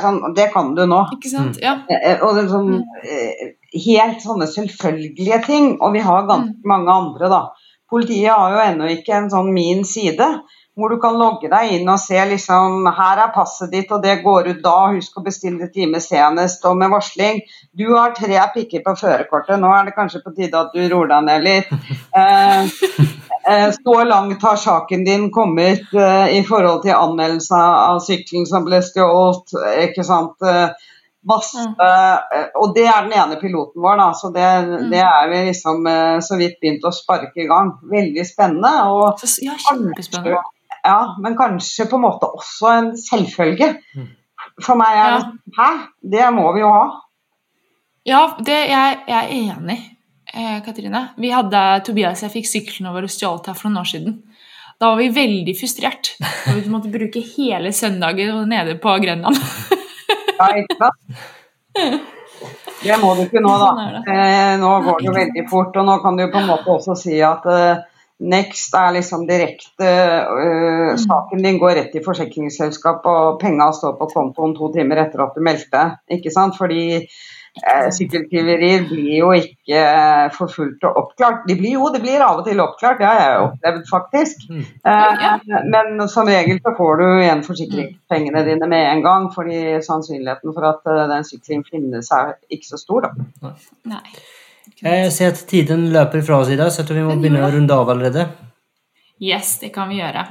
Sånn, 0.00 0.20
det 0.36 0.50
kan 0.54 0.74
du 0.76 0.84
nå. 0.88 1.00
Ikke 1.16 1.32
sant? 1.32 1.58
Ja. 1.62 1.78
Eh, 1.90 2.20
og 2.22 2.36
det 2.36 2.44
er 2.44 2.52
sånn, 2.52 2.70
mm. 2.80 3.56
Helt 3.86 4.22
sånne 4.24 4.48
selvfølgelige 4.50 5.40
ting. 5.46 5.72
Og 5.80 5.94
vi 5.96 6.04
har 6.04 6.28
ganske 6.28 6.56
mm. 6.56 6.70
mange 6.70 6.94
andre, 6.94 7.30
da. 7.32 7.42
Politiet 7.90 8.30
har 8.30 8.54
jo 8.54 8.64
ennå 8.64 8.90
ikke 8.94 9.16
en 9.16 9.30
sånn 9.32 9.50
min 9.54 9.82
side 9.88 10.28
hvor 10.78 10.88
du 10.88 11.00
kan 11.02 11.18
logge 11.18 11.50
deg 11.50 11.74
inn 11.76 11.88
og 11.90 11.98
se 12.00 12.18
liksom 12.30 12.86
Her 12.96 13.24
er 13.24 13.32
passet 13.34 13.72
ditt, 13.72 13.90
og 13.92 14.02
det 14.04 14.20
går 14.24 14.52
ut 14.52 14.62
da. 14.64 14.76
Husk 14.94 15.18
å 15.18 15.24
bestille 15.24 15.68
time 15.74 16.00
senest. 16.02 16.64
Og 16.68 16.78
med 16.78 16.92
varsling. 16.92 17.42
Du 17.76 17.88
har 17.92 18.14
tre 18.16 18.38
pikker 18.54 18.84
på 18.86 18.94
førerkortet. 19.02 19.58
Nå 19.60 19.72
er 19.74 19.88
det 19.88 19.96
kanskje 19.98 20.22
på 20.24 20.34
tide 20.36 20.60
at 20.60 20.74
du 20.74 20.84
roer 20.92 21.10
deg 21.14 21.26
ned 21.28 21.48
litt. 21.48 21.74
Eh, 22.10 22.66
eh, 23.46 23.68
så 23.70 23.92
langt 24.04 24.42
har 24.42 24.56
saken 24.58 25.04
din 25.06 25.28
kommet 25.30 25.92
eh, 25.94 26.32
i 26.34 26.40
forhold 26.46 26.82
til 26.82 26.96
anmeldelse 26.96 27.54
av 27.54 28.00
sykling 28.02 28.48
som 28.50 28.66
ble 28.66 28.80
stjålet. 28.82 29.54
Ikke 29.86 30.02
sant. 30.04 30.34
Masse, 31.30 31.62
eh, 31.86 32.50
og 32.58 32.74
det 32.74 32.88
er 32.90 33.06
den 33.06 33.14
ene 33.14 33.38
piloten 33.40 33.78
vår, 33.78 34.02
da, 34.02 34.08
så 34.18 34.32
det, 34.34 34.48
mm. 34.66 34.90
det 34.90 35.04
er 35.06 35.30
vi 35.30 35.42
liksom 35.52 35.86
så 36.26 36.40
vidt 36.40 36.58
begynt 36.58 36.88
å 36.90 36.94
sparke 36.98 37.44
i 37.44 37.48
gang. 37.50 37.76
Veldig 37.94 38.26
spennende. 38.26 38.74
Og 38.90 39.22
ja, 39.46 39.54
kjempespennende 39.70 40.42
ja, 40.84 41.16
men 41.22 41.36
kanskje 41.38 41.86
på 41.90 41.98
en 41.98 42.04
måte 42.06 42.30
også 42.30 42.72
en 42.72 42.90
selvfølge. 42.98 43.74
Mm. 43.96 44.08
For 44.64 44.80
meg 44.80 44.96
er 44.96 45.14
det 45.14 45.20
ja. 45.20 45.30
Hæ? 45.58 45.70
Det 46.14 46.28
må 46.36 46.50
vi 46.56 46.62
jo 46.62 46.72
ha. 46.72 46.84
Ja, 48.08 48.22
det, 48.40 48.56
jeg, 48.70 49.00
jeg, 49.10 49.18
er 49.20 49.32
enig, 49.36 49.76
eh, 50.32 50.58
Katrine. 50.64 51.02
Vi 51.20 51.32
hadde 51.34 51.64
Tobias 51.84 52.24
jeg 52.24 52.32
fikk 52.32 52.48
syklene 52.48 52.94
våre 52.94 53.10
stjålet 53.12 53.50
her 53.50 53.58
for 53.58 53.68
noen 53.68 53.82
år 53.82 53.90
siden. 53.92 54.16
Da 54.80 54.88
var 54.88 55.02
vi 55.02 55.10
veldig 55.12 55.52
frustrert. 55.58 56.14
Og 56.48 56.56
vi 56.56 56.72
måtte 56.72 56.92
bruke 56.92 57.20
hele 57.34 57.74
søndagen 57.76 58.48
nede 58.48 58.78
på 58.80 58.94
Grønland. 59.02 59.36
ja, 60.38 60.48
ikke 60.56 60.78
sant? 60.80 62.08
Det 62.80 62.96
må 63.02 63.12
du 63.18 63.26
ikke 63.26 63.42
nå, 63.44 63.52
da. 63.60 63.68
Sånn 63.76 64.08
eh, 64.08 64.54
nå 64.60 64.70
går 64.86 65.02
det 65.02 65.08
jo 65.10 65.16
veldig 65.18 65.44
fort. 65.50 65.76
Og 65.76 65.84
nå 65.84 65.98
kan 66.00 66.16
du 66.16 66.24
på 66.32 66.40
en 66.40 66.48
måte 66.48 66.72
også 66.72 66.96
si 66.96 67.20
at 67.20 67.44
eh, 67.52 67.82
Next 68.20 68.74
er 68.76 68.92
liksom 68.92 69.24
direkte 69.28 69.88
øh, 69.88 70.92
Saken 71.00 71.42
din 71.44 71.58
går 71.58 71.76
rett 71.78 71.94
i 71.96 72.04
forsikringsselskap, 72.04 73.06
og 73.08 73.40
penga 73.40 73.70
står 73.72 73.96
på 73.96 74.08
kontoen 74.12 74.56
to 74.56 74.68
timer 74.74 75.00
etter 75.06 75.24
at 75.24 75.36
du 75.36 75.44
meldte. 75.44 75.84
Ikke 76.12 76.32
sant? 76.34 76.58
Fordi 76.58 76.82
øh, 77.00 77.86
sykkeltyverier 77.96 78.84
blir 78.90 79.14
jo 79.22 79.30
ikke 79.38 79.84
forfulgt 80.36 80.84
og 80.84 80.98
oppklart. 81.02 81.46
De 81.48 81.56
blir 81.56 81.78
jo, 81.78 81.88
de 81.94 82.02
blir 82.02 82.20
av 82.26 82.42
og 82.42 82.48
til 82.48 82.60
oppklart, 82.60 83.00
det 83.00 83.08
har 83.08 83.22
jeg 83.22 83.46
opplevd 83.46 83.88
faktisk. 83.88 84.44
Mm. 84.50 84.66
Uh, 84.84 85.64
men 85.72 86.08
som 86.12 86.28
regel 86.28 86.60
så 86.60 86.74
får 86.76 87.00
du 87.00 87.06
igjen 87.08 87.46
forsikringspengene 87.46 88.44
dine 88.50 88.68
med 88.68 88.84
en 88.90 89.06
gang, 89.06 89.30
fordi 89.32 89.80
sannsynligheten 89.86 90.52
for 90.52 90.68
at 90.74 90.92
uh, 90.92 91.06
den 91.14 91.24
sykkelen 91.24 91.64
finnes 91.72 92.12
er 92.12 92.36
ikke 92.52 92.68
så 92.68 92.82
stor, 92.84 93.08
da. 93.08 93.56
Nei. 93.94 94.04
Jeg 94.80 95.10
ser 95.12 95.34
at 95.34 95.40
tiden 95.50 95.88
løper 95.94 96.22
fra 96.24 96.40
oss 96.40 96.52
i 96.52 96.58
dag, 96.60 96.70
så 96.72 96.86
vi 96.88 97.02
må 97.04 97.16
begynne 97.18 97.42
å 97.44 97.50
runde 97.52 97.76
av 97.76 97.90
allerede. 97.92 98.28
Yes, 99.20 99.58
det 99.60 99.72
kan 99.74 99.90
vi 99.90 99.98
gjøre. 100.00 100.24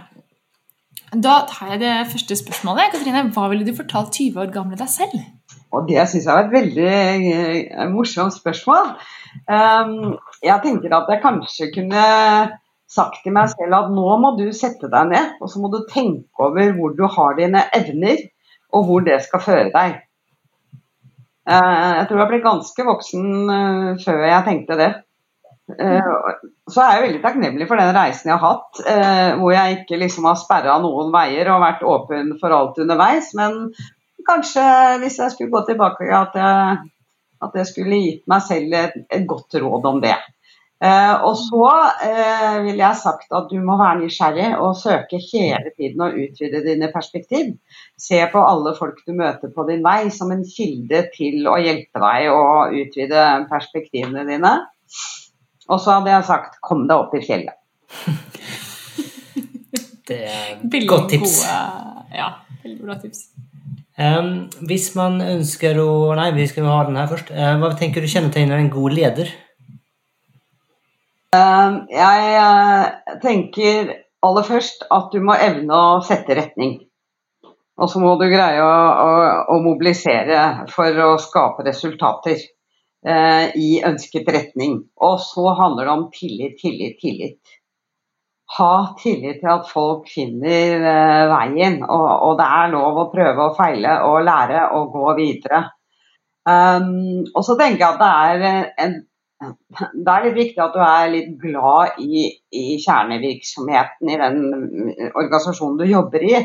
Da 1.10 1.36
tar 1.50 1.74
jeg 1.74 1.82
det 1.82 1.94
første 2.12 2.38
spørsmålet. 2.38 2.94
Katrine, 2.94 3.28
Hva 3.34 3.50
ville 3.50 3.66
du 3.66 3.76
fortalt 3.78 4.14
20 4.14 4.42
år 4.42 4.52
gamle 4.54 4.78
deg 4.78 4.90
selv? 4.90 5.18
Og 5.74 5.86
Det 5.90 6.02
syns 6.10 6.26
jeg 6.26 6.34
var 6.34 6.48
et 6.48 6.56
veldig 6.56 7.76
uh, 7.78 7.86
morsomt 7.94 8.34
spørsmål. 8.34 8.96
Um, 9.46 10.18
jeg 10.42 10.62
tenker 10.64 10.96
at 10.98 11.10
jeg 11.14 11.22
kanskje 11.22 11.70
kunne 11.76 12.04
sagt 12.90 13.22
til 13.24 13.36
meg 13.36 13.52
selv 13.54 13.76
at 13.78 13.92
nå 13.94 14.18
må 14.22 14.34
du 14.40 14.48
sette 14.56 14.90
deg 14.90 15.12
ned, 15.12 15.36
og 15.42 15.52
så 15.52 15.62
må 15.62 15.70
du 15.74 15.84
tenke 15.92 16.46
over 16.46 16.74
hvor 16.78 16.96
du 16.98 17.06
har 17.06 17.38
dine 17.38 17.68
evner, 17.78 18.24
og 18.74 18.86
hvor 18.88 19.06
det 19.06 19.20
skal 19.26 19.44
føre 19.46 19.70
deg. 19.74 20.00
Eh, 21.48 21.92
jeg 22.00 22.08
tror 22.10 22.22
jeg 22.22 22.32
ble 22.32 22.42
ganske 22.44 22.86
voksen 22.90 23.54
eh, 23.54 23.94
før 24.04 24.26
jeg 24.28 24.46
tenkte 24.48 24.78
det. 24.80 24.90
Eh, 25.70 26.12
så 26.70 26.84
er 26.84 26.96
jeg 26.96 27.06
veldig 27.06 27.22
takknemlig 27.24 27.70
for 27.70 27.82
den 27.82 27.94
reisen 27.96 28.32
jeg 28.32 28.42
har 28.42 28.56
hatt, 28.58 28.82
hvor 29.40 29.54
jeg 29.54 29.80
ikke 29.80 29.98
liksom 30.02 30.28
har 30.30 30.38
sperra 30.38 30.76
noen 30.82 31.10
veier 31.14 31.50
og 31.54 31.64
vært 31.64 31.86
åpen 31.86 32.36
for 32.42 32.54
alt 32.54 32.78
underveis. 32.84 33.32
Men 33.38 33.72
kanskje 34.28 34.66
hvis 35.02 35.18
jeg 35.22 35.34
skulle 35.34 35.54
gå 35.54 35.64
tilbake, 35.70 36.10
at 36.14 36.38
jeg, 36.38 36.78
at 37.46 37.58
jeg 37.58 37.70
skulle 37.72 38.02
gitt 38.04 38.28
meg 38.30 38.46
selv 38.46 38.78
et, 38.78 39.00
et 39.10 39.26
godt 39.30 39.58
råd 39.64 39.90
om 39.90 40.04
det. 40.04 40.18
Eh, 40.80 41.16
og 41.28 41.34
så 41.36 41.66
eh, 42.08 42.62
vil 42.64 42.78
jeg 42.80 42.96
sagt 43.02 43.34
at 43.36 43.50
du 43.52 43.58
må 43.60 43.76
være 43.82 44.00
nysgjerrig 44.00 44.54
og 44.64 44.78
søke 44.80 45.20
hele 45.20 45.74
tiden 45.76 46.06
og 46.06 46.16
utvide 46.16 46.62
dine 46.64 46.88
perspektiv. 46.94 47.50
Se 48.00 48.22
på 48.32 48.44
alle 48.48 48.72
folk 48.78 49.02
du 49.04 49.12
møter 49.18 49.52
på 49.52 49.66
din 49.68 49.84
vei 49.84 50.08
som 50.16 50.32
en 50.32 50.46
kilde 50.48 51.02
til 51.18 51.50
å 51.52 51.58
hjelpe 51.60 52.00
deg 52.00 52.30
å 52.32 52.46
utvide 52.72 53.26
perspektivene 53.52 54.24
dine. 54.30 54.54
Og 55.68 55.84
så 55.84 55.98
hadde 55.98 56.14
jeg 56.16 56.30
sagt 56.30 56.62
kom 56.64 56.88
deg 56.88 57.04
opp 57.04 57.18
i 57.18 57.26
fjellet. 57.28 57.60
Det 60.10 60.24
er 60.26 60.56
et 60.58 60.88
godt 60.90 61.12
tips. 61.12 61.44
Gode, 61.44 62.08
ja, 62.18 62.32
veldig 62.64 62.80
bra 62.88 62.96
tips. 62.98 63.28
Um, 64.00 64.48
hvis 64.66 64.88
man 64.96 65.20
ønsker 65.22 65.78
å 65.84 66.16
Nei, 66.18 66.32
vi 66.34 66.48
skal 66.50 66.66
ha 66.72 66.80
den 66.88 66.98
her 66.98 67.12
først. 67.12 67.30
Uh, 67.36 67.60
hva 67.62 67.76
tenker 67.78 68.02
du 68.02 68.10
kjennetegner 68.10 68.58
en 68.58 68.72
god 68.74 68.96
leder? 68.96 69.30
Ehm, 71.38 71.84
jeg 71.94 72.30
eh, 72.42 73.18
tenker 73.22 73.92
aller 74.26 74.46
først 74.48 74.88
at 74.90 75.12
du 75.14 75.22
må 75.22 75.36
evne 75.38 75.76
å 75.78 76.00
sette 76.06 76.38
retning. 76.38 76.80
Og 77.80 77.92
så 77.92 78.02
må 78.02 78.16
du 78.20 78.26
greie 78.28 78.64
å, 78.64 78.70
å, 78.70 79.12
å, 79.54 79.60
mobilisere 79.64 80.66
for 80.74 80.98
å 81.06 81.12
skape 81.22 81.64
resultater 81.68 82.42
eh, 82.42 83.54
i 83.56 83.70
ønsket 83.86 84.28
retning. 84.36 84.82
Og 85.06 85.22
så 85.24 85.54
handler 85.60 85.88
det 85.88 85.94
om 85.94 86.08
tillit, 86.16 86.58
tillit, 86.60 86.98
tillit. 87.00 87.56
Ha 88.58 88.74
tillit 88.98 89.44
til 89.44 89.52
at 89.54 89.70
folk 89.70 90.10
finner 90.10 90.82
eh, 90.82 91.28
veien, 91.30 91.84
og, 91.86 92.08
og, 92.10 92.34
det 92.42 92.50
er 92.58 92.74
lov 92.74 93.04
å 93.06 93.10
prøve 93.14 93.52
og 93.52 93.56
feile 93.60 94.00
og 94.10 94.24
lære 94.26 94.66
og 94.80 94.90
gå 94.98 95.14
videre. 95.22 95.68
Um, 96.50 97.28
og 97.36 97.44
så 97.46 97.54
tenker 97.60 97.84
jeg 97.84 97.94
at 97.94 98.02
det 98.02 98.12
er 98.50 98.70
en 98.82 98.96
da 100.06 100.18
er 100.18 100.28
det 100.28 100.36
viktig 100.36 100.62
at 100.64 100.76
du 100.76 100.82
er 100.84 101.12
litt 101.14 101.36
glad 101.42 102.00
i, 102.04 102.26
i 102.52 102.66
kjernevirksomheten 102.84 104.12
i 104.12 104.18
den 104.20 104.42
organisasjonen 105.14 105.80
du 105.80 105.88
jobber 105.88 106.26
i. 106.28 106.36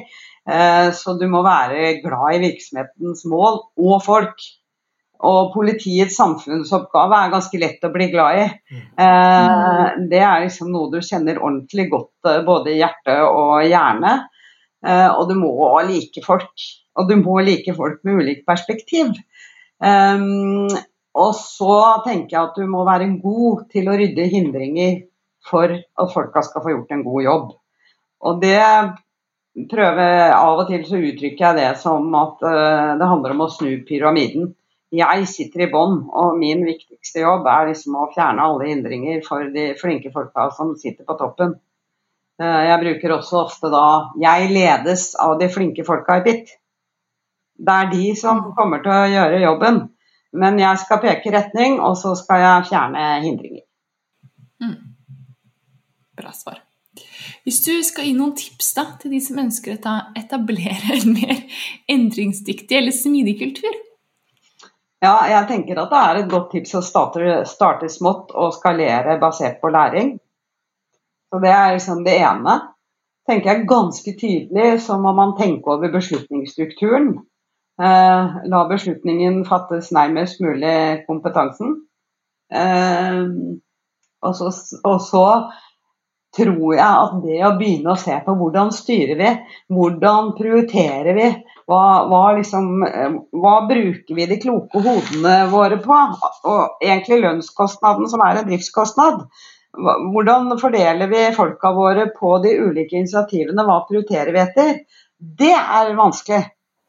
Eh, 0.44 0.90
så 0.92 1.14
du 1.18 1.24
må 1.32 1.40
være 1.44 1.96
glad 2.04 2.36
i 2.36 2.44
virksomhetens 2.48 3.24
mål 3.30 3.62
og 3.80 3.96
folk. 4.04 4.46
Og 5.24 5.54
politiets 5.54 6.18
samfunnsoppgave 6.18 7.16
er 7.16 7.32
ganske 7.32 7.58
lett 7.60 7.86
å 7.86 7.92
bli 7.94 8.10
glad 8.12 8.40
i. 8.42 8.46
Eh, 8.74 9.84
det 10.10 10.20
er 10.20 10.44
liksom 10.44 10.72
noe 10.74 10.90
du 10.92 10.98
kjenner 11.00 11.40
ordentlig 11.40 11.88
godt 11.92 12.28
eh, 12.28 12.42
både 12.44 12.74
i 12.74 12.80
hjerte 12.82 13.20
og 13.30 13.64
hjerne. 13.64 14.16
Og 14.84 15.30
du 15.30 15.38
må 15.40 15.48
like 15.88 16.20
folk. 16.20 16.64
Og 17.00 17.06
du 17.08 17.14
må 17.16 17.38
like 17.40 17.72
folk 17.72 18.02
med 18.04 18.18
ulikt 18.20 18.42
perspektiv. 18.44 19.14
Og 21.14 21.34
så 21.38 22.02
tenker 22.06 22.34
jeg 22.34 22.48
at 22.48 22.56
du 22.58 22.66
må 22.70 22.82
være 22.86 23.12
god 23.22 23.68
til 23.70 23.88
å 23.88 23.96
rydde 23.98 24.26
hindringer 24.32 25.04
for 25.46 25.70
at 25.70 26.12
folka 26.14 26.42
skal 26.42 26.64
få 26.64 26.72
gjort 26.72 26.94
en 26.94 27.04
god 27.06 27.22
jobb. 27.22 27.52
Og 28.24 28.40
det 28.42 28.64
prøver 29.70 30.32
Av 30.34 30.58
og 30.58 30.66
til 30.70 30.82
så 30.88 30.98
uttrykker 30.98 31.44
jeg 31.44 31.58
det 31.60 31.70
som 31.78 32.08
at 32.18 32.42
uh, 32.42 32.94
det 32.98 33.10
handler 33.10 33.36
om 33.36 33.44
å 33.44 33.52
snu 33.52 33.76
pyramiden. 33.86 34.50
Jeg 34.94 35.26
sitter 35.26 35.64
i 35.64 35.70
bånn, 35.70 36.04
og 36.14 36.36
min 36.38 36.62
viktigste 36.66 37.24
jobb 37.24 37.46
er 37.50 37.70
liksom 37.70 37.96
å 37.98 38.08
fjerne 38.14 38.42
alle 38.46 38.68
hindringer 38.70 39.22
for 39.26 39.46
de 39.54 39.72
flinke 39.78 40.12
folka 40.14 40.48
som 40.54 40.74
sitter 40.78 41.06
på 41.06 41.16
toppen. 41.20 41.56
Uh, 42.42 42.62
jeg 42.66 42.82
bruker 42.82 43.14
også 43.14 43.44
ofte 43.44 43.70
da 43.70 44.10
'jeg 44.18 44.50
ledes 44.50 45.14
av 45.14 45.38
de 45.38 45.48
flinke 45.48 45.86
folka 45.86 46.18
i 46.18 46.26
BIT'. 46.26 46.54
Det 47.54 47.74
er 47.74 47.90
de 47.90 48.14
som 48.18 48.42
kommer 48.58 48.82
til 48.82 48.90
å 48.90 49.10
gjøre 49.14 49.44
jobben. 49.44 49.93
Men 50.34 50.58
jeg 50.58 50.82
skal 50.82 51.00
peke 51.02 51.32
retning, 51.34 51.78
og 51.78 51.96
så 52.00 52.14
skal 52.18 52.42
jeg 52.42 52.68
fjerne 52.72 53.06
hindringer. 53.22 53.64
Bra 56.14 56.32
svar. 56.34 56.60
Hvis 57.44 57.60
du 57.64 57.72
skal 57.84 58.06
gi 58.08 58.12
noen 58.16 58.34
tips 58.38 58.70
da, 58.76 58.84
til 59.00 59.14
de 59.14 59.20
som 59.22 59.40
ønsker 59.42 59.76
å 59.76 59.94
etablere 60.18 60.96
en 60.96 61.10
mer 61.16 61.42
endringsdyktig 61.90 62.78
eller 62.78 62.94
smidig 62.94 63.36
kultur? 63.40 63.74
Ja, 65.04 65.18
jeg 65.28 65.48
tenker 65.50 65.82
at 65.82 65.90
det 65.92 66.00
er 66.00 66.20
et 66.22 66.30
godt 66.32 66.52
tips 66.54 66.78
å 66.78 66.84
starte, 66.84 67.42
starte 67.48 67.90
smått 67.92 68.32
og 68.32 68.54
skalere 68.56 69.18
basert 69.20 69.58
på 69.60 69.72
læring. 69.74 70.14
Så 71.28 71.40
Det 71.42 71.50
er 71.50 71.74
liksom 71.74 72.04
det 72.04 72.16
ene. 72.22 72.60
tenker 73.28 73.50
jeg 73.50 73.66
Ganske 73.68 74.12
tydelig 74.20 74.80
så 74.80 74.98
må 75.00 75.12
man 75.12 75.36
tenke 75.36 75.70
over 75.70 75.92
beslutningsstrukturen. 75.92 77.18
Eh, 77.82 78.34
la 78.46 78.64
beslutningen 78.70 79.42
fattes 79.48 79.90
nærmest 79.94 80.40
mulig 80.40 81.04
kompetansen. 81.08 81.74
Eh, 82.54 83.22
og, 84.24 84.36
så, 84.38 84.50
og 84.84 85.00
så 85.02 85.24
tror 86.34 86.74
jeg 86.74 86.84
at 86.84 87.16
det 87.24 87.40
å 87.46 87.54
begynne 87.58 87.94
å 87.94 87.98
se 87.98 88.14
på 88.24 88.34
hvordan 88.38 88.70
styrer 88.74 89.18
vi, 89.18 89.32
hvordan 89.74 90.32
prioriterer 90.38 91.18
vi, 91.18 91.26
hva, 91.70 91.82
hva, 92.10 92.22
liksom, 92.38 92.70
eh, 92.86 93.18
hva 93.42 93.56
bruker 93.70 94.18
vi 94.18 94.28
de 94.30 94.38
kloke 94.42 94.82
hodene 94.84 95.36
våre 95.50 95.80
på, 95.82 95.98
og 96.50 96.84
egentlig 96.84 97.22
lønnskostnaden 97.24 98.10
som 98.10 98.22
er 98.22 98.40
en 98.40 98.48
driftskostnad. 98.50 99.26
Hvordan 99.74 100.52
fordeler 100.60 101.10
vi 101.10 101.24
folka 101.34 101.72
våre 101.74 102.06
på 102.14 102.36
de 102.44 102.54
ulike 102.62 103.00
initiativene, 103.00 103.66
hva 103.66 103.80
prioriterer 103.88 104.30
vi 104.30 104.42
etter? 104.44 104.76
Det 105.18 105.54
er 105.54 105.96
vanskelig. 105.98 106.44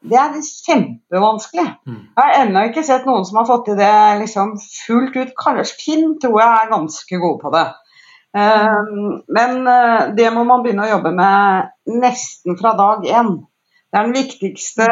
Det 0.06 0.18
er 0.20 0.36
kjempevanskelig. 0.38 1.66
Mm. 1.88 2.02
Jeg 2.14 2.22
har 2.22 2.36
ennå 2.42 2.62
ikke 2.68 2.84
sett 2.86 3.08
noen 3.08 3.26
som 3.26 3.40
har 3.40 3.48
fått 3.48 3.66
til 3.70 3.78
det 3.80 3.96
liksom 4.22 4.54
fullt 4.60 5.18
ut. 5.18 5.34
Kanskje 5.40 5.80
Finn 5.80 6.14
tror 6.22 6.38
jeg 6.42 6.60
er 6.60 6.72
ganske 6.72 7.20
god 7.24 7.42
på 7.42 7.52
det. 7.56 7.66
Um, 8.36 9.22
men 9.32 9.62
uh, 9.64 10.14
det 10.16 10.28
må 10.34 10.44
man 10.44 10.62
begynne 10.64 10.84
å 10.84 10.90
jobbe 10.90 11.12
med 11.16 11.70
nesten 12.02 12.58
fra 12.60 12.74
dag 12.76 13.06
én. 13.08 13.36
Det 13.86 14.00
er 14.00 14.08
den 14.08 14.16
viktigste 14.16 14.88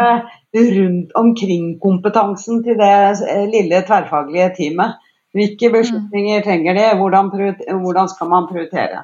rundt 0.54 1.16
omkring-kompetansen 1.18 2.62
til 2.64 2.78
det 2.78 2.94
eh, 3.26 3.42
lille 3.50 3.82
tverrfaglige 3.84 4.52
teamet. 4.58 5.00
Hvilke 5.34 5.68
beslutninger 5.74 6.44
trenger 6.46 6.78
de, 6.78 6.84
hvordan, 7.00 7.32
hvordan 7.82 8.08
skal 8.08 8.30
man 8.30 8.46
prioritere. 8.48 9.02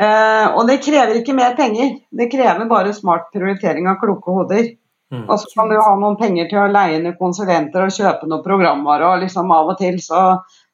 Uh, 0.00 0.52
og 0.56 0.68
det 0.68 0.78
krever 0.84 1.16
ikke 1.18 1.34
mer 1.36 1.56
penger, 1.58 1.96
det 2.16 2.30
krever 2.32 2.68
bare 2.68 2.92
smart 2.96 3.32
prioritering 3.34 3.88
av 3.90 3.98
kloke 4.00 4.36
hoder. 4.36 4.70
Mm. 5.10 5.24
Og 5.26 5.36
så 5.42 5.48
kan 5.54 5.70
du 5.70 5.76
ha 5.76 5.94
noen 5.98 6.18
penger 6.20 6.50
til 6.50 6.60
å 6.62 6.70
leie 6.70 6.98
inn 6.98 7.08
konsulenter 7.18 7.86
og 7.86 7.94
kjøpe 7.94 8.28
noen 8.30 8.44
programvare, 8.44 9.08
og 9.08 9.24
liksom 9.24 9.50
av 9.54 9.72
og 9.72 9.80
til 9.80 9.98
så, 10.02 10.20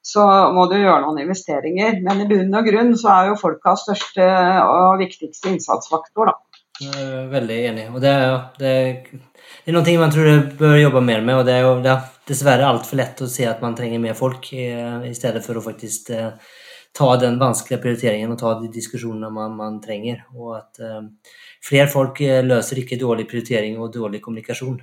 så 0.05 0.27
må 0.53 0.67
du 0.71 0.77
gjøre 0.77 1.05
noen 1.07 1.23
investeringer. 1.25 2.03
Men 2.05 2.25
i 2.25 2.29
bunn 2.31 2.59
og 2.59 2.69
grunn 2.69 2.93
så 3.01 3.15
er 3.15 3.31
jo 3.31 3.41
folka 3.41 3.77
største 3.81 4.27
og 4.67 5.01
viktigste 5.01 5.55
innsatsfaktor, 5.55 6.33
da. 6.33 6.37
Veldig 7.33 7.57
enig. 7.71 7.87
Og 7.95 8.03
det, 8.05 8.13
er, 8.13 8.37
det, 8.61 8.75
det 9.65 9.73
er 9.73 9.77
noe 9.77 9.97
man 10.03 10.13
tror 10.13 10.29
du 10.29 10.55
bør 10.61 10.77
jobbe 10.77 11.03
mer 11.05 11.25
med. 11.25 11.41
og 11.41 11.49
Det 11.49 11.57
er 11.57 11.65
jo 11.65 11.73
det 11.81 11.93
er 11.95 12.05
dessverre 12.29 12.69
altfor 12.69 13.01
lett 13.01 13.23
å 13.23 13.31
se 13.31 13.47
at 13.49 13.63
man 13.65 13.77
trenger 13.79 14.03
mer 14.03 14.17
folk, 14.19 14.51
i 14.53 15.15
stedet 15.17 15.45
for 15.45 15.57
å 15.57 15.65
faktisk 15.65 16.11
eh, 16.13 16.33
ta 16.97 17.09
den 17.21 17.39
vanskelige 17.41 17.83
prioriteringen 17.83 18.33
og 18.33 18.41
ta 18.41 18.55
de 18.61 18.71
diskusjonene 18.73 19.31
man, 19.33 19.57
man 19.57 19.81
trenger. 19.85 20.25
Og 20.37 20.59
at 20.59 20.83
eh, 20.85 21.03
flere 21.67 21.89
folk 21.91 22.21
eh, 22.25 22.43
løser 22.47 22.81
ikke 22.83 22.99
dårlig 23.01 23.27
prioritering 23.31 23.79
og 23.83 23.93
dårlig 23.95 24.23
kommunikasjon. 24.25 24.79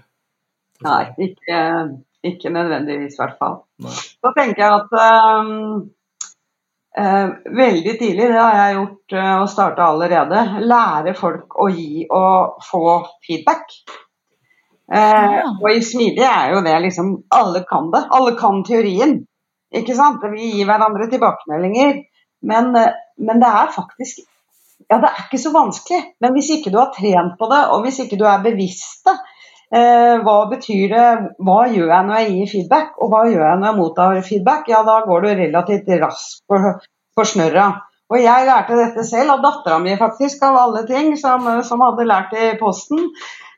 Nei, 0.84 1.04
ikke, 1.28 1.60
ikke 2.28 2.52
nødvendigvis, 2.52 3.16
i 3.16 3.22
hvert 3.22 3.38
fall. 3.40 3.60
Nei. 3.84 3.94
Så 3.94 4.32
tenker 4.36 4.64
jeg 4.66 4.80
at 4.82 4.96
um, 5.40 5.52
uh, 7.00 7.30
veldig 7.62 7.94
tidlig, 8.02 8.28
det 8.34 8.40
har 8.40 8.58
jeg 8.60 8.78
gjort 8.80 9.16
uh, 9.16 9.36
og 9.44 9.52
starta 9.54 9.88
allerede, 9.94 10.42
lære 10.68 11.14
folk 11.20 11.56
å 11.56 11.70
gi 11.72 12.08
og 12.10 12.66
få 12.68 12.98
feedback. 13.28 13.78
Uh, 14.92 15.00
Ja. 15.00 15.46
og 15.64 15.70
i 15.72 15.80
smidig 15.82 16.26
er 16.28 16.52
jo 16.52 16.58
det 16.62 16.74
liksom 16.84 17.14
Alle 17.32 17.64
kan 17.66 17.88
det. 17.94 18.02
Alle 18.12 18.34
kan 18.38 18.60
teorien. 18.68 19.22
Ikke 19.74 19.96
sant? 19.96 20.26
Vi 20.34 20.50
gir 20.58 20.68
hverandre 20.68 21.08
tilbakemeldinger. 21.10 22.04
Men, 22.44 22.76
men 23.18 23.40
det 23.40 23.48
er 23.48 23.72
faktisk 23.72 24.20
Ja, 24.92 24.98
det 25.00 25.10
er 25.10 25.22
ikke 25.26 25.42
så 25.42 25.52
vanskelig. 25.54 26.02
Men 26.24 26.36
hvis 26.36 26.50
ikke 26.58 26.74
du 26.74 26.80
har 26.80 26.92
trent 26.96 27.38
på 27.40 27.48
det, 27.52 27.62
og 27.74 27.86
hvis 27.86 28.02
ikke 28.04 28.20
du 28.20 28.26
er 28.30 28.44
bevisst 28.44 29.08
det, 29.08 29.16
Eh, 29.74 30.20
hva 30.22 30.36
betyr 30.52 30.92
det, 30.92 31.06
hva 31.42 31.64
gjør 31.66 31.88
jeg 31.90 32.06
når 32.06 32.20
jeg 32.20 32.34
gir 32.34 32.50
feedback, 32.52 32.92
og 33.02 33.10
hva 33.10 33.24
gjør 33.26 33.42
jeg 33.48 33.60
når 33.62 33.68
jeg 33.68 33.78
mottar 33.80 34.20
feedback? 34.28 34.68
Ja, 34.70 34.84
da 34.86 35.00
går 35.08 35.24
du 35.24 35.30
relativt 35.40 35.90
raskt 36.04 36.44
på, 36.50 36.60
på 37.18 37.26
snørra. 37.26 37.66
Og 38.14 38.20
jeg 38.22 38.46
lærte 38.46 38.78
dette 38.78 39.06
selv 39.08 39.34
av 39.34 39.42
dattera 39.42 39.80
mi, 39.82 39.96
faktisk, 39.98 40.44
av 40.46 40.60
alle 40.62 40.84
ting, 40.86 41.16
som, 41.18 41.48
som 41.66 41.82
hadde 41.82 42.06
lært 42.06 42.36
det 42.36 42.52
i 42.52 42.60
posten. 42.60 43.08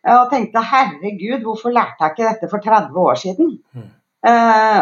Og 0.06 0.30
tenkte 0.32 0.64
herregud, 0.64 1.42
hvorfor 1.44 1.74
lærte 1.76 2.06
jeg 2.06 2.14
ikke 2.14 2.30
dette 2.30 2.52
for 2.54 2.64
30 2.64 3.02
år 3.02 3.20
siden? 3.20 3.52
Mm. 3.76 3.90
Eh, 4.32 4.82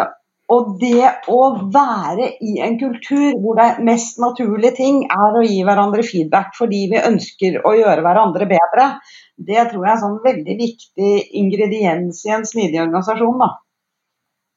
og 0.54 0.76
det 0.82 1.10
å 1.32 1.40
være 1.74 2.30
i 2.46 2.58
en 2.66 2.78
kultur 2.82 3.40
hvor 3.42 3.58
det 3.60 3.84
mest 3.88 4.22
naturlige 4.22 4.78
ting 4.80 5.04
er 5.06 5.38
å 5.40 5.44
gi 5.46 5.60
hverandre 5.66 6.06
feedback 6.06 6.54
fordi 6.58 6.86
vi 6.94 7.02
ønsker 7.02 7.60
å 7.66 7.74
gjøre 7.80 8.06
hverandre 8.06 8.48
bedre, 8.50 8.88
det 9.38 9.68
tror 9.72 9.86
jeg 9.86 9.92
er 9.92 9.98
en 9.98 10.06
sånn 10.06 10.24
veldig 10.24 10.58
viktig 10.60 11.14
ingrediens 11.42 12.24
i 12.28 12.34
en 12.38 12.48
smidig 12.48 12.84
organisasjon. 12.86 13.42
Da. 13.42 13.52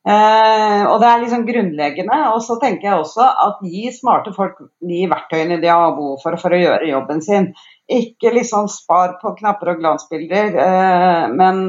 Uh, 0.07 0.85
og 0.93 1.01
det 1.03 1.07
er 1.11 1.23
liksom 1.25 1.47
grunnleggende. 1.49 2.19
Og 2.37 2.43
så 2.47 2.59
tenker 2.63 2.91
jeg 2.91 3.01
også 3.01 3.25
at 3.27 3.65
gi 3.67 3.89
smarte 3.95 4.31
folk 4.37 4.61
de 4.87 5.01
verktøyene 5.11 5.59
de 5.63 5.73
har 5.73 5.97
behov 5.97 6.21
for 6.23 6.39
for 6.39 6.55
å 6.55 6.61
gjøre 6.61 6.93
jobben 6.93 7.25
sin. 7.27 7.51
Ikke 7.87 8.33
liksom 8.35 8.67
spar 8.67 9.13
på 9.21 9.31
knapper 9.39 9.71
og 9.71 9.79
glansbilder, 9.79 10.57
eh, 10.59 11.27
men, 11.31 11.61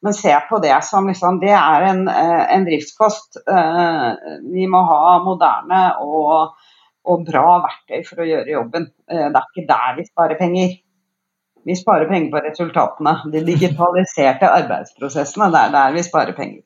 men 0.00 0.14
se 0.16 0.32
på 0.48 0.60
det 0.64 0.76
som 0.88 1.08
liksom 1.08 1.36
Det 1.42 1.52
er 1.52 1.84
en, 1.90 2.06
eh, 2.08 2.44
en 2.54 2.64
driftskost. 2.64 3.36
Eh, 3.44 4.06
vi 4.54 4.64
må 4.72 4.80
ha 4.88 5.18
moderne 5.24 5.82
og, 6.00 6.56
og 7.04 7.26
bra 7.28 7.58
verktøy 7.66 8.00
for 8.08 8.24
å 8.24 8.30
gjøre 8.30 8.54
jobben. 8.56 8.88
Eh, 9.10 9.28
det 9.28 9.42
er 9.42 9.50
ikke 9.52 9.66
der 9.68 10.00
vi 10.00 10.08
sparer 10.08 10.40
penger. 10.40 10.74
Vi 11.66 11.76
sparer 11.76 12.08
penger 12.08 12.32
på 12.32 12.44
resultatene. 12.46 13.18
De 13.36 13.44
digitaliserte 13.44 14.48
arbeidsprosessene, 14.48 15.52
det 15.52 15.60
er 15.66 15.76
der 15.76 16.00
vi 16.00 16.08
sparer 16.08 16.40
penger. 16.40 16.64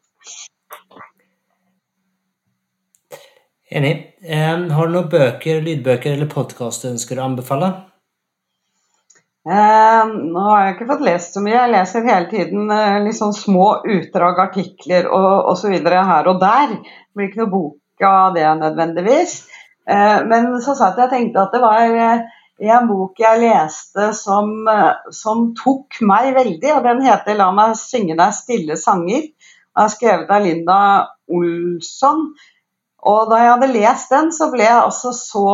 Enig. 3.71 3.95
Eh, 4.23 4.55
har 4.71 4.87
du 4.87 4.95
noen 4.95 5.11
bøker, 5.11 5.63
lydbøker 5.67 6.15
eller 6.15 6.31
podkast 6.31 6.87
du 6.87 6.95
ønsker 6.95 7.19
å 7.19 7.27
anbefale? 7.33 7.90
Eh, 9.51 10.11
nå 10.31 10.43
har 10.47 10.61
jeg 10.63 10.75
ikke 10.77 10.89
fått 10.93 11.07
lest 11.09 11.35
så 11.35 11.41
mye. 11.43 11.57
Jeg 11.57 11.73
leser 11.73 12.05
hele 12.07 12.29
tiden 12.31 12.71
eh, 12.71 13.09
sånn 13.17 13.35
små 13.35 13.81
utdrag, 13.83 14.39
artikler 14.45 15.09
og 15.11 15.49
osv. 15.51 15.75
her 15.83 16.29
og 16.31 16.43
der. 16.43 16.77
Det 16.77 17.19
blir 17.19 17.31
ikke 17.31 17.43
noe 17.43 17.55
bok 17.55 18.07
av 18.07 18.37
det 18.37 18.47
nødvendigvis. 18.61 19.41
Eh, 19.91 20.21
men 20.31 20.53
så 20.63 20.77
satt 20.79 21.01
jeg 21.01 21.09
og 21.09 21.17
tenkte 21.17 21.43
at 21.43 21.57
det 21.57 21.63
var 21.65 21.83
eh, 21.83 22.23
en 22.71 22.87
bok 22.87 23.19
jeg 23.19 23.43
leste 23.43 24.13
som, 24.15 24.53
eh, 24.71 25.11
som 25.19 25.49
tok 25.59 25.99
meg 26.07 26.31
veldig, 26.37 26.75
og 26.77 26.87
den 26.87 27.03
heter 27.09 27.35
'La 27.35 27.51
meg 27.57 27.75
synge 27.81 28.15
deg 28.21 28.37
stille 28.37 28.79
sanger'. 28.79 29.31
Den 29.31 29.87
er 29.87 29.95
skrevet 29.97 30.31
av 30.31 30.47
Linda 30.47 30.81
Olsson. 31.27 32.29
Og 33.03 33.31
da 33.31 33.37
jeg 33.41 33.55
hadde 33.55 33.75
lest 33.75 34.11
den, 34.13 34.31
så 34.31 34.51
ble 34.53 34.63
jeg 34.63 34.85
også 34.85 35.13
så 35.17 35.49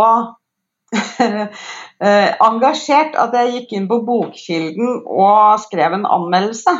engasjert 2.49 3.16
at 3.20 3.34
jeg 3.38 3.55
gikk 3.55 3.78
inn 3.78 3.88
på 3.90 4.03
Bokkilden 4.07 5.01
og 5.07 5.62
skrev 5.64 5.97
en 5.97 6.09
anmeldelse. 6.18 6.76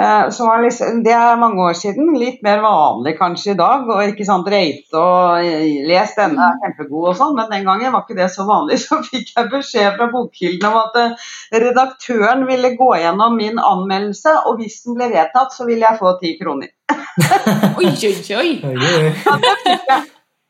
Eh, 0.00 0.30
som 0.30 0.46
var 0.46 0.62
liksom, 0.62 1.02
det 1.04 1.12
er 1.12 1.36
mange 1.36 1.60
år 1.62 1.74
siden. 1.76 2.14
Litt 2.16 2.40
mer 2.42 2.62
vanlig 2.64 3.12
kanskje 3.18 3.52
i 3.52 3.58
dag. 3.58 3.84
Og 3.88 4.04
ikke 4.08 4.24
sant, 4.24 4.48
rate 4.48 4.96
og 4.96 5.44
eh, 5.44 5.82
les 5.88 6.14
denne 6.16 6.46
er 6.46 6.60
kjempegod 6.62 7.10
og 7.10 7.18
sånn, 7.18 7.34
men 7.36 7.50
den 7.52 7.68
gangen 7.68 7.92
var 7.92 8.06
ikke 8.06 8.16
det 8.16 8.30
så 8.32 8.46
vanlig. 8.48 8.80
Så 8.86 9.02
fikk 9.04 9.34
jeg 9.36 9.50
beskjed 9.52 9.98
fra 9.98 10.08
Bokkilden 10.12 10.68
om 10.70 10.78
at 10.80 10.98
eh, 11.02 11.28
redaktøren 11.66 12.46
ville 12.48 12.72
gå 12.78 12.90
gjennom 13.02 13.36
min 13.36 13.60
anmeldelse, 13.60 14.38
og 14.48 14.62
hvis 14.62 14.80
den 14.86 14.96
ble 14.96 15.12
vedtatt, 15.12 15.52
så 15.54 15.68
ville 15.68 15.86
jeg 15.86 16.00
få 16.00 16.16
ti 16.22 16.34
kroner. 16.40 16.72
Oi, 17.78 17.92
oi, 17.92 18.16
oi! 18.40 18.50
Oi, 18.64 18.74
oi. 18.80 20.02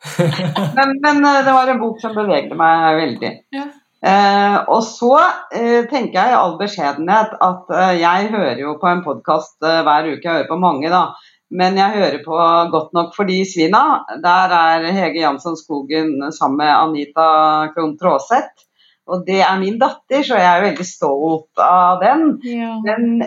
Men, 0.76 0.96
men 1.00 1.24
eh, 1.24 1.44
det 1.46 1.52
var 1.54 1.70
en 1.70 1.78
bok 1.78 2.00
som 2.02 2.14
bevegde 2.16 2.56
meg 2.58 2.96
veldig. 2.98 3.30
Ja. 3.54 3.68
Eh, 4.02 4.56
og 4.66 4.80
så 4.82 5.12
eh, 5.54 5.84
tenker 5.86 6.16
jeg 6.16 6.32
i 6.32 6.38
all 6.38 6.56
beskjedenhet 6.58 7.36
at 7.38 7.68
eh, 7.70 8.00
jeg 8.00 8.32
hører 8.32 8.58
jo 8.58 8.74
på 8.80 8.88
en 8.90 9.04
podkast 9.04 9.60
hver 9.62 10.08
uke. 10.08 10.24
Jeg 10.24 10.32
hører 10.40 10.50
på 10.50 10.58
mange, 10.58 10.90
da. 10.90 11.12
Men 11.52 11.76
jeg 11.78 11.98
hører 12.00 12.18
på 12.24 12.40
Godt 12.72 12.96
nok 12.96 13.12
for 13.14 13.28
de 13.28 13.42
svina. 13.46 14.02
Der 14.24 14.54
er 14.56 14.88
Hege 14.96 15.20
Jansson 15.20 15.54
Skogen 15.60 16.16
sammen 16.32 16.62
med 16.64 16.72
Anita 16.72 17.28
Krohn 17.76 17.94
Traaseth. 18.00 18.66
Og 19.06 19.26
det 19.26 19.42
er 19.44 19.60
min 19.60 19.78
datter, 19.78 20.22
så 20.24 20.38
jeg 20.38 20.48
er 20.48 20.64
veldig 20.64 20.86
stolt 20.86 21.62
av 21.62 22.00
den. 22.02 22.38
Ja. 22.46 22.74
Men 22.86 23.26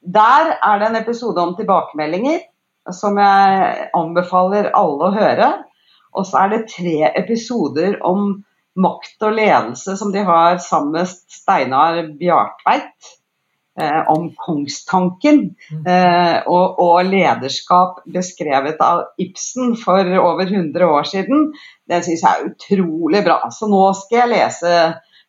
der 0.00 0.54
er 0.56 0.80
det 0.80 0.88
en 0.88 1.02
episode 1.02 1.42
om 1.42 1.54
tilbakemeldinger. 1.58 2.46
som 2.88 3.18
jeg 3.20 3.90
anbefaler 3.92 4.70
alle 4.72 5.08
å 5.10 5.12
høre. 5.12 5.48
Og 6.16 6.26
så 6.28 6.44
er 6.44 6.54
det 6.54 6.68
tre 6.72 7.12
episoder 7.18 7.98
om 8.06 8.30
makt 8.78 9.26
og 9.26 9.34
ledelse 9.36 9.96
som 9.98 10.12
de 10.14 10.22
har 10.26 10.58
sammen 10.62 10.94
med 11.00 11.10
Steinar 11.10 12.02
Bjartveit. 12.18 13.14
Eh, 13.78 14.08
om 14.10 14.24
kongstanken 14.34 15.36
eh, 15.86 16.38
og, 16.50 16.80
og, 16.82 16.96
lederskap 17.06 18.00
beskrevet 18.10 18.80
av 18.82 19.04
Ibsen 19.22 19.76
for 19.78 20.02
over 20.18 20.48
100 20.48 20.82
år 20.82 21.06
siden. 21.06 21.52
Det 21.86 22.00
syns 22.02 22.24
jeg 22.24 22.32
er 22.32 22.48
utrolig 22.48 23.22
bra. 23.28 23.36
Så 23.54 23.68
nå 23.70 23.84
skal 24.00 24.24
jeg 24.24 24.32
lese 24.32 24.72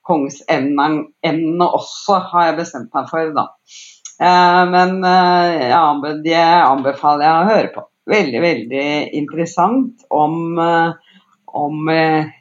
kongsemnene 0.09 1.67
også, 1.67 2.17
har 2.32 2.49
jeg 2.49 2.57
bestemt 2.63 2.89
meg 2.97 3.11
for. 3.11 3.30
da. 3.38 3.45
Eh, 4.17 4.63
men 4.73 4.97
eh, 5.03 5.69
ja, 5.69 5.84
det 6.25 6.41
anbefaler 6.41 7.27
jeg 7.27 7.38
å 7.38 7.49
høre 7.53 7.71
på. 7.75 7.86
Veldig, 8.10 8.41
veldig 8.41 8.88
interessant 9.20 10.05
om, 10.10 10.57
eh, 10.60 10.91
om 11.45 11.89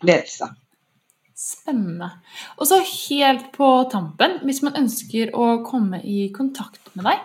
ledelse. 0.03 0.49
Spennende. 1.39 2.11
Og 2.59 2.67
så 2.67 2.81
helt 2.83 3.53
på 3.55 3.69
tampen, 3.93 4.41
hvis 4.43 4.63
man 4.67 4.79
ønsker 4.81 5.31
å 5.39 5.63
komme 5.67 6.01
i 6.03 6.33
kontakt 6.35 6.91
med 6.97 7.07
deg, 7.07 7.21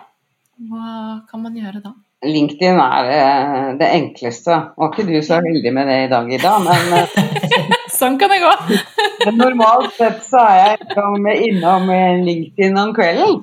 hva 0.70 1.22
kan 1.30 1.42
man 1.42 1.56
gjøre 1.58 1.82
da? 1.82 1.94
LinkedIn 2.24 2.78
er 2.80 3.74
det 3.76 3.88
enkleste. 3.90 4.60
Var 4.78 4.92
ikke 4.92 5.08
du 5.08 5.18
så 5.20 5.40
heldig 5.44 5.72
med 5.74 5.90
det 5.90 5.98
i 6.04 6.12
dag, 6.12 6.30
Ida, 6.32 6.54
men 6.62 6.94
Sånn 7.98 8.16
kan 8.18 8.32
det 8.32 8.40
gå. 8.42 8.52
normalt 9.42 9.92
sett 9.98 10.22
så 10.26 10.40
er 10.46 10.78
jeg 10.78 11.50
innom 11.50 11.90
LinkedIn 12.24 12.78
om 12.80 12.94
kvelden. 12.96 13.42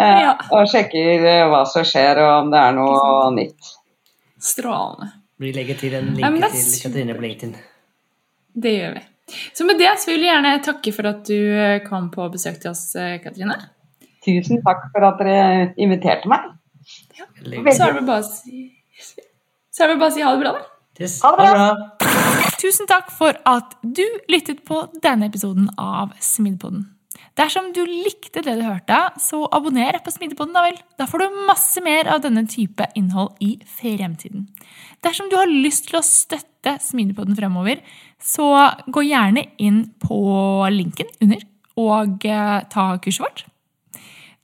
Eh, 0.00 0.20
ja. 0.24 0.34
Og 0.54 0.68
sjekker 0.70 1.26
eh, 1.26 1.46
hva 1.50 1.64
som 1.68 1.84
skjer, 1.86 2.20
og 2.22 2.46
om 2.46 2.50
det 2.52 2.60
er 2.62 2.76
noe 2.76 3.28
nytt. 3.36 3.74
Strålende. 4.40 5.10
Vi 5.40 5.52
legger 5.56 5.78
til 5.80 5.94
en 5.96 6.12
link 6.16 6.24
ja, 6.42 6.50
til 6.52 6.80
Katrine 6.84 7.16
på 7.16 7.24
LinkedIn. 7.24 7.52
Det 8.60 8.72
gjør 8.74 8.96
vi. 8.98 9.04
Så 9.54 9.64
med 9.64 9.78
det 9.78 9.90
så 10.02 10.10
vil 10.10 10.24
jeg 10.24 10.34
gjerne 10.34 10.54
takke 10.66 10.92
for 10.96 11.08
at 11.12 11.20
du 11.28 11.36
eh, 11.38 11.76
kom 11.84 12.08
på 12.12 12.26
besøk 12.32 12.58
til 12.62 12.72
oss, 12.72 12.90
Katrine. 13.22 13.56
Tusen 14.24 14.60
takk 14.64 14.88
for 14.92 15.06
at 15.06 15.22
dere 15.22 15.70
inviterte 15.80 16.28
meg. 16.28 16.50
Ja. 17.16 17.28
Så 17.72 17.86
er 17.86 17.96
det 17.96 18.04
bare 18.08 18.20
å 18.20 18.26
si, 18.26 18.66
så 19.70 19.84
er 19.86 19.92
det 19.92 20.00
bare 20.00 20.10
å 20.10 20.14
si 20.16 20.24
ha 20.24 20.34
det 20.34 20.42
bra, 20.42 20.52
da. 20.58 20.66
Yes. 21.00 21.20
Ha 21.24 21.30
det 21.36 21.50
bra. 21.54 22.48
Tusen 22.60 22.88
takk 22.90 23.08
for 23.16 23.36
at 23.48 23.76
du 23.80 24.04
lyttet 24.28 24.64
på 24.68 24.82
denne 25.00 25.30
episoden 25.30 25.70
av 25.80 26.12
Smidpodden. 26.20 26.84
Dersom 27.38 27.70
du 27.72 27.84
likte 27.86 28.42
det 28.42 28.56
du 28.58 28.64
hørte, 28.66 28.96
så 29.22 29.44
abonner 29.54 30.00
på 30.04 30.12
Smidepodden. 30.12 30.54
Da 30.56 30.64
vel. 30.66 30.80
Da 30.98 31.06
får 31.08 31.22
du 31.22 31.42
masse 31.48 31.82
mer 31.84 32.10
av 32.10 32.24
denne 32.24 32.42
type 32.50 32.88
innhold 32.98 33.38
i 33.44 33.54
fremtiden. 33.78 34.48
Dersom 35.04 35.30
du 35.30 35.38
har 35.38 35.50
lyst 35.50 35.88
til 35.88 36.00
å 36.00 36.04
støtte 36.06 36.76
Smidepodden 36.82 37.38
fremover, 37.38 37.80
så 38.20 38.50
gå 38.90 39.06
gjerne 39.06 39.46
inn 39.62 39.84
på 40.02 40.20
linken 40.74 41.08
under 41.22 41.46
og 41.80 42.26
eh, 42.28 42.58
ta 42.72 42.86
kurset 43.00 43.24
vårt. 43.24 43.44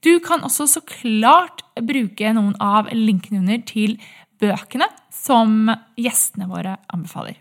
Du 0.05 0.19
kan 0.25 0.45
også 0.47 0.69
så 0.71 0.83
klart 0.87 1.65
bruke 1.83 2.31
noen 2.37 2.55
av 2.63 2.93
linkene 2.95 3.43
under 3.43 3.65
til 3.67 3.99
bøkene 4.41 4.89
som 5.13 5.67
gjestene 5.99 6.49
våre 6.51 6.77
anbefaler. 6.93 7.41